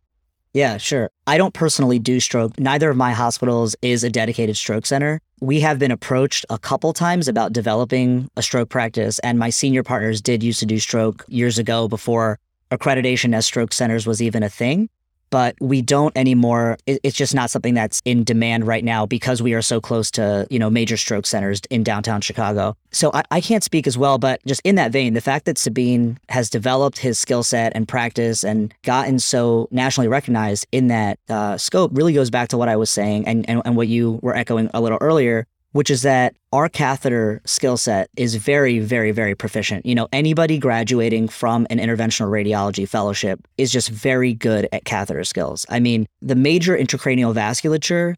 Yeah, 0.53 0.77
sure. 0.77 1.09
I 1.25 1.39
don't 1.39 1.53
personally 1.53 1.97
do 1.97 2.19
stroke. 2.19 2.59
Neither 2.59 2.91
of 2.91 2.95
my 2.95 3.11
hospitals 3.11 3.75
is 3.81 4.03
a 4.03 4.09
dedicated 4.09 4.55
stroke 4.55 4.85
center. 4.85 5.19
We 5.41 5.59
have 5.61 5.79
been 5.79 5.89
approached 5.89 6.45
a 6.49 6.59
couple 6.59 6.93
times 6.93 7.27
about 7.27 7.53
developing 7.53 8.29
a 8.37 8.43
stroke 8.43 8.69
practice, 8.69 9.17
and 9.19 9.39
my 9.39 9.49
senior 9.49 9.81
partners 9.81 10.21
did 10.21 10.43
used 10.43 10.59
to 10.59 10.67
do 10.67 10.79
stroke 10.79 11.25
years 11.27 11.57
ago 11.57 11.87
before 11.87 12.37
accreditation 12.69 13.35
as 13.35 13.47
stroke 13.47 13.73
centers 13.73 14.05
was 14.05 14.21
even 14.21 14.43
a 14.43 14.49
thing 14.49 14.89
but 15.33 15.55
we 15.59 15.81
don't 15.81 16.15
anymore. 16.15 16.77
It's 16.85 17.17
just 17.17 17.33
not 17.33 17.49
something 17.49 17.73
that's 17.73 18.03
in 18.05 18.23
demand 18.23 18.67
right 18.67 18.83
now 18.83 19.07
because 19.07 19.41
we 19.41 19.55
are 19.55 19.63
so 19.63 19.81
close 19.81 20.11
to, 20.11 20.45
you 20.51 20.59
know, 20.59 20.69
major 20.69 20.95
stroke 20.95 21.25
centers 21.25 21.59
in 21.71 21.83
downtown 21.83 22.21
Chicago. 22.21 22.77
So 22.91 23.09
I, 23.15 23.23
I 23.31 23.41
can't 23.41 23.63
speak 23.63 23.87
as 23.87 23.97
well, 23.97 24.19
but 24.19 24.45
just 24.45 24.61
in 24.63 24.75
that 24.75 24.91
vein, 24.91 25.15
the 25.15 25.21
fact 25.21 25.45
that 25.45 25.55
Sabeen 25.55 26.17
has 26.29 26.51
developed 26.51 26.99
his 26.99 27.17
skill 27.17 27.41
set 27.41 27.71
and 27.73 27.87
practice 27.87 28.43
and 28.43 28.71
gotten 28.83 29.17
so 29.17 29.67
nationally 29.71 30.07
recognized 30.07 30.67
in 30.71 30.89
that 30.89 31.17
uh, 31.29 31.57
scope 31.57 31.89
really 31.95 32.13
goes 32.13 32.29
back 32.29 32.49
to 32.49 32.57
what 32.59 32.69
I 32.69 32.75
was 32.75 32.91
saying 32.91 33.27
and, 33.27 33.49
and, 33.49 33.59
and 33.65 33.75
what 33.75 33.87
you 33.87 34.19
were 34.21 34.35
echoing 34.35 34.69
a 34.75 34.81
little 34.81 34.99
earlier, 35.01 35.47
which 35.73 35.91
is 35.91 36.01
that 36.03 36.35
our 36.51 36.69
catheter 36.69 37.41
skill 37.45 37.77
set 37.77 38.09
is 38.15 38.35
very, 38.35 38.79
very, 38.79 39.11
very 39.11 39.35
proficient. 39.35 39.85
You 39.85 39.95
know, 39.95 40.07
anybody 40.13 40.57
graduating 40.57 41.27
from 41.27 41.67
an 41.69 41.79
interventional 41.79 42.29
radiology 42.29 42.87
fellowship 42.87 43.41
is 43.57 43.71
just 43.71 43.89
very 43.89 44.33
good 44.33 44.69
at 44.71 44.85
catheter 44.85 45.23
skills. 45.23 45.65
I 45.69 45.79
mean, 45.79 46.07
the 46.21 46.35
major 46.35 46.77
intracranial 46.77 47.33
vasculature 47.35 48.15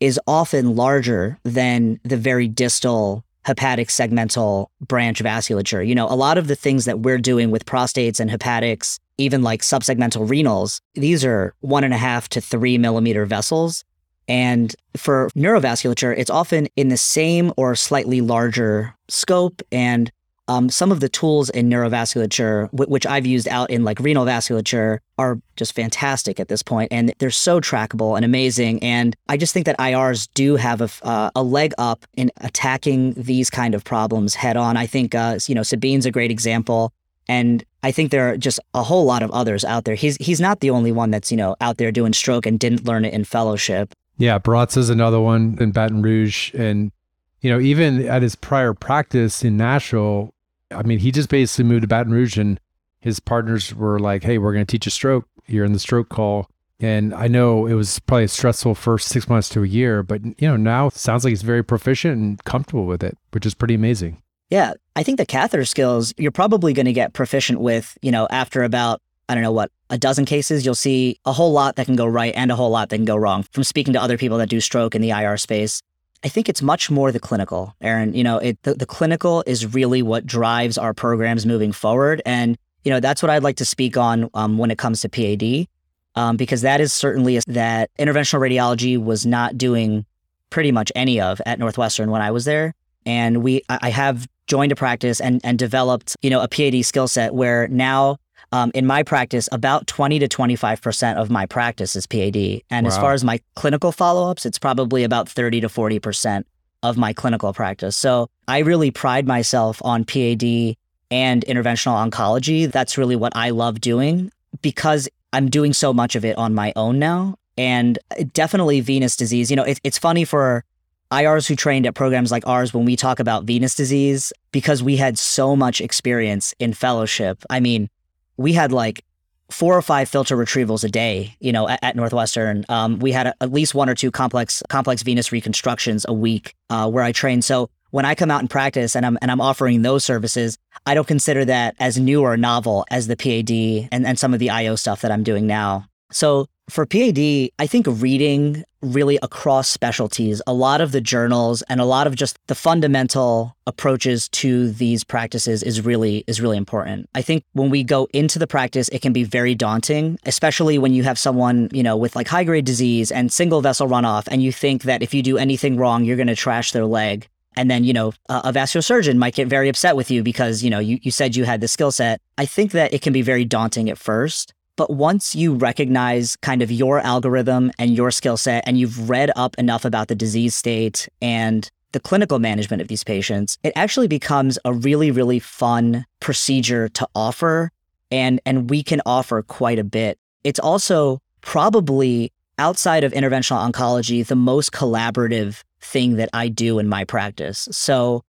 is 0.00 0.20
often 0.26 0.76
larger 0.76 1.38
than 1.44 1.98
the 2.04 2.16
very 2.16 2.48
distal 2.48 3.24
hepatic 3.46 3.88
segmental 3.88 4.66
branch 4.80 5.22
vasculature. 5.22 5.86
You 5.86 5.94
know, 5.94 6.08
a 6.10 6.16
lot 6.16 6.36
of 6.36 6.48
the 6.48 6.56
things 6.56 6.84
that 6.84 7.00
we're 7.00 7.18
doing 7.18 7.52
with 7.52 7.64
prostates 7.64 8.18
and 8.18 8.28
hepatics, 8.28 8.98
even 9.18 9.42
like 9.42 9.62
subsegmental 9.62 10.28
renals, 10.28 10.80
these 10.94 11.24
are 11.24 11.54
one 11.60 11.84
and 11.84 11.94
a 11.94 11.96
half 11.96 12.28
to 12.30 12.40
three 12.40 12.76
millimeter 12.76 13.24
vessels. 13.24 13.84
And 14.28 14.74
for 14.96 15.30
neurovasculature, 15.36 16.16
it's 16.16 16.30
often 16.30 16.68
in 16.76 16.88
the 16.88 16.96
same 16.96 17.52
or 17.56 17.74
slightly 17.74 18.20
larger 18.20 18.94
scope. 19.08 19.62
And 19.70 20.10
um, 20.48 20.68
some 20.68 20.92
of 20.92 21.00
the 21.00 21.08
tools 21.08 21.50
in 21.50 21.68
neurovasculature, 21.68 22.70
w- 22.70 22.90
which 22.90 23.06
I've 23.06 23.26
used 23.26 23.48
out 23.48 23.70
in 23.70 23.84
like 23.84 23.98
renal 23.98 24.24
vasculature, 24.24 24.98
are 25.18 25.40
just 25.56 25.74
fantastic 25.74 26.38
at 26.38 26.48
this 26.48 26.62
point. 26.62 26.76
point, 26.76 26.92
and 26.92 27.14
they're 27.18 27.30
so 27.30 27.60
trackable 27.60 28.16
and 28.16 28.24
amazing. 28.24 28.82
And 28.82 29.16
I 29.28 29.36
just 29.36 29.54
think 29.54 29.66
that 29.66 29.78
IRs 29.78 30.28
do 30.34 30.56
have 30.56 30.80
a, 30.80 30.90
uh, 31.06 31.30
a 31.34 31.42
leg 31.42 31.72
up 31.78 32.04
in 32.16 32.30
attacking 32.42 33.14
these 33.14 33.50
kind 33.50 33.74
of 33.74 33.84
problems 33.84 34.34
head 34.34 34.56
on. 34.56 34.76
I 34.76 34.86
think 34.86 35.14
uh, 35.14 35.38
you 35.46 35.54
know 35.54 35.62
Sabeen's 35.62 36.06
a 36.06 36.10
great 36.10 36.30
example, 36.30 36.92
and 37.28 37.64
I 37.82 37.92
think 37.92 38.10
there 38.10 38.30
are 38.30 38.36
just 38.36 38.60
a 38.74 38.82
whole 38.82 39.04
lot 39.04 39.22
of 39.22 39.30
others 39.30 39.64
out 39.64 39.84
there. 39.84 39.94
He's 39.94 40.16
he's 40.16 40.40
not 40.40 40.60
the 40.60 40.70
only 40.70 40.92
one 40.92 41.10
that's 41.10 41.30
you 41.30 41.36
know 41.36 41.56
out 41.60 41.78
there 41.78 41.92
doing 41.92 42.12
stroke 42.12 42.46
and 42.46 42.58
didn't 42.58 42.84
learn 42.84 43.04
it 43.04 43.14
in 43.14 43.24
fellowship. 43.24 43.94
Yeah, 44.18 44.38
Bratz 44.38 44.76
is 44.76 44.90
another 44.90 45.20
one 45.20 45.56
in 45.60 45.72
Baton 45.72 46.02
Rouge. 46.02 46.54
And, 46.54 46.92
you 47.40 47.50
know, 47.50 47.60
even 47.60 48.06
at 48.06 48.22
his 48.22 48.34
prior 48.34 48.74
practice 48.74 49.44
in 49.44 49.56
Nashville, 49.56 50.32
I 50.70 50.82
mean, 50.82 50.98
he 50.98 51.12
just 51.12 51.28
basically 51.28 51.64
moved 51.64 51.82
to 51.82 51.88
Baton 51.88 52.12
Rouge 52.12 52.38
and 52.38 52.60
his 53.00 53.20
partners 53.20 53.74
were 53.74 53.98
like, 53.98 54.24
hey, 54.24 54.38
we're 54.38 54.52
going 54.52 54.66
to 54.66 54.70
teach 54.70 54.86
a 54.86 54.90
stroke. 54.90 55.28
You're 55.46 55.64
in 55.64 55.72
the 55.72 55.78
stroke 55.78 56.08
call. 56.08 56.50
And 56.80 57.14
I 57.14 57.28
know 57.28 57.66
it 57.66 57.74
was 57.74 57.98
probably 58.00 58.24
a 58.24 58.28
stressful 58.28 58.74
first 58.74 59.08
six 59.08 59.28
months 59.28 59.48
to 59.50 59.62
a 59.62 59.66
year, 59.66 60.02
but, 60.02 60.24
you 60.24 60.48
know, 60.48 60.56
now 60.56 60.90
sounds 60.90 61.24
like 61.24 61.30
he's 61.30 61.42
very 61.42 61.62
proficient 61.62 62.18
and 62.18 62.44
comfortable 62.44 62.84
with 62.84 63.02
it, 63.02 63.16
which 63.30 63.46
is 63.46 63.54
pretty 63.54 63.74
amazing. 63.74 64.22
Yeah. 64.50 64.74
I 64.94 65.02
think 65.02 65.18
the 65.18 65.26
catheter 65.26 65.64
skills, 65.64 66.12
you're 66.18 66.30
probably 66.30 66.72
going 66.72 66.86
to 66.86 66.92
get 66.92 67.14
proficient 67.14 67.60
with, 67.60 67.96
you 68.02 68.12
know, 68.12 68.26
after 68.30 68.62
about 68.62 69.00
I 69.28 69.34
don't 69.34 69.42
know 69.42 69.52
what, 69.52 69.70
a 69.90 69.98
dozen 69.98 70.24
cases, 70.24 70.64
you'll 70.64 70.74
see 70.74 71.18
a 71.24 71.32
whole 71.32 71.52
lot 71.52 71.76
that 71.76 71.86
can 71.86 71.96
go 71.96 72.06
right 72.06 72.32
and 72.36 72.50
a 72.50 72.56
whole 72.56 72.70
lot 72.70 72.88
that 72.90 72.96
can 72.96 73.04
go 73.04 73.16
wrong 73.16 73.44
from 73.52 73.64
speaking 73.64 73.92
to 73.94 74.00
other 74.00 74.16
people 74.16 74.38
that 74.38 74.48
do 74.48 74.60
stroke 74.60 74.94
in 74.94 75.02
the 75.02 75.10
IR 75.10 75.36
space. 75.36 75.82
I 76.24 76.28
think 76.28 76.48
it's 76.48 76.62
much 76.62 76.90
more 76.90 77.12
the 77.12 77.20
clinical, 77.20 77.74
Aaron. 77.80 78.14
You 78.14 78.24
know, 78.24 78.38
it, 78.38 78.60
the, 78.62 78.74
the 78.74 78.86
clinical 78.86 79.44
is 79.46 79.74
really 79.74 80.02
what 80.02 80.26
drives 80.26 80.78
our 80.78 80.94
programs 80.94 81.44
moving 81.44 81.72
forward. 81.72 82.22
And, 82.24 82.56
you 82.84 82.90
know, 82.90 83.00
that's 83.00 83.22
what 83.22 83.30
I'd 83.30 83.42
like 83.42 83.56
to 83.56 83.64
speak 83.64 83.96
on 83.96 84.30
um, 84.34 84.58
when 84.58 84.70
it 84.70 84.78
comes 84.78 85.02
to 85.02 85.08
PAD, 85.08 85.66
um, 86.14 86.36
because 86.36 86.62
that 86.62 86.80
is 86.80 86.92
certainly 86.92 87.36
a, 87.36 87.42
that 87.48 87.90
interventional 87.98 88.40
radiology 88.40 89.02
was 89.02 89.26
not 89.26 89.58
doing 89.58 90.04
pretty 90.50 90.72
much 90.72 90.90
any 90.94 91.20
of 91.20 91.40
at 91.46 91.58
Northwestern 91.58 92.10
when 92.10 92.22
I 92.22 92.30
was 92.30 92.44
there. 92.44 92.74
And 93.04 93.42
we, 93.42 93.62
I 93.68 93.90
have 93.90 94.26
joined 94.46 94.72
a 94.72 94.76
practice 94.76 95.20
and, 95.20 95.40
and 95.44 95.58
developed, 95.58 96.16
you 96.22 96.30
know, 96.30 96.40
a 96.40 96.48
PAD 96.48 96.84
skill 96.84 97.08
set 97.08 97.34
where 97.34 97.68
now 97.68 98.16
um, 98.52 98.70
in 98.74 98.86
my 98.86 99.02
practice, 99.02 99.48
about 99.52 99.86
20 99.86 100.18
to 100.20 100.28
25% 100.28 101.16
of 101.16 101.30
my 101.30 101.46
practice 101.46 101.96
is 101.96 102.06
PAD. 102.06 102.62
And 102.70 102.86
wow. 102.86 102.88
as 102.88 102.96
far 102.96 103.12
as 103.12 103.24
my 103.24 103.40
clinical 103.54 103.92
follow 103.92 104.30
ups, 104.30 104.46
it's 104.46 104.58
probably 104.58 105.04
about 105.04 105.28
30 105.28 105.62
to 105.62 105.68
40% 105.68 106.44
of 106.82 106.96
my 106.96 107.12
clinical 107.12 107.52
practice. 107.52 107.96
So 107.96 108.28
I 108.48 108.58
really 108.58 108.90
pride 108.90 109.26
myself 109.26 109.80
on 109.84 110.04
PAD 110.04 110.76
and 111.10 111.44
interventional 111.44 112.10
oncology. 112.10 112.70
That's 112.70 112.96
really 112.96 113.16
what 113.16 113.32
I 113.34 113.50
love 113.50 113.80
doing 113.80 114.30
because 114.62 115.08
I'm 115.32 115.48
doing 115.48 115.72
so 115.72 115.92
much 115.92 116.14
of 116.14 116.24
it 116.24 116.38
on 116.38 116.54
my 116.54 116.72
own 116.76 116.98
now. 116.98 117.36
And 117.58 117.98
definitely 118.32 118.80
venous 118.80 119.16
disease. 119.16 119.50
You 119.50 119.56
know, 119.56 119.64
it, 119.64 119.80
it's 119.82 119.96
funny 119.96 120.24
for 120.24 120.62
IRs 121.10 121.46
who 121.46 121.56
trained 121.56 121.86
at 121.86 121.94
programs 121.94 122.30
like 122.30 122.46
ours 122.46 122.74
when 122.74 122.84
we 122.84 122.96
talk 122.96 123.18
about 123.18 123.44
venous 123.44 123.74
disease 123.74 124.32
because 124.52 124.82
we 124.82 124.96
had 124.96 125.18
so 125.18 125.56
much 125.56 125.80
experience 125.80 126.54
in 126.58 126.74
fellowship. 126.74 127.42
I 127.48 127.60
mean, 127.60 127.88
we 128.36 128.52
had 128.52 128.72
like 128.72 129.04
four 129.50 129.76
or 129.76 129.82
five 129.82 130.08
filter 130.08 130.36
retrievals 130.36 130.82
a 130.84 130.88
day, 130.88 131.36
you 131.40 131.52
know, 131.52 131.68
at, 131.68 131.78
at 131.82 131.96
Northwestern. 131.96 132.64
Um, 132.68 132.98
we 132.98 133.12
had 133.12 133.28
a, 133.28 133.34
at 133.40 133.52
least 133.52 133.74
one 133.74 133.88
or 133.88 133.94
two 133.94 134.10
complex 134.10 134.62
complex 134.68 135.02
venous 135.02 135.32
reconstructions 135.32 136.04
a 136.08 136.12
week 136.12 136.54
uh, 136.70 136.90
where 136.90 137.04
I 137.04 137.12
trained. 137.12 137.44
So 137.44 137.70
when 137.90 138.04
I 138.04 138.14
come 138.14 138.30
out 138.30 138.40
and 138.40 138.50
practice 138.50 138.96
and 138.96 139.06
I'm 139.06 139.18
and 139.22 139.30
I'm 139.30 139.40
offering 139.40 139.82
those 139.82 140.04
services, 140.04 140.58
I 140.84 140.94
don't 140.94 141.06
consider 141.06 141.44
that 141.44 141.76
as 141.78 141.98
new 141.98 142.22
or 142.22 142.36
novel 142.36 142.84
as 142.90 143.06
the 143.06 143.16
PAD 143.16 143.88
and, 143.92 144.06
and 144.06 144.18
some 144.18 144.34
of 144.34 144.40
the 144.40 144.50
IO 144.50 144.76
stuff 144.76 145.00
that 145.02 145.12
I'm 145.12 145.22
doing 145.22 145.46
now. 145.46 145.86
So 146.10 146.46
for 146.68 146.84
PAD, 146.84 147.18
I 147.58 147.66
think 147.66 147.86
reading 147.88 148.64
really 148.82 149.18
across 149.22 149.68
specialties, 149.68 150.42
a 150.46 150.52
lot 150.52 150.80
of 150.80 150.92
the 150.92 151.00
journals 151.00 151.62
and 151.62 151.80
a 151.80 151.84
lot 151.84 152.06
of 152.06 152.14
just 152.16 152.38
the 152.46 152.54
fundamental 152.54 153.56
approaches 153.66 154.28
to 154.30 154.70
these 154.70 155.04
practices 155.04 155.62
is 155.62 155.84
really 155.84 156.24
is 156.26 156.40
really 156.40 156.56
important. 156.56 157.08
I 157.14 157.22
think 157.22 157.44
when 157.52 157.70
we 157.70 157.84
go 157.84 158.08
into 158.12 158.38
the 158.38 158.46
practice, 158.46 158.88
it 158.88 159.00
can 159.00 159.12
be 159.12 159.24
very 159.24 159.54
daunting, 159.54 160.18
especially 160.24 160.78
when 160.78 160.92
you 160.92 161.04
have 161.04 161.18
someone, 161.18 161.68
you 161.72 161.82
know, 161.82 161.96
with 161.96 162.16
like 162.16 162.28
high 162.28 162.44
grade 162.44 162.64
disease 162.64 163.10
and 163.10 163.32
single 163.32 163.60
vessel 163.60 163.88
runoff 163.88 164.26
and 164.28 164.42
you 164.42 164.52
think 164.52 164.82
that 164.82 165.02
if 165.02 165.14
you 165.14 165.22
do 165.22 165.38
anything 165.38 165.76
wrong, 165.76 166.04
you're 166.04 166.16
going 166.16 166.26
to 166.26 166.36
trash 166.36 166.72
their 166.72 166.86
leg. 166.86 167.28
And 167.58 167.70
then, 167.70 167.84
you 167.84 167.92
know, 167.92 168.12
a, 168.28 168.42
a 168.44 168.52
vascular 168.52 168.82
surgeon 168.82 169.18
might 169.18 169.34
get 169.34 169.48
very 169.48 169.68
upset 169.68 169.96
with 169.96 170.10
you 170.10 170.22
because, 170.22 170.62
you 170.62 170.68
know, 170.68 170.78
you, 170.78 170.98
you 171.00 171.10
said 171.10 171.36
you 171.36 171.44
had 171.44 171.60
the 171.60 171.68
skill 171.68 171.90
set. 171.90 172.20
I 172.36 172.44
think 172.44 172.72
that 172.72 172.92
it 172.92 173.00
can 173.00 173.12
be 173.12 173.22
very 173.22 173.44
daunting 173.44 173.88
at 173.88 173.96
first. 173.96 174.52
But 174.76 174.90
once 174.90 175.34
you 175.34 175.54
recognize 175.54 176.36
kind 176.42 176.62
of 176.62 176.70
your 176.70 177.00
algorithm 177.00 177.72
and 177.78 177.96
your 177.96 178.10
skill 178.10 178.36
set, 178.36 178.62
and 178.66 178.78
you've 178.78 179.08
read 179.08 179.30
up 179.34 179.54
enough 179.58 179.84
about 179.84 180.08
the 180.08 180.14
disease 180.14 180.54
state 180.54 181.08
and 181.22 181.68
the 181.92 182.00
clinical 182.00 182.38
management 182.38 182.82
of 182.82 182.88
these 182.88 183.02
patients, 183.02 183.56
it 183.62 183.72
actually 183.74 184.08
becomes 184.08 184.58
a 184.66 184.72
really, 184.72 185.10
really 185.10 185.38
fun 185.38 186.04
procedure 186.20 186.90
to 186.90 187.08
offer. 187.14 187.70
And, 188.10 188.40
and 188.44 188.68
we 188.68 188.82
can 188.82 189.00
offer 189.06 189.42
quite 189.42 189.78
a 189.78 189.84
bit. 189.84 190.18
It's 190.44 190.60
also 190.60 191.20
probably 191.40 192.32
outside 192.58 193.02
of 193.02 193.12
interventional 193.12 193.70
oncology, 193.70 194.26
the 194.26 194.36
most 194.36 194.72
collaborative 194.72 195.62
thing 195.80 196.16
that 196.16 196.28
I 196.32 196.48
do 196.48 196.78
in 196.78 196.88
my 196.88 197.04
practice. 197.04 197.68
So 197.70 198.24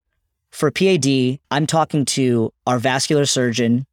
for 0.51 0.71
PAD, 0.71 1.39
I'm 1.51 1.67
talking 1.67 2.05
to 2.07 2.53
our 2.67 2.79
vascular 2.79 3.27
surgeon 3.27 3.87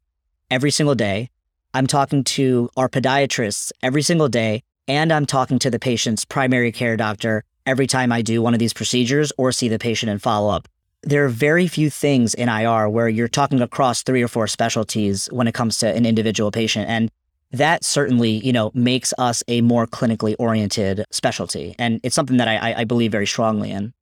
every 0.50 0.70
single 0.70 0.94
day. 0.94 1.30
I'm 1.74 1.86
talking 1.86 2.22
to 2.24 2.68
our 2.76 2.88
podiatrists 2.88 3.72
every 3.82 4.02
single 4.02 4.28
day. 4.28 4.62
And 4.88 5.12
I'm 5.12 5.26
talking 5.26 5.58
to 5.60 5.70
the 5.70 5.78
patient's 5.78 6.24
primary 6.24 6.72
care 6.72 6.96
doctor 6.96 7.44
every 7.64 7.86
time 7.86 8.12
I 8.12 8.20
do 8.20 8.42
one 8.42 8.52
of 8.52 8.58
these 8.58 8.72
procedures 8.72 9.32
or 9.38 9.52
see 9.52 9.68
the 9.68 9.78
patient 9.78 10.10
in 10.10 10.18
follow 10.18 10.50
up. 10.50 10.68
There 11.04 11.24
are 11.24 11.28
very 11.28 11.66
few 11.68 11.88
things 11.88 12.34
in 12.34 12.48
IR 12.48 12.88
where 12.88 13.08
you're 13.08 13.28
talking 13.28 13.60
across 13.60 14.02
three 14.02 14.22
or 14.22 14.28
four 14.28 14.46
specialties 14.46 15.28
when 15.32 15.48
it 15.48 15.54
comes 15.54 15.78
to 15.78 15.88
an 15.88 16.04
individual 16.04 16.50
patient. 16.50 16.88
And 16.88 17.10
that 17.52 17.84
certainly, 17.84 18.30
you 18.30 18.52
know, 18.52 18.70
makes 18.74 19.14
us 19.18 19.42
a 19.48 19.60
more 19.60 19.86
clinically 19.86 20.34
oriented 20.38 21.04
specialty. 21.10 21.74
And 21.78 22.00
it's 22.02 22.14
something 22.14 22.36
that 22.38 22.48
I, 22.48 22.74
I 22.78 22.84
believe 22.84 23.12
very 23.12 23.26
strongly 23.26 23.70
in. 23.70 23.92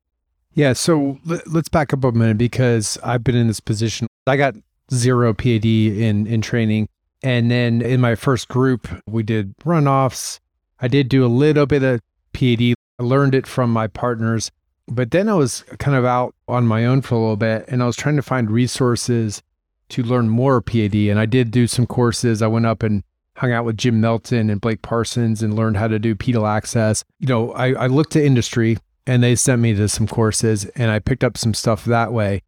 Yeah. 0.54 0.72
So 0.72 1.18
let's 1.24 1.68
back 1.68 1.92
up 1.92 2.04
a 2.04 2.12
minute 2.12 2.38
because 2.38 2.98
I've 3.02 3.22
been 3.22 3.36
in 3.36 3.46
this 3.46 3.60
position. 3.60 4.06
I 4.26 4.36
got 4.36 4.54
zero 4.92 5.32
PAD 5.32 5.64
in, 5.64 6.26
in 6.26 6.40
training. 6.40 6.88
And 7.22 7.50
then 7.50 7.82
in 7.82 8.00
my 8.00 8.14
first 8.14 8.48
group, 8.48 8.88
we 9.06 9.22
did 9.22 9.56
runoffs. 9.58 10.40
I 10.80 10.88
did 10.88 11.08
do 11.08 11.24
a 11.24 11.28
little 11.28 11.66
bit 11.66 11.82
of 11.82 12.00
PAD. 12.32 12.74
I 12.98 13.02
learned 13.02 13.34
it 13.34 13.46
from 13.46 13.70
my 13.72 13.86
partners. 13.86 14.50
But 14.88 15.10
then 15.10 15.28
I 15.28 15.34
was 15.34 15.62
kind 15.78 15.96
of 15.96 16.04
out 16.04 16.34
on 16.48 16.66
my 16.66 16.84
own 16.84 17.02
for 17.02 17.14
a 17.14 17.18
little 17.18 17.36
bit 17.36 17.64
and 17.68 17.82
I 17.82 17.86
was 17.86 17.96
trying 17.96 18.16
to 18.16 18.22
find 18.22 18.50
resources 18.50 19.42
to 19.90 20.02
learn 20.02 20.28
more 20.28 20.60
PAD. 20.60 20.94
And 20.94 21.18
I 21.18 21.26
did 21.26 21.50
do 21.50 21.66
some 21.66 21.86
courses. 21.86 22.42
I 22.42 22.46
went 22.46 22.66
up 22.66 22.82
and 22.82 23.04
hung 23.36 23.52
out 23.52 23.64
with 23.64 23.76
Jim 23.76 24.00
Melton 24.00 24.50
and 24.50 24.60
Blake 24.60 24.82
Parsons 24.82 25.42
and 25.42 25.54
learned 25.54 25.76
how 25.76 25.88
to 25.88 25.98
do 25.98 26.14
pedal 26.14 26.46
access. 26.46 27.04
You 27.18 27.28
know, 27.28 27.52
I, 27.52 27.72
I 27.72 27.86
looked 27.86 28.12
to 28.12 28.24
industry 28.24 28.78
and 29.06 29.22
they 29.22 29.34
sent 29.36 29.62
me 29.62 29.74
to 29.74 29.88
some 29.88 30.06
courses 30.06 30.66
and 30.76 30.90
I 30.90 30.98
picked 30.98 31.24
up 31.24 31.38
some 31.38 31.54
stuff 31.54 31.84
that 31.84 32.12
way. 32.12 32.42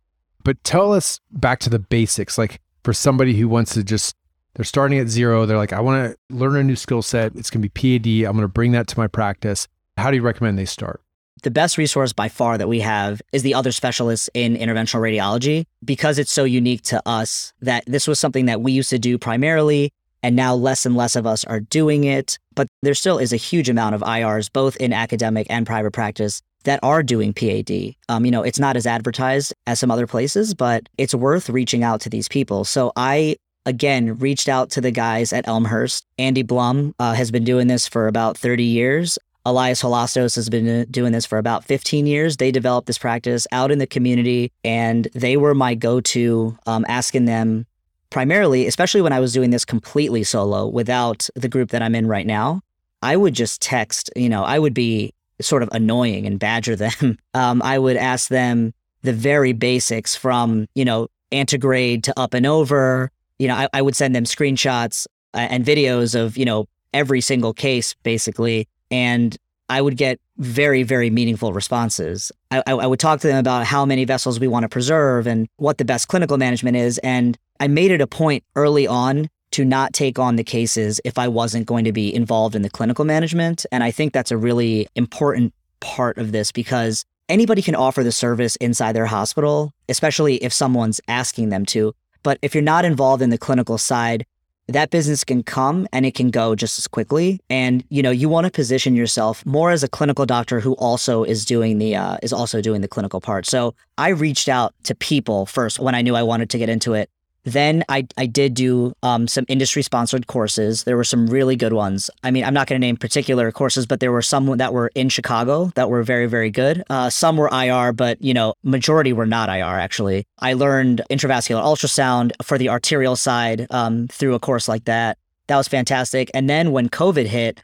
But 0.44 0.62
tell 0.64 0.92
us 0.92 1.20
back 1.30 1.61
to 1.61 1.70
the 1.70 1.78
basics, 1.78 2.37
like 2.37 2.61
for 2.82 2.92
somebody 2.92 3.35
who 3.35 3.48
wants 3.48 3.74
to 3.74 3.85
just, 3.85 4.16
they're 4.54 4.64
starting 4.64 4.98
at 4.98 5.08
zero. 5.08 5.46
They're 5.46 5.56
like, 5.56 5.72
I 5.72 5.80
want 5.80 6.12
to 6.12 6.34
learn 6.34 6.56
a 6.56 6.62
new 6.62 6.76
skill 6.76 7.02
set. 7.02 7.34
It's 7.34 7.50
going 7.50 7.62
to 7.62 7.68
be 7.68 7.98
PAD. 7.98 8.28
I'm 8.28 8.36
going 8.36 8.42
to 8.42 8.48
bring 8.48 8.72
that 8.72 8.86
to 8.88 8.98
my 8.98 9.06
practice. 9.06 9.68
How 9.96 10.10
do 10.10 10.16
you 10.16 10.22
recommend 10.22 10.58
they 10.58 10.64
start? 10.64 11.00
The 11.42 11.50
best 11.50 11.76
resource 11.76 12.12
by 12.12 12.28
far 12.28 12.56
that 12.56 12.68
we 12.68 12.80
have 12.80 13.20
is 13.32 13.42
the 13.42 13.54
other 13.54 13.72
specialists 13.72 14.28
in 14.32 14.54
interventional 14.56 15.00
radiology 15.00 15.66
because 15.84 16.18
it's 16.18 16.30
so 16.30 16.44
unique 16.44 16.82
to 16.82 17.02
us 17.04 17.52
that 17.60 17.84
this 17.86 18.06
was 18.06 18.20
something 18.20 18.46
that 18.46 18.60
we 18.60 18.72
used 18.72 18.90
to 18.90 18.98
do 18.98 19.18
primarily 19.18 19.92
and 20.22 20.36
now 20.36 20.54
less 20.54 20.86
and 20.86 20.96
less 20.96 21.16
of 21.16 21.26
us 21.26 21.44
are 21.44 21.58
doing 21.58 22.04
it. 22.04 22.38
But 22.54 22.68
there 22.82 22.94
still 22.94 23.18
is 23.18 23.32
a 23.32 23.36
huge 23.36 23.68
amount 23.68 23.96
of 23.96 24.02
IRs, 24.02 24.52
both 24.52 24.76
in 24.76 24.92
academic 24.92 25.48
and 25.50 25.66
private 25.66 25.92
practice, 25.92 26.42
that 26.64 26.78
are 26.84 27.02
doing 27.02 27.32
PAD. 27.32 27.96
Um, 28.08 28.24
you 28.24 28.30
know, 28.30 28.42
it's 28.42 28.60
not 28.60 28.76
as 28.76 28.86
advertised 28.86 29.52
as 29.66 29.80
some 29.80 29.90
other 29.90 30.06
places, 30.06 30.54
but 30.54 30.88
it's 30.96 31.14
worth 31.14 31.50
reaching 31.50 31.82
out 31.82 32.00
to 32.02 32.08
these 32.08 32.28
people. 32.28 32.64
So 32.64 32.92
I 32.94 33.36
again 33.66 34.18
reached 34.18 34.48
out 34.48 34.70
to 34.70 34.81
the 34.81 34.90
guys 34.90 35.33
at 35.33 35.46
Elmhurst. 35.46 36.07
Andy 36.18 36.42
Blum 36.42 36.94
uh, 36.98 37.14
has 37.14 37.31
been 37.31 37.44
doing 37.44 37.66
this 37.66 37.87
for 37.87 38.09
about 38.09 38.37
30 38.37 38.64
years. 38.64 39.18
Elias 39.44 39.83
Holastos 39.83 40.37
has 40.37 40.48
been 40.48 40.87
doing 40.90 41.12
this 41.12 41.27
for 41.27 41.38
about 41.38 41.64
15 41.64 42.07
years. 42.07 42.37
They 42.37 42.53
developed 42.53 42.87
this 42.87 42.98
practice 42.98 43.46
out 43.51 43.72
in 43.72 43.79
the 43.79 43.87
community, 43.87 44.53
and 44.62 45.09
they 45.14 45.37
were 45.37 45.55
my 45.55 45.75
go 45.75 46.01
to, 46.01 46.57
um, 46.66 46.87
asking 46.88 47.25
them 47.25 47.66
primarily, 48.11 48.66
especially 48.66 49.01
when 49.01 49.12
I 49.12 49.20
was 49.20 49.33
doing 49.33 49.51
this 49.51 49.64
completely 49.64 50.22
solo 50.22 50.66
without 50.66 51.29
the 51.35 51.48
group 51.48 51.70
that 51.70 51.83
I'm 51.83 51.94
in 51.94 52.07
right 52.07 52.27
now, 52.27 52.61
I 53.03 53.16
would 53.16 53.35
just 53.35 53.61
text, 53.61 54.11
you 54.14 54.29
know, 54.29 54.44
I 54.44 54.59
would 54.59 54.75
be 54.75 55.12
sort 55.40 55.62
of 55.62 55.70
annoying 55.72 56.27
and 56.27 56.38
badger 56.38 56.77
them. 56.77 57.18
Um, 57.35 57.62
I 57.62 57.79
would 57.79 57.96
ask 57.96 58.29
them 58.29 58.75
the 59.01 59.14
very 59.14 59.55
basics 59.55 60.14
from, 60.14 60.68
you 60.75 60.85
know, 60.85 61.09
antegrade 61.33 62.05
to 62.05 62.20
up 62.20 62.35
and 62.35 62.44
over. 62.44 63.11
You 63.42 63.48
know, 63.48 63.57
I, 63.57 63.68
I 63.72 63.83
would 63.83 63.96
send 63.96 64.14
them 64.14 64.22
screenshots 64.22 65.09
uh, 65.35 65.48
and 65.50 65.64
videos 65.64 66.14
of, 66.14 66.37
you 66.37 66.44
know, 66.44 66.68
every 66.94 67.20
single 67.20 67.52
case 67.52 67.94
basically. 68.05 68.68
And 68.88 69.37
I 69.68 69.81
would 69.81 69.96
get 69.96 70.20
very, 70.37 70.85
very 70.85 71.11
meaningful 71.11 71.52
responses. 71.52 72.31
I, 72.52 72.62
I, 72.66 72.87
would 72.87 73.00
talk 73.00 73.20
to 73.20 73.26
them 73.26 73.38
about 73.38 73.64
how 73.64 73.85
many 73.85 74.05
vessels 74.05 74.38
we 74.38 74.46
want 74.46 74.62
to 74.62 74.68
preserve 74.68 75.26
and 75.26 75.48
what 75.57 75.78
the 75.78 75.85
best 75.85 76.07
clinical 76.07 76.37
management 76.37 76.76
is. 76.76 76.98
And 76.98 77.37
I 77.59 77.66
made 77.66 77.90
it 77.90 78.00
a 78.00 78.07
point 78.07 78.44
early 78.55 78.87
on 78.87 79.28
to 79.52 79.64
not 79.64 79.92
take 79.92 80.18
on 80.18 80.37
the 80.37 80.44
cases 80.44 81.00
if 81.05 81.18
I 81.18 81.26
wasn't 81.26 81.66
going 81.66 81.85
to 81.85 81.92
be 81.92 82.14
involved 82.14 82.55
in 82.55 82.62
the 82.62 82.70
clinical 82.70 83.05
management. 83.05 83.66
And 83.72 83.83
I 83.83 83.90
think 83.90 84.12
that's 84.12 84.31
a 84.31 84.37
really 84.37 84.87
important 84.94 85.52
part 85.81 86.18
of 86.18 86.33
this 86.33 86.52
because 86.52 87.05
anybody 87.28 87.62
can 87.62 87.74
offer 87.74 88.05
the 88.05 88.12
service 88.12 88.57
inside 88.57 88.92
their 88.92 89.07
hospital, 89.07 89.72
especially 89.88 90.37
if 90.37 90.52
someone's 90.52 91.00
asking 91.09 91.48
them 91.48 91.64
to. 91.66 91.94
But 92.22 92.38
if 92.42 92.54
you're 92.54 92.62
not 92.62 92.85
involved 92.85 93.22
in 93.22 93.30
the 93.30 93.38
clinical 93.38 93.78
side, 93.78 94.24
that 94.68 94.90
business 94.90 95.24
can 95.24 95.42
come 95.42 95.88
and 95.92 96.06
it 96.06 96.14
can 96.14 96.30
go 96.30 96.54
just 96.54 96.78
as 96.78 96.87
quickly. 96.87 97.40
And 97.50 97.85
you 97.88 98.02
know 98.02 98.11
you 98.11 98.28
want 98.28 98.46
to 98.46 98.50
position 98.50 98.94
yourself 98.94 99.44
more 99.44 99.70
as 99.70 99.82
a 99.82 99.88
clinical 99.88 100.26
doctor 100.26 100.61
who 100.61 100.74
also 100.74 101.24
is 101.24 101.44
doing 101.44 101.78
the 101.78 101.96
uh, 101.96 102.18
is 102.22 102.32
also 102.32 102.61
doing 102.61 102.80
the 102.80 102.88
clinical 102.88 103.20
part. 103.20 103.46
So 103.46 103.74
i 103.98 104.08
reached 104.08 104.48
out 104.48 104.74
to 104.85 104.94
people 104.94 105.46
first 105.46 105.78
when 105.78 105.94
i 105.94 106.02
knew 106.02 106.16
i 106.16 106.22
wanted 106.22 106.48
to 106.50 106.58
get 106.58 106.68
into 106.68 106.94
it 106.94 107.11
then 107.44 107.85
I, 107.88 108.07
I 108.16 108.26
did 108.26 108.55
do 108.55 108.94
um, 109.02 109.26
some 109.26 109.44
industry 109.48 109.83
sponsored 109.83 110.26
courses. 110.26 110.85
There 110.85 110.96
were 110.96 111.05
some 111.05 111.26
really 111.26 111.57
good 111.57 111.72
ones. 111.72 112.11
I 112.22 112.31
mean, 112.31 112.44
I'm 112.44 112.55
not 112.55 112.68
going 112.68 112.81
to 112.81 112.87
name 112.87 112.96
particular 112.96 113.50
courses, 113.50 113.87
but 113.87 114.00
there 114.00 114.12
were 114.12 114.22
some 114.22 114.57
that 114.59 114.72
were 114.72 114.90
in 114.94 115.09
Chicago 115.09 115.72
that 115.74 115.90
were 115.90 116.02
very, 116.02 116.26
very 116.26 116.50
good. 116.50 116.85
Uh, 116.88 117.11
some 117.11 117.37
were 117.37 117.48
IR, 117.52 117.92
but, 117.92 118.20
you 118.22 118.35
know, 118.35 118.55
majority 118.62 119.12
were 119.12 119.26
not 119.26 119.48
IR, 119.48 119.78
actually. 119.78 120.26
I 120.38 120.52
learned 120.52 121.02
intravascular 121.11 121.62
ultrasound 121.62 122.33
for 122.42 122.59
the 122.59 122.68
arterial 122.68 123.16
side 123.16 123.66
um, 123.70 124.09
through 124.09 124.35
a 124.35 124.40
course 124.40 124.68
like 124.68 124.85
that. 124.85 125.18
That 125.48 125.57
was 125.57 125.68
fantastic. 125.68 126.31
And 126.35 126.48
then 126.48 126.70
when 126.70 126.88
COVID 126.88 127.26
hit, 127.26 127.61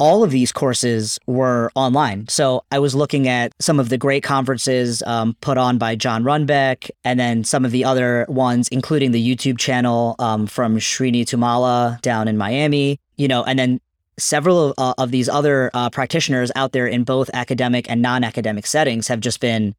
all 0.00 0.24
of 0.24 0.30
these 0.30 0.50
courses 0.50 1.18
were 1.26 1.70
online. 1.74 2.26
So 2.28 2.64
I 2.72 2.78
was 2.78 2.94
looking 2.94 3.28
at 3.28 3.52
some 3.60 3.78
of 3.78 3.90
the 3.90 3.98
great 3.98 4.22
conferences 4.22 5.02
um, 5.06 5.36
put 5.42 5.58
on 5.58 5.76
by 5.76 5.94
John 5.94 6.24
Rundback, 6.24 6.90
and 7.04 7.20
then 7.20 7.44
some 7.44 7.66
of 7.66 7.70
the 7.70 7.84
other 7.84 8.24
ones, 8.28 8.66
including 8.68 9.12
the 9.12 9.22
YouTube 9.22 9.58
channel 9.58 10.16
um, 10.18 10.46
from 10.46 10.78
Srini 10.78 11.22
Tummala 11.22 12.00
down 12.00 12.28
in 12.28 12.38
Miami, 12.38 12.98
you 13.18 13.28
know, 13.28 13.44
and 13.44 13.58
then 13.58 13.78
several 14.18 14.70
of, 14.70 14.74
uh, 14.78 14.94
of 14.96 15.10
these 15.10 15.28
other 15.28 15.70
uh, 15.74 15.90
practitioners 15.90 16.50
out 16.56 16.72
there 16.72 16.86
in 16.86 17.04
both 17.04 17.28
academic 17.34 17.88
and 17.90 18.00
non 18.00 18.24
academic 18.24 18.66
settings 18.66 19.06
have 19.06 19.20
just 19.20 19.38
been 19.38 19.74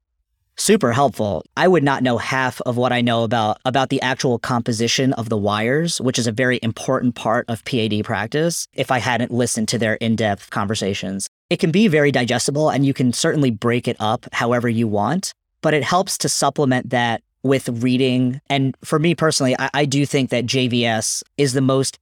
super 0.57 0.91
helpful. 0.91 1.43
I 1.57 1.67
would 1.67 1.83
not 1.83 2.03
know 2.03 2.17
half 2.17 2.61
of 2.61 2.77
what 2.77 2.91
I 2.91 3.01
know 3.01 3.23
about 3.23 3.59
about 3.65 3.89
the 3.89 4.01
actual 4.01 4.39
composition 4.39 5.13
of 5.13 5.29
the 5.29 5.37
wires, 5.37 5.99
which 5.99 6.19
is 6.19 6.27
a 6.27 6.31
very 6.31 6.59
important 6.61 7.15
part 7.15 7.45
of 7.49 7.65
PAD 7.65 8.03
practice, 8.03 8.67
if 8.73 8.91
I 8.91 8.99
hadn't 8.99 9.31
listened 9.31 9.67
to 9.69 9.77
their 9.77 9.95
in-depth 9.95 10.49
conversations. 10.49 11.27
It 11.49 11.59
can 11.59 11.71
be 11.71 11.87
very 11.87 12.11
digestible 12.11 12.69
and 12.69 12.85
you 12.85 12.93
can 12.93 13.11
certainly 13.11 13.51
break 13.51 13.87
it 13.87 13.97
up 13.99 14.25
however 14.31 14.69
you 14.69 14.87
want, 14.87 15.33
but 15.61 15.73
it 15.73 15.83
helps 15.83 16.17
to 16.19 16.29
supplement 16.29 16.91
that 16.91 17.23
with 17.43 17.67
reading. 17.69 18.39
And 18.49 18.75
for 18.83 18.99
me 18.99 19.15
personally, 19.15 19.55
I, 19.57 19.69
I 19.73 19.85
do 19.85 20.05
think 20.05 20.29
that 20.29 20.45
JVS 20.45 21.23
is 21.37 21.53
the 21.53 21.61
most 21.61 21.97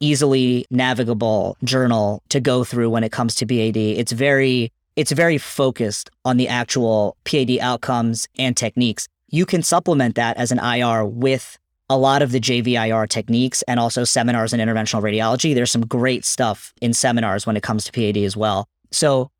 easily 0.00 0.66
navigable 0.70 1.56
journal 1.64 2.22
to 2.28 2.40
go 2.40 2.64
through 2.64 2.90
when 2.90 3.04
it 3.04 3.12
comes 3.12 3.34
to 3.36 3.46
PAD. 3.46 3.76
It's 3.76 4.12
very 4.12 4.72
it's 4.96 5.12
very 5.12 5.38
focused 5.38 6.10
on 6.24 6.38
the 6.38 6.48
actual 6.48 7.16
PAD 7.24 7.58
outcomes 7.60 8.26
and 8.38 8.56
techniques. 8.56 9.06
You 9.28 9.44
can 9.44 9.62
supplement 9.62 10.14
that 10.14 10.36
as 10.38 10.50
an 10.50 10.58
IR 10.58 11.04
with 11.04 11.58
a 11.88 11.96
lot 11.96 12.22
of 12.22 12.32
the 12.32 12.40
JVIR 12.40 13.08
techniques 13.08 13.62
and 13.62 13.78
also 13.78 14.02
seminars 14.04 14.52
in 14.52 14.58
interventional 14.60 15.02
radiology. 15.02 15.54
There's 15.54 15.70
some 15.70 15.86
great 15.86 16.24
stuff 16.24 16.72
in 16.80 16.92
seminars 16.92 17.46
when 17.46 17.56
it 17.56 17.62
comes 17.62 17.84
to 17.84 17.92
PAD 17.92 18.16
as 18.16 18.36
well. 18.36 18.68
So 18.90 19.30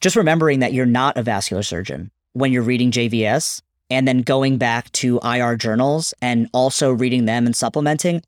just 0.00 0.14
remembering 0.14 0.60
that 0.60 0.72
you're 0.72 0.86
not 0.86 1.16
a 1.16 1.22
vascular 1.22 1.62
surgeon 1.62 2.10
when 2.34 2.52
you're 2.52 2.62
reading 2.62 2.90
JVS 2.90 3.62
and 3.88 4.06
then 4.06 4.22
going 4.22 4.58
back 4.58 4.92
to 4.92 5.18
IR 5.24 5.56
journals 5.56 6.12
and 6.20 6.48
also 6.52 6.92
reading 6.92 7.24
them 7.24 7.46
and 7.46 7.56
supplementing, 7.56 8.22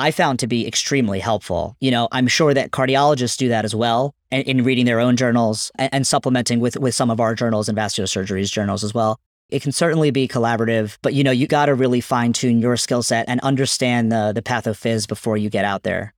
I 0.00 0.10
found 0.10 0.38
to 0.38 0.46
be 0.46 0.66
extremely 0.66 1.20
helpful. 1.20 1.76
You 1.80 1.90
know, 1.90 2.08
I'm 2.10 2.26
sure 2.26 2.54
that 2.54 2.70
cardiologists 2.70 3.36
do 3.36 3.48
that 3.48 3.66
as 3.66 3.74
well 3.74 4.14
in, 4.30 4.42
in 4.42 4.64
reading 4.64 4.86
their 4.86 4.98
own 4.98 5.16
journals 5.16 5.70
and, 5.76 5.92
and, 5.92 6.06
supplementing 6.06 6.58
with 6.58 6.78
with 6.78 6.94
some 6.94 7.10
of 7.10 7.20
our 7.20 7.34
journals 7.34 7.68
and 7.68 7.76
vascular 7.76 8.06
surgeries 8.06 8.50
journals 8.50 8.82
as 8.82 8.94
well. 8.94 9.20
It 9.50 9.62
can 9.62 9.72
certainly 9.72 10.10
be 10.10 10.26
collaborative, 10.26 10.96
but 11.02 11.12
you 11.12 11.22
know, 11.22 11.30
you 11.30 11.46
got 11.46 11.66
to 11.66 11.74
really 11.74 12.00
fine 12.00 12.32
tune 12.32 12.60
your 12.60 12.76
skill 12.76 13.02
set 13.02 13.28
and 13.28 13.40
understand 13.40 14.10
the 14.10 14.32
the 14.34 14.42
pathophys 14.42 15.06
before 15.06 15.36
you 15.36 15.50
get 15.50 15.64
out 15.64 15.82
there. 15.82 16.14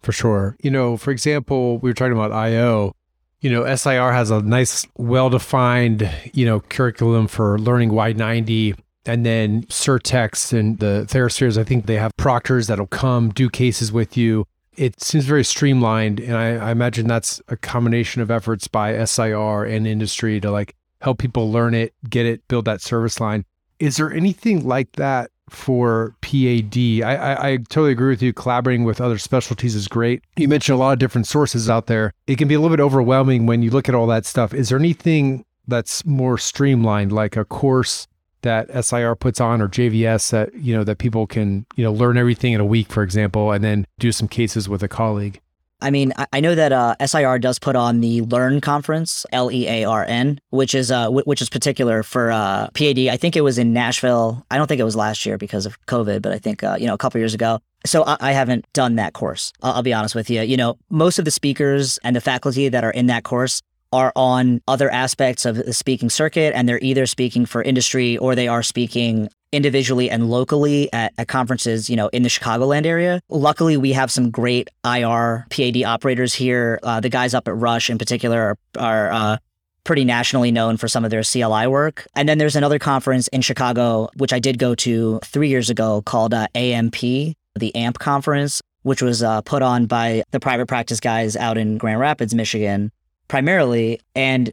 For 0.00 0.12
sure. 0.12 0.56
You 0.62 0.70
know, 0.70 0.96
for 0.96 1.10
example, 1.10 1.78
we 1.78 1.90
were 1.90 1.94
talking 1.94 2.12
about 2.12 2.32
IO. 2.32 2.94
You 3.40 3.50
know, 3.50 3.76
SIR 3.76 4.12
has 4.12 4.30
a 4.30 4.40
nice, 4.40 4.86
well 4.96 5.30
defined, 5.30 6.10
you 6.32 6.44
know, 6.44 6.60
curriculum 6.60 7.28
for 7.28 7.58
learning 7.58 7.90
Y90. 7.90 8.76
And 9.08 9.24
then 9.24 9.62
Sirtex 9.64 10.52
and 10.52 10.78
the 10.78 11.06
Theraspheres, 11.08 11.56
I 11.56 11.64
think 11.64 11.86
they 11.86 11.96
have 11.96 12.14
proctors 12.18 12.66
that'll 12.66 12.86
come 12.86 13.30
do 13.30 13.48
cases 13.48 13.90
with 13.90 14.18
you. 14.18 14.46
It 14.76 15.02
seems 15.02 15.24
very 15.24 15.44
streamlined. 15.44 16.20
And 16.20 16.36
I, 16.36 16.68
I 16.68 16.70
imagine 16.70 17.08
that's 17.08 17.40
a 17.48 17.56
combination 17.56 18.20
of 18.20 18.30
efforts 18.30 18.68
by 18.68 19.02
SIR 19.02 19.64
and 19.64 19.86
industry 19.86 20.40
to 20.40 20.50
like 20.50 20.74
help 21.00 21.18
people 21.18 21.50
learn 21.50 21.72
it, 21.72 21.94
get 22.08 22.26
it, 22.26 22.46
build 22.48 22.66
that 22.66 22.82
service 22.82 23.18
line. 23.18 23.46
Is 23.78 23.96
there 23.96 24.12
anything 24.12 24.66
like 24.66 24.92
that 24.92 25.30
for 25.48 26.14
PAD? 26.20 26.76
I, 27.02 27.14
I, 27.14 27.48
I, 27.48 27.56
totally 27.56 27.92
agree 27.92 28.10
with 28.10 28.22
you. 28.22 28.34
Collaborating 28.34 28.84
with 28.84 29.00
other 29.00 29.16
specialties 29.16 29.74
is 29.74 29.88
great. 29.88 30.22
You 30.36 30.48
mentioned 30.48 30.74
a 30.74 30.78
lot 30.78 30.92
of 30.92 30.98
different 30.98 31.26
sources 31.26 31.70
out 31.70 31.86
there. 31.86 32.12
It 32.26 32.36
can 32.36 32.46
be 32.46 32.54
a 32.54 32.60
little 32.60 32.76
bit 32.76 32.82
overwhelming 32.82 33.46
when 33.46 33.62
you 33.62 33.70
look 33.70 33.88
at 33.88 33.94
all 33.94 34.06
that 34.08 34.26
stuff. 34.26 34.52
Is 34.52 34.68
there 34.68 34.78
anything 34.78 35.46
that's 35.66 36.04
more 36.04 36.36
streamlined, 36.36 37.12
like 37.12 37.36
a 37.36 37.44
course 37.44 38.06
that 38.42 38.84
SIR 38.84 39.14
puts 39.16 39.40
on 39.40 39.60
or 39.60 39.68
JVS 39.68 40.30
that 40.30 40.54
you 40.54 40.74
know 40.76 40.84
that 40.84 40.98
people 40.98 41.26
can 41.26 41.66
you 41.76 41.84
know 41.84 41.92
learn 41.92 42.16
everything 42.16 42.52
in 42.52 42.60
a 42.60 42.64
week, 42.64 42.88
for 42.88 43.02
example, 43.02 43.52
and 43.52 43.64
then 43.64 43.86
do 43.98 44.12
some 44.12 44.28
cases 44.28 44.68
with 44.68 44.82
a 44.82 44.88
colleague? 44.88 45.40
I 45.80 45.90
mean, 45.90 46.12
I 46.32 46.40
know 46.40 46.56
that 46.56 46.72
uh, 46.72 46.96
SIR 47.04 47.38
does 47.38 47.60
put 47.60 47.76
on 47.76 48.00
the 48.00 48.22
Learn 48.22 48.60
conference, 48.60 49.24
L 49.32 49.50
E 49.50 49.68
A 49.68 49.84
R 49.84 50.04
N, 50.04 50.40
which 50.50 50.74
is 50.74 50.90
uh, 50.90 51.08
which 51.08 51.40
is 51.40 51.48
particular 51.48 52.02
for 52.02 52.32
uh, 52.32 52.68
PAD. 52.74 52.98
I 52.98 53.16
think 53.16 53.36
it 53.36 53.42
was 53.42 53.58
in 53.58 53.72
Nashville. 53.72 54.44
I 54.50 54.56
don't 54.56 54.66
think 54.66 54.80
it 54.80 54.84
was 54.84 54.96
last 54.96 55.24
year 55.24 55.38
because 55.38 55.66
of 55.66 55.80
COVID, 55.86 56.20
but 56.20 56.32
I 56.32 56.38
think 56.38 56.64
uh, 56.64 56.76
you 56.80 56.86
know 56.86 56.94
a 56.94 56.98
couple 56.98 57.20
years 57.20 57.34
ago. 57.34 57.60
So 57.86 58.02
I, 58.02 58.16
I 58.20 58.32
haven't 58.32 58.66
done 58.72 58.96
that 58.96 59.12
course. 59.12 59.52
I'll, 59.62 59.74
I'll 59.74 59.82
be 59.82 59.92
honest 59.92 60.16
with 60.16 60.28
you. 60.30 60.42
You 60.42 60.56
know, 60.56 60.76
most 60.90 61.20
of 61.20 61.24
the 61.24 61.30
speakers 61.30 61.98
and 62.02 62.16
the 62.16 62.20
faculty 62.20 62.68
that 62.68 62.82
are 62.82 62.90
in 62.90 63.06
that 63.06 63.22
course 63.22 63.62
are 63.92 64.12
on 64.16 64.60
other 64.68 64.90
aspects 64.90 65.44
of 65.44 65.56
the 65.56 65.72
speaking 65.72 66.10
circuit 66.10 66.54
and 66.54 66.68
they're 66.68 66.80
either 66.82 67.06
speaking 67.06 67.46
for 67.46 67.62
industry 67.62 68.16
or 68.18 68.34
they 68.34 68.48
are 68.48 68.62
speaking 68.62 69.28
individually 69.52 70.10
and 70.10 70.28
locally 70.30 70.92
at, 70.92 71.12
at, 71.16 71.28
conferences, 71.28 71.88
you 71.88 71.96
know, 71.96 72.08
in 72.08 72.22
the 72.22 72.28
Chicagoland 72.28 72.84
area. 72.84 73.20
Luckily, 73.28 73.76
we 73.76 73.92
have 73.92 74.10
some 74.10 74.30
great 74.30 74.68
IR 74.84 75.46
PAD 75.50 75.82
operators 75.84 76.34
here. 76.34 76.78
Uh, 76.82 77.00
the 77.00 77.08
guys 77.08 77.34
up 77.34 77.48
at 77.48 77.56
Rush, 77.56 77.88
in 77.88 77.98
particular, 77.98 78.56
are, 78.76 78.82
are 78.82 79.12
uh, 79.12 79.36
pretty 79.84 80.04
nationally 80.04 80.52
known 80.52 80.76
for 80.76 80.86
some 80.86 81.04
of 81.04 81.10
their 81.10 81.22
CLI 81.22 81.66
work. 81.66 82.06
And 82.14 82.28
then 82.28 82.36
there's 82.36 82.56
another 82.56 82.78
conference 82.78 83.28
in 83.28 83.40
Chicago, 83.40 84.10
which 84.16 84.34
I 84.34 84.38
did 84.38 84.58
go 84.58 84.74
to 84.74 85.18
three 85.24 85.48
years 85.48 85.70
ago, 85.70 86.02
called 86.02 86.34
uh, 86.34 86.46
AMP, 86.54 87.00
the 87.00 87.74
AMP 87.74 87.98
conference, 87.98 88.60
which 88.82 89.00
was 89.00 89.22
uh, 89.22 89.40
put 89.42 89.62
on 89.62 89.86
by 89.86 90.24
the 90.30 90.40
private 90.40 90.66
practice 90.66 91.00
guys 91.00 91.36
out 91.36 91.56
in 91.56 91.78
Grand 91.78 92.00
Rapids, 92.00 92.34
Michigan, 92.34 92.92
primarily, 93.28 94.00
and 94.14 94.52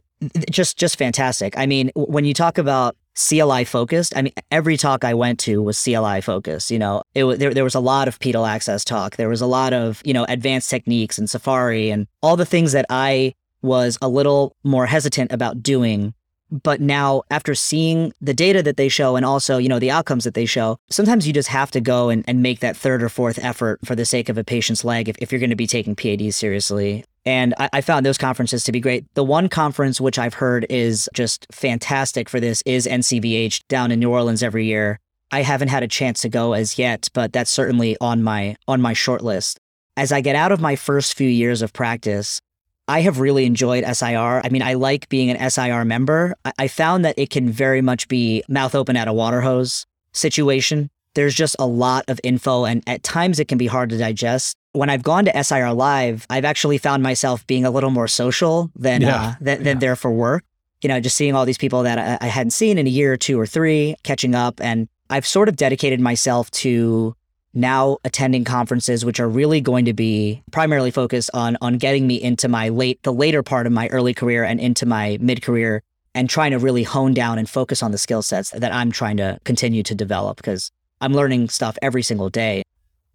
just 0.50 0.78
just 0.78 0.96
fantastic. 0.96 1.56
I 1.58 1.66
mean, 1.66 1.90
when 1.94 2.24
you 2.24 2.34
talk 2.34 2.58
about 2.58 2.96
CLI 3.16 3.64
focused. 3.64 4.14
I 4.14 4.22
mean, 4.22 4.34
every 4.50 4.76
talk 4.76 5.02
I 5.02 5.14
went 5.14 5.40
to 5.40 5.62
was 5.62 5.82
CLI 5.82 6.20
focused. 6.20 6.70
You 6.70 6.78
know, 6.78 7.02
it 7.14 7.24
there, 7.38 7.54
there 7.54 7.64
was 7.64 7.74
a 7.74 7.80
lot 7.80 8.08
of 8.08 8.20
pedal 8.20 8.44
access 8.44 8.84
talk. 8.84 9.16
There 9.16 9.28
was 9.28 9.40
a 9.40 9.46
lot 9.46 9.72
of, 9.72 10.02
you 10.04 10.12
know, 10.12 10.26
advanced 10.28 10.68
techniques 10.68 11.16
and 11.16 11.28
Safari 11.28 11.90
and 11.90 12.06
all 12.22 12.36
the 12.36 12.44
things 12.46 12.72
that 12.72 12.84
I 12.90 13.34
was 13.62 13.98
a 14.02 14.08
little 14.08 14.54
more 14.62 14.86
hesitant 14.86 15.32
about 15.32 15.62
doing. 15.62 16.14
But 16.50 16.80
now, 16.80 17.22
after 17.30 17.54
seeing 17.54 18.12
the 18.20 18.34
data 18.34 18.62
that 18.62 18.76
they 18.76 18.88
show 18.88 19.16
and 19.16 19.24
also, 19.24 19.58
you 19.58 19.68
know, 19.68 19.78
the 19.78 19.90
outcomes 19.90 20.24
that 20.24 20.34
they 20.34 20.46
show, 20.46 20.78
sometimes 20.90 21.26
you 21.26 21.32
just 21.32 21.48
have 21.48 21.70
to 21.72 21.80
go 21.80 22.08
and, 22.08 22.24
and 22.28 22.42
make 22.42 22.60
that 22.60 22.76
third 22.76 23.02
or 23.02 23.08
fourth 23.08 23.38
effort 23.42 23.80
for 23.84 23.96
the 23.96 24.04
sake 24.04 24.28
of 24.28 24.38
a 24.38 24.44
patient's 24.44 24.84
leg 24.84 25.08
if, 25.08 25.16
if 25.18 25.32
you're 25.32 25.40
going 25.40 25.50
to 25.50 25.56
be 25.56 25.66
taking 25.66 25.96
PADs 25.96 26.36
seriously. 26.36 27.04
And 27.24 27.54
I, 27.58 27.68
I, 27.72 27.80
found 27.80 28.06
those 28.06 28.18
conferences 28.18 28.62
to 28.64 28.72
be 28.72 28.78
great. 28.78 29.04
The 29.14 29.24
one 29.24 29.48
conference 29.48 30.00
which 30.00 30.18
I've 30.18 30.34
heard 30.34 30.64
is 30.70 31.08
just 31.12 31.46
fantastic 31.50 32.28
for 32.28 32.38
this 32.38 32.62
is 32.64 32.86
NCVH 32.86 33.66
down 33.66 33.90
in 33.90 33.98
New 33.98 34.10
Orleans 34.10 34.44
every 34.44 34.66
year. 34.66 35.00
I 35.32 35.42
haven't 35.42 35.68
had 35.68 35.82
a 35.82 35.88
chance 35.88 36.20
to 36.22 36.28
go 36.28 36.52
as 36.52 36.78
yet, 36.78 37.08
but 37.12 37.32
that's 37.32 37.50
certainly 37.50 37.96
on 38.00 38.22
my 38.22 38.56
on 38.68 38.80
my 38.80 38.92
short 38.92 39.22
list. 39.22 39.58
As 39.96 40.12
I 40.12 40.20
get 40.20 40.36
out 40.36 40.52
of 40.52 40.60
my 40.60 40.76
first 40.76 41.14
few 41.14 41.28
years 41.28 41.62
of 41.62 41.72
practice, 41.72 42.40
I 42.88 43.00
have 43.00 43.18
really 43.18 43.46
enjoyed 43.46 43.84
SIR. 43.84 44.42
I 44.44 44.48
mean, 44.50 44.62
I 44.62 44.74
like 44.74 45.08
being 45.08 45.30
an 45.30 45.50
SIR 45.50 45.84
member. 45.84 46.36
I, 46.44 46.52
I 46.60 46.68
found 46.68 47.04
that 47.04 47.18
it 47.18 47.30
can 47.30 47.48
very 47.50 47.82
much 47.82 48.08
be 48.08 48.42
mouth 48.48 48.74
open 48.74 48.96
at 48.96 49.08
a 49.08 49.12
water 49.12 49.40
hose 49.40 49.86
situation. 50.12 50.90
There's 51.14 51.34
just 51.34 51.56
a 51.58 51.66
lot 51.66 52.04
of 52.08 52.20
info, 52.22 52.64
and 52.64 52.82
at 52.86 53.02
times 53.02 53.40
it 53.40 53.48
can 53.48 53.58
be 53.58 53.66
hard 53.66 53.90
to 53.90 53.98
digest 53.98 54.56
when 54.76 54.90
I've 54.90 55.02
gone 55.02 55.24
to 55.24 55.44
SIR 55.44 55.72
Live, 55.72 56.26
I've 56.30 56.44
actually 56.44 56.78
found 56.78 57.02
myself 57.02 57.46
being 57.46 57.64
a 57.64 57.70
little 57.70 57.90
more 57.90 58.06
social 58.06 58.70
than 58.76 59.02
yeah. 59.02 59.16
uh, 59.16 59.34
than, 59.40 59.62
than 59.62 59.76
yeah. 59.76 59.80
there 59.80 59.96
for 59.96 60.10
work. 60.12 60.44
You 60.82 60.88
know, 60.88 61.00
just 61.00 61.16
seeing 61.16 61.34
all 61.34 61.46
these 61.46 61.58
people 61.58 61.82
that 61.84 61.98
I, 61.98 62.26
I 62.26 62.28
hadn't 62.28 62.50
seen 62.50 62.78
in 62.78 62.86
a 62.86 62.90
year 62.90 63.14
or 63.14 63.16
two 63.16 63.40
or 63.40 63.46
three, 63.46 63.96
catching 64.02 64.34
up, 64.34 64.60
and 64.60 64.88
I've 65.08 65.26
sort 65.26 65.48
of 65.48 65.56
dedicated 65.56 66.00
myself 66.00 66.50
to 66.52 67.16
now 67.56 67.96
attending 68.04 68.44
conferences 68.44 69.04
which 69.04 69.18
are 69.18 69.28
really 69.28 69.60
going 69.60 69.86
to 69.86 69.92
be 69.92 70.42
primarily 70.52 70.90
focused 70.90 71.30
on 71.34 71.56
on 71.60 71.78
getting 71.78 72.06
me 72.06 72.22
into 72.22 72.48
my 72.48 72.68
late 72.68 73.02
the 73.02 73.12
later 73.12 73.42
part 73.42 73.66
of 73.66 73.72
my 73.72 73.88
early 73.88 74.14
career 74.14 74.44
and 74.44 74.60
into 74.60 74.86
my 74.86 75.18
mid 75.20 75.42
career 75.42 75.82
and 76.14 76.30
trying 76.30 76.50
to 76.50 76.58
really 76.58 76.82
hone 76.82 77.12
down 77.12 77.38
and 77.38 77.48
focus 77.48 77.82
on 77.82 77.92
the 77.92 77.98
skill 77.98 78.22
sets 78.22 78.50
that 78.50 78.72
I'm 78.72 78.92
trying 78.92 79.16
to 79.18 79.38
continue 79.44 79.82
to 79.82 79.94
develop 79.94 80.36
because 80.36 80.70
I'm 81.00 81.12
learning 81.12 81.48
stuff 81.50 81.76
every 81.82 82.02
single 82.02 82.30
day. 82.30 82.62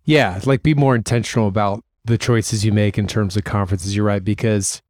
Yeah, 0.04 0.40
like 0.46 0.62
be 0.62 0.74
more 0.74 0.96
intentional 0.96 1.48
about 1.48 1.84
the 2.06 2.18
choices 2.18 2.66
you 2.66 2.72
make 2.72 2.98
in 2.98 3.08
terms 3.08 3.38
of 3.38 3.44
conferences. 3.44 3.96
You're 3.96 4.06
right 4.06 4.24
because 4.24 4.82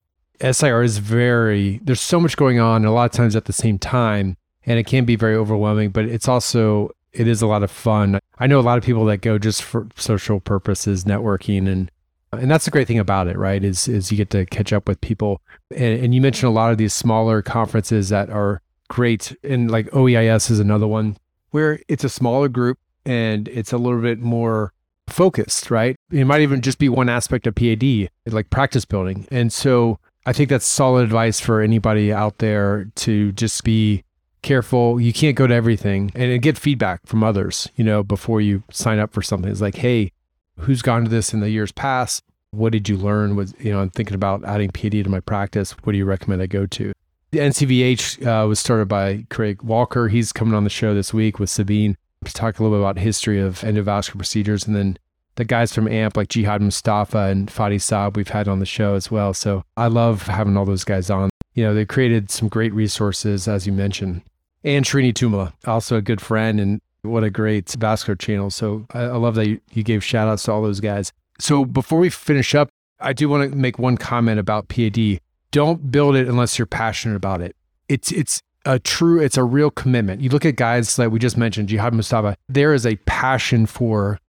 SIR 0.41 0.81
is 0.81 0.97
very 0.97 1.79
there's 1.83 2.01
so 2.01 2.19
much 2.19 2.35
going 2.35 2.59
on 2.59 2.85
a 2.85 2.91
lot 2.91 3.05
of 3.05 3.11
times 3.11 3.35
at 3.35 3.45
the 3.45 3.53
same 3.53 3.77
time 3.77 4.37
and 4.65 4.77
it 4.77 4.85
can 4.85 5.05
be 5.05 5.15
very 5.15 5.35
overwhelming, 5.35 5.89
but 5.89 6.05
it's 6.05 6.27
also 6.27 6.91
it 7.13 7.27
is 7.27 7.41
a 7.41 7.47
lot 7.47 7.63
of 7.63 7.71
fun. 7.71 8.19
I 8.39 8.47
know 8.47 8.59
a 8.59 8.61
lot 8.61 8.77
of 8.77 8.83
people 8.83 9.05
that 9.05 9.17
go 9.17 9.37
just 9.37 9.63
for 9.63 9.87
social 9.95 10.39
purposes, 10.39 11.03
networking 11.03 11.67
and 11.67 11.91
and 12.33 12.49
that's 12.49 12.63
the 12.63 12.71
great 12.71 12.87
thing 12.87 12.99
about 12.99 13.27
it, 13.27 13.37
right? 13.37 13.63
Is 13.63 13.87
is 13.87 14.11
you 14.11 14.17
get 14.17 14.29
to 14.31 14.45
catch 14.45 14.71
up 14.71 14.87
with 14.87 15.01
people. 15.01 15.41
And, 15.75 16.03
and 16.03 16.15
you 16.15 16.21
mentioned 16.21 16.47
a 16.47 16.53
lot 16.53 16.71
of 16.71 16.77
these 16.77 16.93
smaller 16.93 17.41
conferences 17.41 18.09
that 18.09 18.29
are 18.29 18.61
great 18.87 19.35
and 19.43 19.71
like 19.71 19.89
OEIS 19.91 20.51
is 20.51 20.59
another 20.59 20.87
one 20.87 21.17
where 21.51 21.79
it's 21.87 22.03
a 22.03 22.09
smaller 22.09 22.49
group 22.49 22.77
and 23.05 23.47
it's 23.47 23.71
a 23.71 23.77
little 23.77 24.01
bit 24.01 24.19
more 24.19 24.73
focused, 25.07 25.69
right? 25.71 25.95
It 26.11 26.25
might 26.25 26.41
even 26.41 26.61
just 26.61 26.77
be 26.77 26.89
one 26.89 27.09
aspect 27.09 27.47
of 27.47 27.55
PAD, 27.55 28.09
like 28.27 28.49
practice 28.49 28.85
building. 28.85 29.27
And 29.31 29.51
so 29.51 29.99
I 30.25 30.33
think 30.33 30.49
that's 30.49 30.67
solid 30.67 31.03
advice 31.03 31.39
for 31.39 31.61
anybody 31.61 32.13
out 32.13 32.37
there 32.37 32.85
to 32.95 33.31
just 33.33 33.63
be 33.63 34.03
careful. 34.41 34.99
You 34.99 35.13
can't 35.13 35.35
go 35.35 35.47
to 35.47 35.53
everything 35.53 36.11
and 36.15 36.41
get 36.41 36.57
feedback 36.57 37.05
from 37.05 37.23
others, 37.23 37.67
you 37.75 37.83
know, 37.83 38.03
before 38.03 38.41
you 38.41 38.63
sign 38.71 38.99
up 38.99 39.13
for 39.13 39.21
something. 39.21 39.51
It's 39.51 39.61
like, 39.61 39.75
hey, 39.75 40.11
who's 40.59 40.81
gone 40.81 41.03
to 41.03 41.09
this 41.09 41.33
in 41.33 41.39
the 41.39 41.49
years 41.49 41.71
past? 41.71 42.23
What 42.51 42.71
did 42.73 42.89
you 42.89 42.97
learn? 42.97 43.35
Was 43.35 43.53
you 43.59 43.71
know, 43.71 43.79
I'm 43.79 43.89
thinking 43.89 44.15
about 44.15 44.43
adding 44.43 44.71
PAD 44.71 44.91
to 44.91 45.09
my 45.09 45.21
practice. 45.21 45.71
What 45.83 45.93
do 45.93 45.97
you 45.97 46.05
recommend 46.05 46.41
I 46.41 46.47
go 46.47 46.65
to? 46.65 46.91
The 47.31 47.39
NCVH 47.39 48.25
uh, 48.25 48.47
was 48.47 48.59
started 48.59 48.89
by 48.89 49.25
Craig 49.29 49.61
Walker. 49.61 50.09
He's 50.09 50.33
coming 50.33 50.53
on 50.53 50.65
the 50.65 50.69
show 50.69 50.93
this 50.93 51.13
week 51.13 51.39
with 51.39 51.49
Sabeen 51.49 51.95
to 52.25 52.33
talk 52.33 52.59
a 52.59 52.63
little 52.63 52.77
bit 52.77 52.81
about 52.81 52.99
history 52.99 53.39
of 53.39 53.61
endovascular 53.61 54.17
procedures, 54.17 54.67
and 54.67 54.75
then 54.75 54.97
the 55.35 55.45
guys 55.45 55.73
from 55.73 55.87
AMP 55.87 56.17
like 56.17 56.27
Jihad 56.27 56.61
Mustapha 56.61 57.17
and 57.17 57.47
Fadi 57.47 57.75
Saab 57.75 58.17
we've 58.17 58.27
had 58.27 58.49
on 58.49 58.59
the 58.59 58.65
show 58.65 58.95
as 58.95 59.09
well. 59.09 59.33
So 59.33 59.63
I 59.77 59.87
love 59.87 60.23
having 60.23 60.57
all 60.57 60.65
those 60.65 60.83
guys 60.83 61.09
on. 61.09 61.29
You 61.53 61.63
know, 61.63 61.73
they 61.73 61.85
created 61.85 62.29
some 62.29 62.49
great 62.49 62.73
resources, 62.73 63.47
as 63.47 63.65
you 63.65 63.73
mentioned. 63.73 64.23
And 64.63 64.85
Srini 64.85 65.13
Tummala, 65.13 65.53
also 65.65 65.97
a 65.97 66.01
good 66.01 66.21
friend 66.21 66.59
and 66.59 66.81
what 67.01 67.23
a 67.23 67.29
great 67.29 67.69
vascular 67.71 68.15
channel. 68.15 68.49
So 68.49 68.85
I, 68.93 69.01
I 69.01 69.17
love 69.17 69.35
that 69.35 69.47
you, 69.47 69.59
you 69.73 69.83
gave 69.83 70.03
shout 70.03 70.27
outs 70.27 70.43
to 70.43 70.51
all 70.51 70.61
those 70.61 70.79
guys. 70.79 71.11
So 71.39 71.65
before 71.65 71.99
we 71.99 72.09
finish 72.09 72.53
up, 72.53 72.69
I 72.99 73.13
do 73.13 73.27
want 73.27 73.49
to 73.49 73.57
make 73.57 73.79
one 73.79 73.97
comment 73.97 74.39
about 74.39 74.67
PAD. 74.67 75.19
Don't 75.49 75.91
build 75.91 76.15
it 76.15 76.27
unless 76.27 76.59
you're 76.59 76.67
passionate 76.67 77.15
about 77.15 77.41
it. 77.41 77.55
It's 77.89 78.11
it's 78.11 78.41
a 78.65 78.77
true, 78.77 79.19
it's 79.19 79.37
a 79.37 79.43
real 79.43 79.71
commitment. 79.71 80.21
You 80.21 80.29
look 80.29 80.45
at 80.45 80.55
guys 80.55 80.97
like 80.99 81.11
we 81.11 81.19
just 81.19 81.37
mentioned, 81.37 81.69
Jihad 81.69 81.93
Mustapha, 81.93 82.37
there 82.47 82.73
is 82.73 82.85
a 82.85 82.95
passion 83.07 83.65
for 83.65 84.19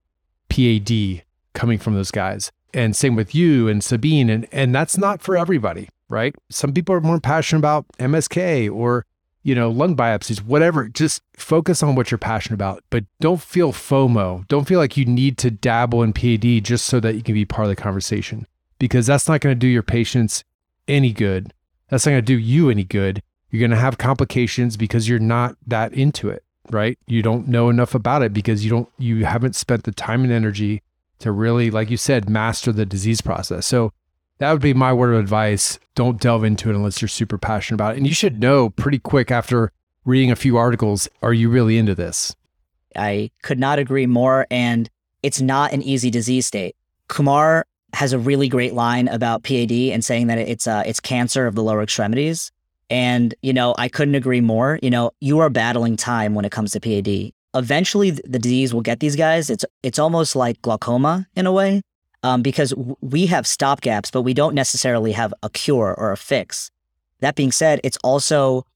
PAD 0.49 1.23
coming 1.53 1.79
from 1.79 1.95
those 1.95 2.11
guys. 2.11 2.51
And 2.75 2.97
same 2.97 3.15
with 3.15 3.35
you 3.35 3.69
and 3.69 3.83
Sabeen. 3.83 4.31
And, 4.31 4.49
and 4.51 4.75
that's 4.75 4.97
not 4.97 5.21
for 5.21 5.37
everybody, 5.37 5.91
right? 6.09 6.35
Some 6.51 6.73
people 6.73 6.95
are 6.95 7.01
more 7.01 7.21
passionate 7.21 7.59
about 7.59 7.87
MSK 7.99 8.75
or, 8.75 9.05
you 9.43 9.55
know, 9.55 9.71
lung 9.71 9.97
biopsies, 9.97 10.43
whatever. 10.43 10.89
Just 10.89 11.23
focus 11.35 11.83
on 11.83 11.95
what 11.95 12.11
you're 12.11 12.19
passionate 12.19 12.55
about, 12.55 12.85
but 12.91 13.05
don't 13.21 13.41
feel 13.41 13.73
FOMO. 13.73 14.47
Don't 14.49 14.69
feel 14.69 14.79
like 14.79 14.97
you 14.97 15.05
need 15.05 15.39
to 15.39 15.51
dabble 15.51 16.03
in 16.03 16.13
PAD 16.13 16.65
just 16.65 16.87
so 16.87 17.01
that 17.01 17.15
you 17.15 17.23
can 17.23 17.35
be 17.35 17.45
part 17.45 17.65
of 17.65 17.69
the 17.69 17.83
conversation 17.83 18.47
because 18.79 19.07
that's 19.07 19.29
not 19.29 19.41
going 19.41 19.55
to 19.55 19.59
do 19.59 19.67
your 19.67 19.83
patients 19.83 20.45
any 20.89 21.13
good. 21.13 21.53
That's 21.89 22.07
not 22.07 22.13
going 22.13 22.25
to 22.25 22.35
do 22.35 22.39
you 22.39 22.71
any 22.71 22.85
good 22.85 23.23
You're 23.51 23.61
going 23.61 23.71
to 23.71 23.77
have 23.77 23.99
complications 23.99 24.77
because 24.77 25.09
you're 25.09 25.19
not 25.19 25.57
that 25.67 25.93
into 25.93 26.29
it, 26.29 26.45
right? 26.71 26.99
You 27.07 27.23
don't 27.23 27.49
know 27.49 27.69
enough 27.69 27.95
about 27.95 28.23
it 28.23 28.33
because 28.33 28.65
you 28.65 28.71
don't 28.71 28.89
you 28.99 29.25
haven't 29.25 29.57
spent 29.57 29.85
the 29.85 29.93
time 29.93 30.25
and 30.25 30.33
energy 30.33 30.83
to 31.19 31.31
really 31.31 31.71
like 31.71 31.91
you 31.91 31.97
said 31.97 32.31
master 32.31 32.73
the 32.73 32.87
disease 32.87 33.21
process. 33.21 33.67
So 33.67 33.93
that 34.43 34.51
would 34.51 34.61
be 34.61 34.75
my 34.75 34.93
word 34.93 35.15
of 35.15 35.21
advice. 35.21 35.79
Don't 35.95 36.21
delve 36.21 36.43
into 36.43 36.69
it 36.69 36.75
unless 36.75 37.01
you're 37.01 37.09
super 37.09 37.39
passionate 37.39 37.77
about 37.77 37.95
it. 37.95 37.99
And 37.99 38.09
you 38.09 38.13
should 38.13 38.41
know 38.41 38.71
pretty 38.71 38.99
quick 38.99 39.31
after 39.31 39.71
reading 40.05 40.33
a 40.33 40.37
few 40.37 40.57
articles, 40.57 41.09
are 41.23 41.33
you 41.33 41.49
really 41.49 41.79
into 41.79 41.95
this? 41.95 42.35
I 42.97 43.31
could 43.45 43.61
not 43.61 43.79
agree 43.79 44.07
more. 44.07 44.49
And 44.51 44.91
it's 45.23 45.41
not 45.41 45.73
an 45.73 45.81
easy 45.83 46.11
disease 46.11 46.45
state. 46.45 46.75
Kumar 47.07 47.67
has 47.93 48.13
a 48.13 48.19
really 48.19 48.49
great 48.49 48.75
line 48.75 49.07
about 49.07 49.45
PAD 49.45 49.71
and 49.71 50.05
saying 50.05 50.27
that 50.27 50.39
it's 50.39 50.67
uh, 50.67 50.83
it's 50.85 50.99
cancer 50.99 51.47
of 51.47 51.55
the 51.55 51.63
lower 51.63 51.81
extremities. 51.81 52.51
And 52.91 53.37
you 53.43 53.53
know, 53.53 53.77
I 53.79 53.89
couldn't 53.89 54.17
agree 54.17 54.41
more. 54.41 54.81
You 54.83 54.91
know, 54.91 55.13
you 55.21 55.39
are 55.39 55.51
battling 55.51 55.97
time 55.97 56.35
when 56.35 56.45
it 56.45 56.51
comes 56.51 56.73
to 56.73 56.81
PAD. 56.81 57.31
Eventually, 57.55 58.11
the 58.11 58.41
disease 58.41 58.75
will 58.75 58.81
get 58.81 58.99
these 58.99 59.15
guys. 59.15 59.51
It's 59.51 59.65
it's 59.85 60.01
almost 60.01 60.35
like 60.35 60.61
glaucoma 60.63 61.29
in 61.37 61.47
a 61.47 61.53
way, 61.53 61.83
um, 62.23 62.43
because 62.43 62.75
we 63.01 63.27
have 63.27 63.45
stopgaps, 63.45 64.13
but 64.13 64.23
we 64.23 64.35
don't 64.35 64.55
necessarily 64.55 65.13
have 65.13 65.35
a 65.43 65.51
cure 65.51 65.95
or 65.95 66.13
a 66.13 66.17
fix. 66.17 66.71
That 67.21 67.35
being 67.35 67.53
said, 67.53 67.81
it's 67.85 67.99
also 68.03 68.67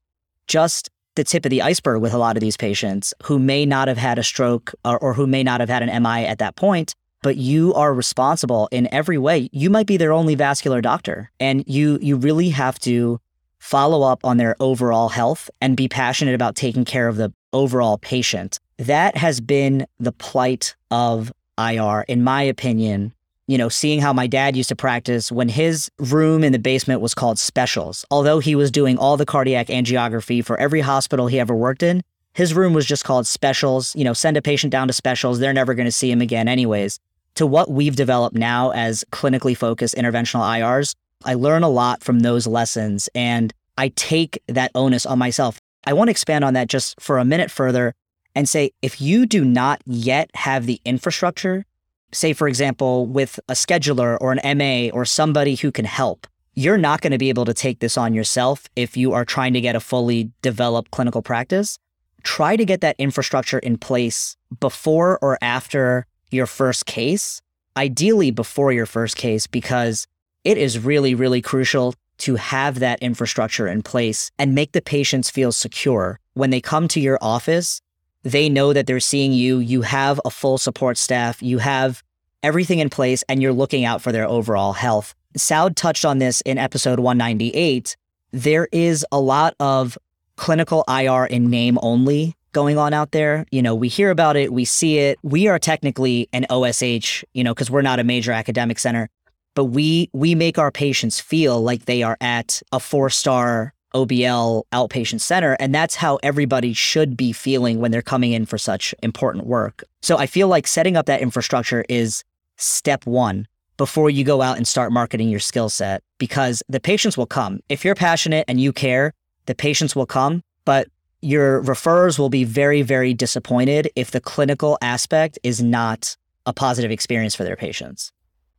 just 0.47 0.91
the 1.17 1.25
tip 1.25 1.45
of 1.45 1.51
the 1.51 1.63
iceberg 1.63 2.01
with 2.01 2.13
a 2.13 2.19
lot 2.19 2.37
of 2.37 2.41
these 2.41 2.57
patients 2.57 3.15
who 3.25 3.39
may 3.39 3.65
not 3.65 3.89
have 3.89 3.97
had 3.97 4.19
a 4.19 4.23
stroke 4.23 4.75
or, 4.85 4.99
or 4.99 5.15
who 5.15 5.27
may 5.27 5.43
not 5.43 5.61
have 5.61 5.69
had 5.69 5.83
an 5.83 6.03
MI 6.03 6.27
at 6.27 6.39
that 6.39 6.57
point 6.57 6.95
but 7.27 7.37
you 7.37 7.75
are 7.75 7.93
responsible 7.93 8.69
in 8.71 8.89
every 8.95 9.19
way. 9.19 9.49
You 9.51 9.69
might 9.69 9.89
be 9.89 9.97
their 9.97 10.13
only 10.13 10.37
vascular 10.37 10.81
doctor 10.81 11.29
and 11.41 11.65
you 11.67 11.99
you 12.01 12.15
really 12.15 12.51
have 12.51 12.79
to 12.81 13.21
follow 13.59 14.03
up 14.03 14.25
on 14.25 14.37
their 14.37 14.55
overall 14.61 15.09
health 15.09 15.51
and 15.61 15.77
be 15.77 15.89
passionate 15.89 16.37
about 16.37 16.55
taking 16.55 16.85
care 16.85 17.09
of 17.09 17.17
the 17.17 17.33
overall 17.53 17.99
patient. 17.99 18.61
That 18.79 19.17
has 19.17 19.41
been 19.41 19.89
the 19.99 20.13
plight 20.13 20.77
of 20.93 21.33
IR 21.59 22.03
in 22.03 22.23
my 22.23 22.43
opinion. 22.43 23.13
You 23.47 23.59
know, 23.59 23.69
seeing 23.69 24.01
how 24.01 24.13
my 24.13 24.27
dad 24.27 24.57
used 24.57 24.69
to 24.71 24.77
practice 24.77 25.31
when 25.31 25.49
his 25.49 25.91
room 25.99 26.43
in 26.43 26.53
the 26.53 26.59
basement 26.59 27.01
was 27.01 27.15
called 27.15 27.39
specials. 27.39 28.05
Although 28.11 28.41
he 28.41 28.55
was 28.55 28.71
doing 28.71 28.99
all 28.99 29.17
the 29.17 29.27
cardiac 29.27 29.69
angiography 29.69 30.45
for 30.45 30.59
every 30.59 30.81
hospital 30.81 31.29
he 31.29 31.39
ever 31.39 31.55
worked 31.55 31.83
in, 31.83 32.03
his 32.35 32.55
room 32.55 32.75
was 32.75 32.87
just 32.87 33.05
called 33.05 33.27
specials. 33.27 33.95
You 33.95 34.05
know, 34.05 34.13
send 34.13 34.37
a 34.37 34.43
patient 34.43 34.73
down 34.73 34.89
to 34.89 34.93
specials. 34.93 35.39
They're 35.39 35.53
never 35.53 35.75
going 35.75 35.87
to 35.87 35.93
see 35.93 36.11
him 36.11 36.21
again, 36.21 36.49
anyways 36.49 36.99
to 37.37 37.47
what 37.47 37.71
we've 37.71 37.97
developed 37.97 38.35
now 38.35 38.71
as 38.71 39.05
clinically 39.13 39.57
focused 39.57 39.95
interventional 39.95 40.41
IRs, 40.41 40.95
I 41.25 41.35
learn 41.35 41.63
a 41.63 41.69
lot 41.69 42.03
from 42.03 42.21
those 42.21 42.47
lessons 42.47 43.09
and 43.15 43.53
I 43.79 43.89
take 43.89 44.43
that 44.49 44.71
onus 44.75 45.07
on 45.07 45.19
myself. 45.19 45.61
I 45.87 45.93
want 45.93 46.09
to 46.09 46.11
expand 46.11 46.45
on 46.45 46.55
that 46.55 46.69
just 46.69 47.01
for 47.01 47.19
a 47.19 47.25
minute 47.25 47.51
further 47.51 47.95
and 48.35 48.49
say 48.49 48.73
if 48.83 49.01
you 49.01 49.27
do 49.27 49.45
not 49.45 49.83
yet 49.87 50.31
have 50.35 50.67
the 50.67 50.81
infrastructure, 50.85 51.65
say, 52.13 52.33
for 52.33 52.49
example, 52.49 53.07
with 53.07 53.41
a 53.49 53.53
scheduler 53.53 54.17
or 54.21 54.33
an 54.33 54.59
MA 54.59 54.91
or 54.97 55.05
somebody 55.05 55.55
who 55.57 55.73
can 55.73 55.85
help, 55.85 56.27
you're 56.55 56.79
not 56.79 57.03
going 57.03 57.11
to 57.11 57.19
be 57.19 57.29
able 57.29 57.45
to 57.45 57.55
take 57.55 57.81
this 57.81 57.99
on 57.99 58.15
yourself 58.15 58.69
if 58.77 58.97
you 58.97 59.13
are 59.13 59.25
trying 59.25 59.53
to 59.53 59.61
get 59.61 59.77
a 59.77 59.81
fully 59.81 60.31
developed 60.43 60.91
clinical 60.91 61.23
practice. 61.23 61.79
Try 62.23 62.57
to 62.57 62.65
get 62.65 62.81
that 62.81 62.97
infrastructure 62.99 63.59
in 63.59 63.77
place 63.77 64.37
before 64.59 65.19
or 65.21 65.39
after 65.43 66.07
your 66.31 66.47
first 66.47 66.87
case, 66.87 67.43
ideally 67.77 68.31
before 68.31 68.73
your 68.73 68.87
first 68.87 69.17
case, 69.17 69.47
because 69.47 70.07
it 70.45 70.57
is 70.57 70.79
really, 70.79 71.15
really 71.15 71.43
crucial 71.43 71.95
to 72.19 72.37
have 72.37 72.79
that 72.79 73.01
infrastructure 73.01 73.69
in 73.69 73.83
place 73.83 74.31
and 74.39 74.55
make 74.55 74.73
the 74.73 74.81
patients 74.81 75.29
feel 75.29 75.53
secure. 75.53 76.19
When 76.35 76.51
they 76.51 76.61
come 76.61 76.89
to 76.89 77.01
your 77.01 77.19
office, 77.21 77.81
they 78.27 78.49
know 78.49 78.73
that 78.73 78.87
they're 78.87 79.01
seeing 79.01 79.33
you, 79.33 79.59
you 79.59 79.83
have 79.83 80.21
a 80.25 80.31
full 80.31 80.59
support 80.59 80.99
staff, 80.99 81.41
you 81.43 81.59
have 81.59 82.03
everything 82.43 82.81
in 82.81 82.91
place, 82.91 83.23
and 83.29 83.41
you're 83.41 83.53
looking 83.53 83.85
out 83.85 84.03
for 84.03 84.11
their 84.11 84.27
overall 84.27 84.73
health. 84.73 85.15
Saud 85.39 85.77
touched 85.77 86.05
on 86.05 86.19
this 86.19 86.41
in 86.41 86.59
episode 86.59 86.99
198. 86.99 87.97
There 88.33 88.69
is 88.73 89.07
a 89.13 89.21
lot 89.21 89.55
of 89.61 89.97
clinical 90.37 90.85
IR 90.89 91.27
in 91.27 91.51
name 91.51 91.79
only 91.83 92.35
going 92.53 92.79
on 92.79 92.93
out 92.93 93.13
there. 93.13 93.47
You 93.53 93.63
know, 93.63 93.75
we 93.75 93.87
hear 93.89 94.11
about 94.11 94.35
it, 94.37 94.53
we 94.53 94.65
see 94.65 94.99
it. 94.99 95.19
We 95.23 95.47
are 95.47 95.59
technically 95.59 96.29
an 96.33 96.47
OSH, 96.51 97.25
you 97.33 97.45
know, 97.45 97.55
because 97.55 97.71
we're 97.71 97.83
not 97.83 98.01
a 98.01 98.05
major 98.05 98.33
academic 98.33 98.81
center, 98.81 99.09
but 99.55 99.67
we 99.67 100.11
we 100.13 100.35
make 100.35 100.59
our 100.59 100.73
patients 100.73 101.21
feel 101.21 101.63
like 101.63 101.85
they 101.85 102.03
are 102.03 102.17
at 102.21 102.61
a 102.73 102.81
four-star 102.81 103.73
OBL 103.97 104.65
outpatient 104.73 105.21
center. 105.21 105.57
And 105.59 105.75
that's 105.75 105.95
how 105.95 106.19
everybody 106.23 106.75
should 106.75 107.17
be 107.17 107.33
feeling 107.33 107.81
when 107.81 107.91
they're 107.91 108.03
coming 108.03 108.33
in 108.33 108.45
for 108.45 108.59
such 108.59 108.95
important 109.03 109.47
work. 109.47 109.83
So 110.03 110.19
I 110.19 110.27
feel 110.27 110.49
like 110.49 110.67
setting 110.67 110.97
up 110.97 111.07
that 111.07 111.23
infrastructure 111.23 111.85
is 111.89 112.23
step 112.57 113.07
one 113.07 113.47
before 113.79 114.11
you 114.11 114.25
go 114.25 114.43
out 114.43 114.57
and 114.57 114.69
start 114.69 114.93
marketing 114.93 115.29
your 115.29 115.41
skill 115.41 115.69
set 115.69 116.03
because 116.19 116.63
the 116.69 116.81
patients 116.81 117.17
will 117.17 117.27
come. 117.27 117.61
If 117.69 117.85
you're 117.85 117.95
passionate 117.95 118.45
and 118.49 118.61
you 118.61 118.73
care, 118.73 119.13
the 119.47 119.55
patients 119.55 119.97
will 119.97 120.07
come. 120.07 120.43
But 120.65 120.89
your 121.23 121.63
referrers 121.63 122.19
will 122.19 122.29
be 122.29 122.45
very, 122.45 122.83
very 122.83 123.15
disappointed 123.15 123.91
if 123.97 124.11
the 124.11 124.21
clinical 124.21 124.77
aspect 124.83 125.39
is 125.43 125.63
not 125.63 126.17
a 126.45 126.53
positive 126.53 126.91
experience 126.91 127.35
for 127.35 127.45
their 127.45 127.57
patients. 127.57 128.13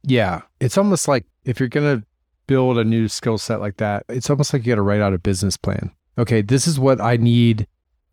Yeah. 0.04 0.42
It's 0.60 0.78
almost 0.78 1.08
like 1.08 1.26
if 1.46 1.60
you're 1.60 1.70
going 1.70 2.00
to 2.00 2.08
build 2.48 2.78
a 2.78 2.84
new 2.84 3.08
skill 3.08 3.38
set 3.38 3.60
like 3.60 3.78
that, 3.78 4.04
it's 4.10 4.30
almost 4.30 4.54
like 4.54 4.66
you 4.66 4.72
got 4.72 4.76
to 4.76 4.82
write 4.82 5.02
out 5.02 5.14
a 5.14 5.20
business 5.20 5.58
plan. 5.58 5.92
Okay, 6.18 6.42
this 6.42 6.68
is 6.68 6.80
what 6.80 7.00
I 7.00 7.18
need 7.18 7.68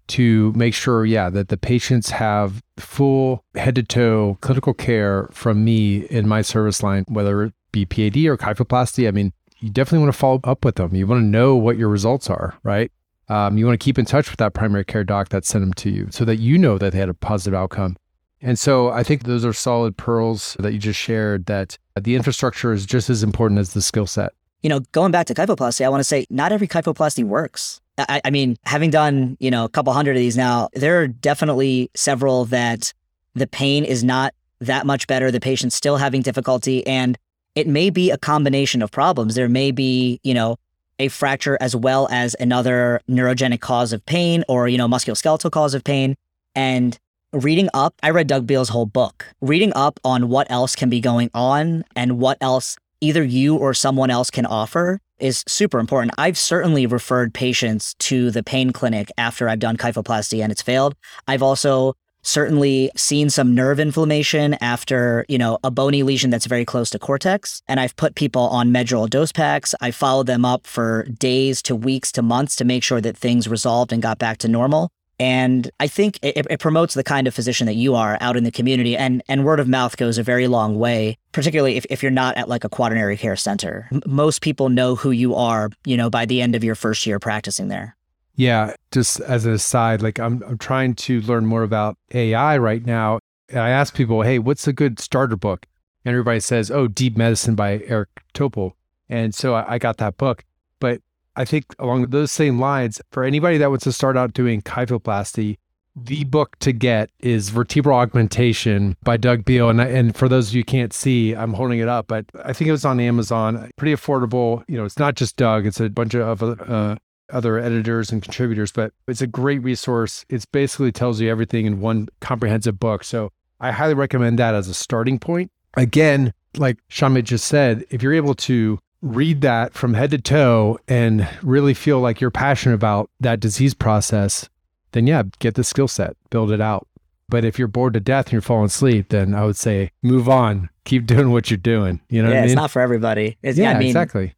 to 0.09 0.53
make 0.53 0.75
sure, 0.75 1.07
yeah, 1.07 1.31
that 1.31 1.49
the 1.49 1.57
patients 1.57 2.11
have 2.11 2.63
full 2.77 3.45
head 3.55 3.77
to 3.77 3.83
toe 3.83 4.37
clinical 4.43 4.75
care 4.75 5.29
from 5.33 5.65
me 5.65 6.05
in 6.07 6.29
my 6.29 6.43
service 6.43 6.83
line, 6.83 7.05
whether 7.09 7.45
it 7.45 7.55
be 7.73 7.87
PAD 7.87 8.17
or 8.27 8.37
kyphoplasty. 8.37 9.09
I 9.09 9.11
mean, 9.11 9.33
you 9.61 9.71
definitely 9.71 10.01
want 10.01 10.13
to 10.13 10.19
follow 10.19 10.41
up 10.45 10.65
with 10.65 10.75
them. 10.75 10.95
You 10.95 11.07
want 11.07 11.23
to 11.23 11.27
know 11.27 11.57
what 11.57 11.79
your 11.79 11.89
results 11.89 12.29
are, 12.29 12.59
right? 12.63 12.93
Um, 13.29 13.57
you 13.57 13.65
want 13.65 13.81
to 13.81 13.85
keep 13.85 13.99
in 13.99 14.05
touch 14.05 14.31
with 14.31 14.39
that 14.39 14.53
primary 14.53 14.85
care 14.85 15.05
doc 15.05 15.31
that 15.31 15.47
sent 15.47 15.63
them 15.63 15.73
to 15.75 15.91
you 15.91 16.09
so 16.11 16.27
that 16.27 16.37
you 16.37 16.59
know 16.59 16.77
that 16.77 16.93
they 16.93 16.99
had 16.99 17.09
a 17.09 17.15
positive 17.15 17.55
outcome. 17.55 17.97
And 18.45 18.59
so 18.59 18.91
I 18.91 19.03
think 19.03 19.23
those 19.23 19.43
are 19.43 19.55
solid 19.55 19.97
pearls 19.97 20.55
that 20.61 20.75
you 20.75 20.79
just 20.79 21.01
shared 21.01 21.47
that 21.47 21.79
the 21.99 22.15
infrastructure 22.15 22.75
is 22.75 22.85
just 22.85 23.09
as 23.09 23.23
important 23.23 23.59
as 23.59 23.73
the 23.73 23.81
skill 23.81 24.07
set. 24.07 24.33
You 24.63 24.69
know, 24.69 24.81
going 24.93 25.13
back 25.13 25.27
to 25.27 25.35
kyphoplasty, 25.35 25.85
I 25.85 25.89
want 25.89 26.01
to 26.01 26.05
say 26.05 26.27
not 26.29 26.53
every 26.53 26.69
kyphoplasty 26.69 27.25
works. 27.25 27.81
I, 27.97 28.21
I 28.23 28.31
mean, 28.31 28.59
having 28.65 28.91
done, 28.91 29.39
you 29.41 29.51
know, 29.51 29.65
a 29.65 29.69
couple 29.71 29.95
hundred 29.95 30.13
of 30.13 30.21
these 30.21 30.37
now, 30.37 30.69
there 30.75 31.01
are 31.01 31.09
definitely 31.09 31.91
several 31.95 32.45
that 32.47 32.93
the 33.35 33.47
pain 33.47 33.83
is 33.83 34.05
not 34.05 34.35
that 34.61 34.85
much 34.85 35.07
better. 35.07 35.31
The 35.31 35.41
patient's 35.41 35.75
still 35.75 35.97
having 35.97 36.21
difficulty. 36.21 36.87
And 36.87 37.17
it 37.55 37.67
may 37.67 37.89
be 37.89 38.11
a 38.11 38.19
combination 38.19 38.83
of 38.83 38.91
problems. 38.91 39.37
There 39.37 39.49
may 39.49 39.71
be, 39.71 40.21
you 40.23 40.35
know, 40.35 40.57
a 40.99 41.09
fracture 41.09 41.57
as 41.63 41.75
well 41.75 42.09
as 42.11 42.37
another 42.39 43.01
neurogenic 43.09 43.61
cause 43.61 43.95
of 43.95 44.05
pain 44.05 44.45
or, 44.49 44.69
you 44.69 44.77
know, 44.77 44.87
musculoskeletal 44.87 45.51
cause 45.51 45.73
of 45.73 45.83
pain. 45.83 46.15
And 46.55 46.99
reading 47.35 47.69
up, 47.75 47.95
I 48.03 48.11
read 48.11 48.29
Doug 48.29 48.47
Beall's 48.47 48.69
whole 48.69 48.87
book. 48.87 49.27
Reading 49.41 49.73
up 49.75 49.99
on 50.05 50.29
what 50.29 50.51
else 50.51 50.77
can 50.77 50.89
be 50.89 51.01
going 51.01 51.31
on 51.35 51.85
and 51.97 52.19
what 52.19 52.39
else 52.41 52.77
either 53.01 53.25
you 53.25 53.57
or 53.57 53.75
someone 53.75 54.11
else 54.11 54.31
can 54.31 54.47
offer 54.47 55.01
is 55.19 55.43
super 55.47 55.79
important. 55.79 56.13
I've 56.17 56.39
certainly 56.39 56.87
referred 56.87 57.35
patients 57.35 57.95
to 58.01 58.31
the 58.31 58.43
pain 58.43 58.73
clinic 58.73 59.11
after 59.19 59.49
I've 59.49 59.59
done 59.59 59.77
kyphoplasty 59.77 60.43
and 60.43 60.53
it's 60.53 60.63
failed. 60.63 60.95
I've 61.27 61.43
also 61.43 61.95
certainly 62.23 62.91
seen 62.97 63.29
some 63.29 63.55
nerve 63.55 63.79
inflammation 63.79 64.55
after, 64.61 65.27
you 65.29 65.37
know, 65.37 65.59
a 65.63 65.71
bony 65.71 66.03
lesion 66.03 66.31
that's 66.31 66.47
very 66.47 66.65
close 66.65 66.89
to 66.91 66.99
cortex. 66.99 67.63
And 67.69 67.79
I've 67.79 67.97
put 67.97 68.15
people 68.15 68.43
on 68.43 68.71
Medrol 68.71 69.11
dose 69.11 69.33
packs. 69.33 69.75
I 69.81 69.91
followed 69.91 70.27
them 70.27 70.45
up 70.45 70.67
for 70.67 71.03
days 71.19 71.63
to 71.63 71.77
weeks 71.77 72.11
to 72.13 72.23
months 72.23 72.57
to 72.57 72.65
make 72.65 72.83
sure 72.83 73.01
that 73.01 73.17
things 73.17 73.47
resolved 73.47 73.93
and 73.93 74.01
got 74.01 74.19
back 74.19 74.39
to 74.39 74.49
normal. 74.49 74.91
And 75.21 75.71
I 75.79 75.87
think 75.87 76.19
it, 76.23 76.47
it, 76.51 76.61
promotes 76.61 76.95
the 76.95 77.05
kind 77.05 77.29
of 77.29 77.35
physician 77.35 77.67
that 77.67 77.75
you 77.75 77.95
are 77.95 78.19
out 78.21 78.37
in 78.37 78.45
the 78.45 78.51
community. 78.51 78.97
And, 78.97 79.23
and 79.29 79.45
word 79.45 79.61
of 79.61 79.69
mouth 79.69 79.97
goes 79.97 80.19
a 80.19 80.23
very 80.23 80.49
long 80.49 80.79
way, 80.79 81.19
particularly 81.33 81.77
if, 81.77 81.87
if 81.89 82.03
you're 82.03 82.11
not 82.11 82.37
at 82.37 82.49
like 82.49 82.65
a 82.65 82.69
quaternary 82.69 83.17
care 83.17 83.37
center. 83.37 83.89
M- 83.93 84.03
most 84.07 84.43
people 84.43 84.69
know 84.69 84.97
who 84.97 85.13
you 85.13 85.35
are, 85.35 85.71
you 85.85 85.97
know, 85.97 86.11
by 86.11 86.27
the 86.27 86.43
end 86.43 86.55
of 86.55 86.65
your 86.65 86.75
first 86.75 87.07
year 87.07 87.19
practicing 87.19 87.69
there. 87.69 87.97
Yeah, 88.37 88.75
just 88.91 89.21
as 89.21 89.47
an 89.47 89.53
aside, 89.53 90.03
like 90.03 90.19
I'm 90.19 90.43
I'm 90.43 90.59
trying 90.59 90.95
to 90.95 91.21
learn 91.21 91.47
more 91.47 91.63
about 91.63 91.97
AI 92.13 92.59
right 92.59 92.85
now. 92.85 93.21
And 93.49 93.61
I 93.61 93.69
ask 93.69 93.95
people, 93.95 94.23
hey, 94.23 94.41
what's 94.41 94.67
a 94.67 94.73
good 94.73 94.99
starter 94.99 95.37
book? 95.37 95.67
And 96.05 96.13
everybody 96.13 96.41
says, 96.41 96.71
oh, 96.71 96.89
Deep 96.89 97.17
Medicine 97.17 97.55
by 97.55 97.81
Eric 97.87 98.09
Topol. 98.35 98.73
And 99.09 99.35
so 99.35 99.55
I, 99.55 99.75
I 99.75 99.79
got 99.79 99.99
that 99.99 100.17
book. 100.17 100.45
But 100.81 101.01
I 101.37 101.45
think 101.45 101.67
along 101.79 102.07
those 102.07 102.33
same 102.33 102.59
lines, 102.61 103.01
for 103.11 103.25
anybody 103.25 103.59
that 103.59 103.71
wants 103.71 103.85
to 103.85 103.93
start 103.93 104.17
out 104.17 104.33
doing 104.33 104.63
kyphoplasty, 104.63 105.57
the 105.97 106.25
book 106.25 106.57
to 106.59 106.73
get 106.73 107.11
is 107.21 107.51
Vertebral 107.51 107.97
Augmentation 107.97 108.97
by 109.05 109.17
Doug 109.17 109.45
Beall. 109.45 109.71
And, 109.71 109.81
and 109.81 110.17
for 110.17 110.29
those 110.29 110.49
of 110.49 110.55
you 110.55 110.61
who 110.61 110.65
can't 110.65 110.93
see, 110.93 111.35
I'm 111.35 111.53
holding 111.53 111.79
it 111.79 111.89
up, 111.89 112.09
but 112.09 112.27
I 112.45 112.53
think 112.53 112.69
it 112.69 112.73
was 112.73 112.85
on 112.85 112.99
Amazon. 112.99 113.71
Pretty 113.77 113.95
affordable. 113.95 114.65
You 114.67 114.77
know, 114.77 114.85
it's 114.85 114.99
not 114.99 115.15
just 115.15 115.37
Doug, 115.37 115.67
it's 115.67 115.81
a 115.81 115.89
bunch 115.89 116.15
of 116.15 116.43
uh, 116.43 116.97
other 117.33 117.59
editors 117.59 118.11
and 118.11 118.23
contributors, 118.23 118.73
but 118.73 118.93
it's 119.07 119.23
a 119.23 119.27
great 119.27 119.63
resource. 119.63 120.25
It 120.29 120.45
basically 120.51 120.93
tells 120.93 121.21
you 121.21 121.31
everything 121.31 121.67
in 121.67 121.81
one 121.81 122.09
comprehensive 122.21 122.81
book. 122.81 123.05
So 123.05 123.31
I 123.61 123.71
highly 123.71 123.95
recommend 123.95 124.39
that 124.41 124.55
as 124.55 124.69
a 124.69 124.75
starting 124.75 125.19
point. 125.19 125.51
Again, 125.77 126.33
like 126.57 126.79
Shamit 126.91 127.25
just 127.25 127.47
said, 127.47 127.85
if 127.91 128.03
you're 128.03 128.15
able 128.15 128.35
to 128.35 128.79
read 129.05 129.43
that 129.43 129.75
from 129.75 129.93
head 129.93 130.11
to 130.11 130.19
toe 130.19 130.79
and 130.89 131.29
really 131.43 131.75
feel 131.75 132.01
like 132.01 132.21
you're 132.21 132.31
passionate 132.31 132.75
about 132.75 133.11
that 133.21 133.39
disease 133.39 133.75
process, 133.75 134.49
then 134.93 135.07
yeah, 135.07 135.23
get 135.41 135.55
the 135.55 135.63
skill 135.63 135.89
set, 135.89 136.17
build 136.31 136.51
it 136.51 136.61
out. 136.61 136.89
But 137.29 137.45
if 137.45 137.59
you're 137.59 137.69
bored 137.69 137.95
to 137.95 138.01
death 138.01 138.27
and 138.27 138.33
you're 138.33 138.43
falling 138.43 138.67
asleep, 138.67 139.11
then 139.11 139.35
I 139.35 139.45
would 139.45 139.57
say 139.57 139.91
move 140.03 140.29
on, 140.29 140.71
keep 140.85 141.07
doing 141.07 141.31
what 141.31 141.51
you're 141.51 141.59
doing. 141.59 142.01
You 142.09 142.23
know 142.23 142.29
yeah, 142.29 142.35
what 142.35 142.39
I 142.39 142.41
mean? 142.43 142.51
it's 142.51 142.57
not 142.57 142.71
for 142.71 142.81
everybody. 142.81 143.37
It's, 143.43 143.59
yeah, 143.59 143.73
I 143.73 143.79
mean, 143.79 143.89
exactly. 143.89 144.35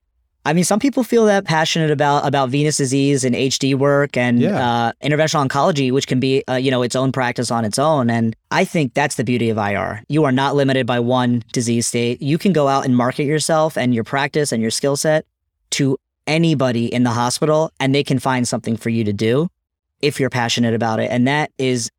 I 0.46 0.52
mean, 0.52 0.64
some 0.64 0.78
people 0.78 1.02
feel 1.02 1.26
that 1.26 1.44
passionate 1.44 1.90
about 1.90 2.26
about 2.26 2.48
venous 2.50 2.76
disease 2.76 3.24
and 3.24 3.34
HD 3.34 3.74
work 3.74 4.16
and 4.16 4.40
Yeah. 4.40 4.56
uh, 4.68 4.92
interventional 5.02 5.46
oncology, 5.46 5.90
which 5.92 6.06
can 6.06 6.20
be 6.20 6.42
uh, 6.48 6.54
you 6.54 6.70
know 6.70 6.82
its 6.82 6.94
own 6.96 7.10
practice 7.12 7.50
on 7.50 7.64
its 7.64 7.78
own. 7.78 8.08
And 8.08 8.34
I 8.50 8.64
think 8.64 8.94
that's 8.94 9.16
the 9.16 9.24
beauty 9.24 9.50
of 9.50 9.58
IR. 9.58 10.02
You 10.08 10.24
are 10.24 10.32
not 10.32 10.54
limited 10.56 10.86
by 10.86 11.00
one 11.00 11.42
disease 11.52 11.86
state. 11.88 12.22
You 12.22 12.38
can 12.38 12.52
go 12.52 12.68
out 12.68 12.84
and 12.84 12.96
market 12.96 13.24
yourself 13.24 13.76
and 13.76 13.94
your 13.94 14.04
practice 14.04 14.52
and 14.52 14.62
your 14.62 14.70
skill 14.70 14.96
set 14.96 15.26
to 15.72 15.98
anybody 16.28 16.86
in 16.92 17.02
the 17.02 17.10
hospital, 17.10 17.70
and 17.80 17.94
they 17.94 18.04
can 18.04 18.18
find 18.18 18.46
something 18.48 18.76
for 18.76 18.88
you 18.90 19.04
to 19.04 19.12
do 19.12 19.48
if 20.00 20.18
you're 20.20 20.30
passionate 20.30 20.74
about 20.74 21.00
it. 21.00 21.10
And 21.10 21.26
that 21.26 21.50
is 21.58 21.90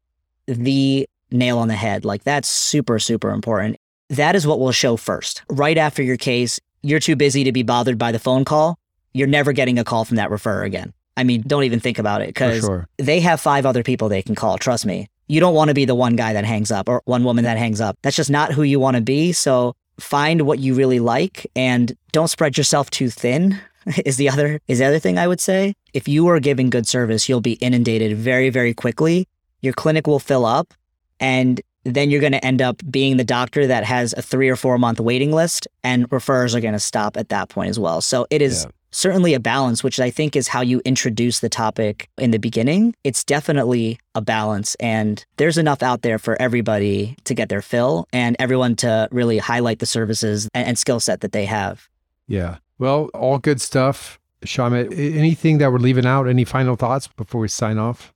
the 0.46 1.08
nail 1.32 1.58
on 1.60 1.68
the 1.68 1.76
head. 1.76 2.06
Like 2.06 2.24
that's 2.24 2.48
super 2.48 3.00
super 3.00 3.32
important. 3.32 3.76
That 4.10 4.36
is 4.38 4.48
what 4.48 4.60
will 4.60 4.72
show 4.72 4.96
first. 4.96 5.42
Right 5.50 5.78
after 5.78 6.02
your 6.02 6.16
case, 6.16 6.62
you're 6.82 7.00
too 7.00 7.16
busy 7.16 7.44
to 7.44 7.52
be 7.52 7.64
bothered 7.64 7.98
by 7.98 8.12
the 8.12 8.20
phone 8.20 8.46
call. 8.46 8.78
You're 9.14 9.28
never 9.28 9.52
getting 9.52 9.80
a 9.80 9.84
call 9.84 10.06
from 10.06 10.18
that 10.18 10.30
referrer 10.30 10.66
again. 10.66 10.94
I 11.16 11.24
mean, 11.24 11.42
don't 11.42 11.64
even 11.64 11.80
think 11.80 11.98
about 11.98 12.22
it 12.22 12.28
because 12.28 12.62
sure. 12.62 12.88
they 12.98 13.20
have 13.22 13.42
five 13.42 13.66
other 13.66 13.82
people 13.84 14.08
they 14.08 14.22
can 14.22 14.36
call. 14.36 14.58
Trust 14.58 14.86
me. 14.86 15.10
You 15.28 15.40
don't 15.40 15.56
want 15.56 15.70
to 15.70 15.74
be 15.74 15.86
the 15.86 15.96
one 15.96 16.16
guy 16.16 16.34
that 16.34 16.46
hangs 16.46 16.72
up 16.72 16.88
or 16.88 17.02
one 17.06 17.24
woman 17.24 17.44
that 17.44 17.58
hangs 17.58 17.82
up. 17.82 17.98
That's 18.04 18.16
just 18.16 18.30
not 18.30 18.54
who 18.54 18.64
you 18.64 18.80
want 18.80 18.96
to 18.96 19.02
be. 19.02 19.34
So 19.34 19.76
find 20.00 20.44
what 20.44 20.60
you 20.60 20.76
really 20.76 21.00
like 21.00 21.48
and 21.56 21.98
don't 22.12 22.28
spread 22.28 22.58
yourself 22.58 22.90
too 22.90 23.10
thin. 23.10 23.60
Is 24.06 24.18
the 24.18 24.28
other 24.30 24.60
is 24.68 24.80
the 24.80 24.86
other 24.86 25.00
thing 25.00 25.18
I 25.18 25.30
would 25.30 25.40
say. 25.40 25.74
If 25.94 26.10
you 26.10 26.28
are 26.28 26.42
giving 26.42 26.70
good 26.70 26.86
service, 26.86 27.30
you'll 27.30 27.40
be 27.40 27.54
inundated 27.54 28.18
very 28.18 28.50
very 28.50 28.74
quickly. 28.74 29.30
Your 29.62 29.72
clinic 29.72 30.08
will 30.08 30.20
fill 30.20 30.46
up, 30.46 30.74
and 31.22 31.62
then 31.96 32.10
you're 32.10 32.22
going 32.22 32.34
to 32.34 32.46
end 32.46 32.62
up 32.62 32.82
being 32.90 33.18
the 33.18 33.24
doctor 33.24 33.66
that 33.68 33.84
has 33.84 34.14
a 34.18 34.22
three 34.22 34.50
or 34.50 34.56
four 34.56 34.78
month 34.78 35.00
waiting 35.00 35.32
list, 35.32 35.68
and 35.84 36.10
referrers 36.10 36.54
are 36.56 36.62
going 36.62 36.74
to 36.74 36.80
stop 36.80 37.18
at 37.18 37.30
that 37.30 37.50
point 37.50 37.70
as 37.70 37.80
well. 37.80 38.02
So 38.02 38.28
it 38.30 38.42
is 38.42 38.64
Yeah. 38.66 38.72
certainly 38.92 39.34
a 39.34 39.40
balance, 39.40 39.84
which 39.84 40.00
I 40.00 40.10
think 40.10 40.36
is 40.36 40.48
how 40.48 40.62
you 40.62 40.82
introduce 40.86 41.40
the 41.40 41.50
topic 41.50 42.10
in 42.18 42.32
the 42.32 42.40
beginning. 42.40 42.94
It's 43.04 43.24
definitely 43.24 44.00
a 44.16 44.22
balance, 44.22 44.76
and 44.80 45.24
there's 45.38 45.58
enough 45.58 45.82
out 45.84 46.02
there 46.02 46.20
for 46.20 46.40
everybody 46.42 47.16
to 47.26 47.34
get 47.34 47.50
their 47.50 47.62
fill 47.62 48.08
and 48.14 48.36
everyone 48.40 48.76
to 48.78 49.08
really 49.12 49.38
highlight 49.38 49.80
the 49.80 49.86
services 49.86 50.48
and, 50.54 50.68
and 50.68 50.78
skill 50.78 51.00
set 51.00 51.22
that 51.22 51.32
they 51.32 51.46
have. 51.46 51.88
Yeah. 52.28 52.58
Well, 52.80 53.10
all 53.14 53.40
good 53.40 53.60
stuff. 53.62 54.20
Shamit, 54.46 54.92
anything 54.98 55.58
that 55.58 55.72
we're 55.72 55.80
leaving 55.80 56.06
out? 56.06 56.28
Any 56.28 56.44
final 56.46 56.76
thoughts 56.76 57.08
before 57.08 57.42
we 57.42 57.48
sign 57.48 57.78
off? 57.80 58.14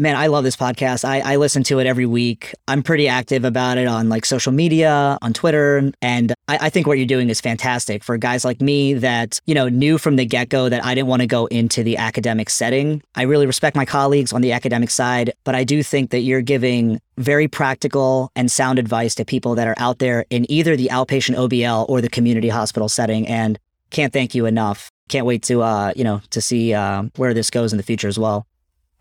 Man, 0.00 0.16
I 0.16 0.28
love 0.28 0.44
this 0.44 0.56
podcast. 0.56 1.04
I, 1.04 1.20
I 1.20 1.36
listen 1.36 1.62
to 1.64 1.78
it 1.78 1.86
every 1.86 2.06
week. 2.06 2.54
I'm 2.66 2.82
pretty 2.82 3.06
active 3.06 3.44
about 3.44 3.76
it 3.76 3.86
on 3.86 4.08
like 4.08 4.24
social 4.24 4.50
media, 4.50 5.18
on 5.20 5.34
Twitter. 5.34 5.92
And 6.00 6.32
I, 6.48 6.56
I 6.58 6.70
think 6.70 6.86
what 6.86 6.96
you're 6.96 7.06
doing 7.06 7.28
is 7.28 7.38
fantastic 7.38 8.02
for 8.02 8.16
guys 8.16 8.42
like 8.42 8.62
me 8.62 8.94
that, 8.94 9.38
you 9.44 9.54
know, 9.54 9.68
knew 9.68 9.98
from 9.98 10.16
the 10.16 10.24
get 10.24 10.48
go 10.48 10.70
that 10.70 10.82
I 10.82 10.94
didn't 10.94 11.08
want 11.08 11.20
to 11.20 11.26
go 11.26 11.44
into 11.48 11.82
the 11.82 11.98
academic 11.98 12.48
setting. 12.48 13.02
I 13.14 13.24
really 13.24 13.44
respect 13.46 13.76
my 13.76 13.84
colleagues 13.84 14.32
on 14.32 14.40
the 14.40 14.52
academic 14.52 14.88
side, 14.88 15.34
but 15.44 15.54
I 15.54 15.64
do 15.64 15.82
think 15.82 16.12
that 16.12 16.20
you're 16.20 16.40
giving 16.40 16.98
very 17.18 17.46
practical 17.46 18.32
and 18.34 18.50
sound 18.50 18.78
advice 18.78 19.14
to 19.16 19.26
people 19.26 19.54
that 19.56 19.68
are 19.68 19.76
out 19.76 19.98
there 19.98 20.24
in 20.30 20.50
either 20.50 20.78
the 20.78 20.88
outpatient 20.90 21.36
OBL 21.36 21.86
or 21.90 22.00
the 22.00 22.08
community 22.08 22.48
hospital 22.48 22.88
setting. 22.88 23.28
And 23.28 23.58
can't 23.90 24.14
thank 24.14 24.34
you 24.34 24.46
enough. 24.46 24.90
Can't 25.10 25.26
wait 25.26 25.42
to, 25.42 25.60
uh, 25.60 25.92
you 25.94 26.04
know, 26.04 26.22
to 26.30 26.40
see 26.40 26.72
uh, 26.72 27.02
where 27.16 27.34
this 27.34 27.50
goes 27.50 27.74
in 27.74 27.76
the 27.76 27.82
future 27.82 28.08
as 28.08 28.18
well. 28.18 28.46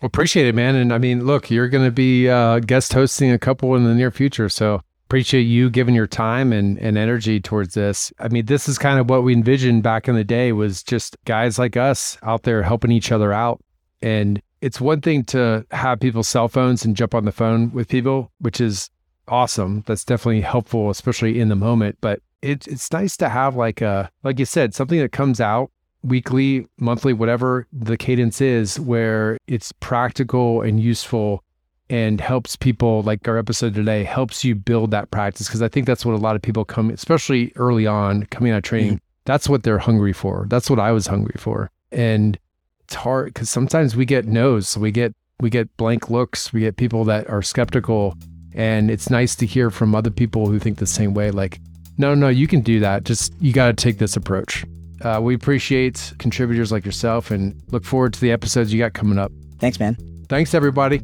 Well, 0.02 0.08
appreciate 0.08 0.47
it, 0.47 0.56
man. 0.56 0.76
And 0.76 0.93
I 0.93 0.97
mean, 0.97 1.26
look, 1.26 1.52
you're 1.52 1.68
going 1.68 1.84
to 1.84 1.91
be 1.91 2.30
uh, 2.30 2.60
guest 2.60 2.93
hosting 2.93 3.32
a 3.32 3.39
couple 3.39 3.76
in 3.76 3.84
the 3.84 3.93
near 3.93 4.12
future. 4.12 4.47
So 4.47 4.82
appreciate 5.08 5.41
you 5.41 5.70
giving 5.70 5.95
your 5.95 6.08
time 6.08 6.54
and, 6.54 6.78
and 6.80 6.97
energy 6.97 7.41
towards 7.41 7.74
this. 7.74 8.14
I 8.20 8.30
mean, 8.30 8.45
this 8.45 8.70
is 8.70 8.78
kind 8.78 9.00
of 9.00 9.10
what 9.10 9.24
we 9.24 9.34
envisioned 9.34 9.84
back 9.84 10.08
in 10.08 10.16
the 10.16 10.24
day 10.24 10.54
was 10.54 10.84
just 10.84 11.18
guys 11.26 11.60
like 11.60 11.76
us 11.76 12.18
out 12.24 12.43
there 12.43 12.64
helping 12.64 12.91
each 12.91 13.12
other 13.12 13.34
out. 13.34 13.60
And 14.02 14.41
it's 14.62 14.80
one 14.80 15.02
thing 15.02 15.26
to 15.26 15.66
have 15.72 16.00
people's 16.00 16.30
cell 16.30 16.47
phones 16.47 16.86
and 16.86 16.95
jump 16.95 17.14
on 17.14 17.26
the 17.26 17.32
phone 17.32 17.72
with 17.74 17.89
people, 17.89 18.32
which 18.39 18.62
is 18.62 18.89
awesome. 19.28 19.84
That's 19.86 20.06
definitely 20.06 20.41
helpful, 20.41 20.89
especially 20.89 21.39
in 21.39 21.50
the 21.50 21.56
moment. 21.56 21.97
But 22.00 22.22
it, 22.41 22.68
it's 22.68 22.91
nice 22.93 23.18
to 23.18 23.28
have 23.28 23.56
like 23.56 23.82
a, 23.82 24.10
like 24.24 24.39
you 24.39 24.45
said, 24.45 24.74
something 24.74 25.00
that 25.00 25.12
comes 25.12 25.41
out 25.41 25.72
weekly, 26.04 26.68
monthly, 26.80 27.14
whatever 27.14 27.68
the 27.74 27.97
cadence 27.97 28.41
is, 28.41 28.80
where 28.80 29.38
it's 29.47 29.72
practical 29.74 30.62
and 30.62 30.80
useful 30.80 31.43
and 31.89 32.22
helps 32.22 32.56
people 32.56 33.02
like 33.02 33.28
our 33.28 33.38
episode 33.38 33.74
today 33.74 34.04
helps 34.04 34.43
you 34.45 34.54
build 34.54 34.91
that 34.91 35.10
practice 35.10 35.47
because 35.47 35.62
I 35.62 35.68
think 35.68 35.88
that's 35.88 36.06
what 36.06 36.14
a 36.14 36.18
lot 36.18 36.36
of 36.36 36.41
people 36.41 36.64
come, 36.64 36.89
especially 36.91 37.52
early 37.56 37.88
on 37.88 38.26
coming 38.28 38.52
out 38.52 38.58
of 38.58 38.64
training. 38.64 38.95
Mm-hmm. 38.95 39.24
That's 39.26 39.50
what 39.50 39.64
they're 39.64 39.80
hungry 39.80 40.14
for. 40.14 40.45
That's 40.50 40.70
what 40.70 40.80
I 40.80 40.91
was 40.91 41.08
hungry 41.08 41.36
for, 41.38 41.72
and 41.91 42.38
it's 42.82 42.95
hard 42.95 43.34
because 43.34 43.50
sometimes 43.50 43.95
we 43.95 44.06
get 44.06 44.26
no's, 44.26 44.78
we 44.78 44.91
get 44.91 45.14
we 45.39 45.50
get 45.50 45.76
blank 45.78 46.10
looks, 46.10 46.52
we 46.52 46.62
get 46.62 46.78
people 46.78 47.04
that 47.06 47.30
are 47.30 47.41
skeptical, 47.41 48.16
and 48.54 48.89
it's 48.89 49.10
nice 49.10 49.36
to 49.38 49.45
hear 49.45 49.70
from 49.70 49.93
other 49.95 50.10
people 50.10 50.47
who 50.47 50.60
think 50.60 50.78
the 50.78 50.88
same 50.88 51.14
way. 51.14 51.32
Like, 51.32 51.60
no, 51.97 52.16
no, 52.16 52.28
you 52.28 52.47
can 52.47 52.62
do 52.62 52.80
that. 52.80 53.04
Just 53.04 53.34
you 53.39 53.54
got 53.54 53.68
to 53.68 53.74
take 53.74 53.97
this 54.00 54.16
approach. 54.16 54.66
Uh, 55.02 55.20
we 55.22 55.34
appreciate 55.34 56.14
contributors 56.20 56.72
like 56.72 56.86
yourself 56.86 57.32
and 57.32 57.62
look 57.72 57.86
forward 57.86 58.14
to 58.14 58.22
the 58.22 58.32
episodes 58.32 58.74
you 58.74 58.80
got 58.80 58.93
coming 58.93 59.18
up. 59.18 59.32
Thanks, 59.60 59.80
man. 59.80 59.97
Thanks, 60.28 60.54
everybody. 60.54 61.02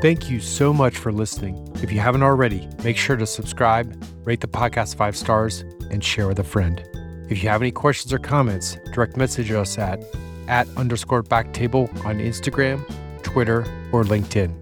Thank 0.00 0.30
you 0.30 0.40
so 0.40 0.72
much 0.72 0.96
for 0.96 1.10
listening. 1.10 1.68
If 1.82 1.90
you 1.90 1.98
haven't 1.98 2.22
already, 2.22 2.68
make 2.84 2.96
sure 2.96 3.16
to 3.16 3.26
subscribe, 3.26 4.00
rate 4.24 4.40
the 4.40 4.46
podcast 4.46 4.96
five 4.96 5.16
stars, 5.16 5.64
and 5.90 6.04
share 6.04 6.28
with 6.28 6.38
a 6.38 6.44
friend. 6.44 6.84
If 7.28 7.42
you 7.42 7.48
have 7.48 7.62
any 7.62 7.72
questions 7.72 8.12
or 8.12 8.18
comments, 8.18 8.76
direct 8.92 9.16
message 9.16 9.50
us 9.50 9.76
at 9.76 10.02
at 10.46 10.68
underscore 10.76 11.22
backtable 11.22 11.88
on 12.04 12.18
Instagram, 12.18 12.82
Twitter, 13.22 13.60
or 13.92 14.04
LinkedIn. 14.04 14.54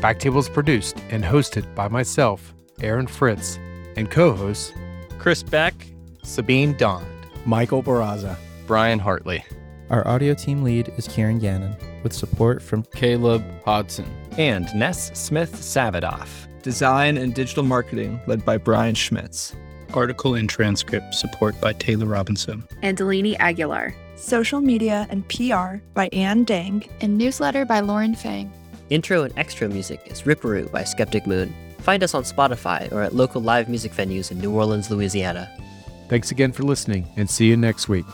Backtable 0.00 0.38
is 0.38 0.48
produced 0.48 0.96
and 1.10 1.22
hosted 1.22 1.74
by 1.74 1.88
myself, 1.88 2.54
Aaron 2.80 3.06
Fritz, 3.06 3.58
and 3.96 4.10
co-hosts 4.10 4.72
Chris 5.20 5.42
Beck, 5.42 5.74
Sabeen 6.24 6.74
Dhand, 6.78 7.04
Michael 7.44 7.82
Barraza. 7.82 8.36
Brian 8.66 8.98
Hartley, 8.98 9.44
Our 9.90 10.06
audio 10.06 10.32
team 10.32 10.62
lead 10.62 10.92
is 10.96 11.06
Kieran 11.08 11.40
Gannon, 11.40 11.76
with 12.02 12.12
support 12.12 12.62
from 12.62 12.84
Caleb 12.94 13.44
Hodson. 13.64 14.06
and 14.38 14.72
Ness 14.74 15.10
Smith 15.18 15.52
Savadoff. 15.56 16.46
Design 16.62 17.18
and 17.18 17.34
digital 17.34 17.64
marketing 17.64 18.18
led 18.26 18.44
by 18.44 18.56
Brian 18.56 18.94
Schmitz. 18.94 19.54
Article 19.92 20.36
and 20.36 20.48
transcript 20.48 21.14
support 21.14 21.60
by 21.60 21.72
Taylor 21.74 22.06
Robinson. 22.06 22.62
and 22.82 22.96
Delaney 22.96 23.36
Aguilar. 23.38 23.92
Social 24.14 24.60
media 24.60 25.06
and 25.10 25.28
PR 25.28 25.82
by 25.94 26.08
Ann 26.12 26.44
Dang. 26.44 26.84
And 27.02 27.18
newsletter 27.18 27.64
by 27.66 27.80
Lauren 27.80 28.14
Fang. 28.14 28.50
Intro 28.88 29.24
and 29.24 29.36
extra 29.36 29.68
music 29.68 30.00
is 30.06 30.22
Ripperoo 30.22 30.70
by 30.70 30.84
Skeptic 30.84 31.26
Moon. 31.26 31.52
Find 31.80 32.02
us 32.02 32.14
on 32.14 32.22
Spotify 32.22 32.90
or 32.92 33.02
at 33.02 33.14
local 33.14 33.40
live 33.40 33.68
music 33.68 33.92
venues 33.92 34.30
in 34.30 34.38
New 34.38 34.54
Orleans, 34.54 34.90
Louisiana. 34.90 35.50
Thanks 36.08 36.30
again 36.30 36.52
for 36.52 36.64
listening 36.64 37.06
and 37.16 37.28
see 37.28 37.46
you 37.46 37.56
next 37.56 37.88
week. 37.88 38.06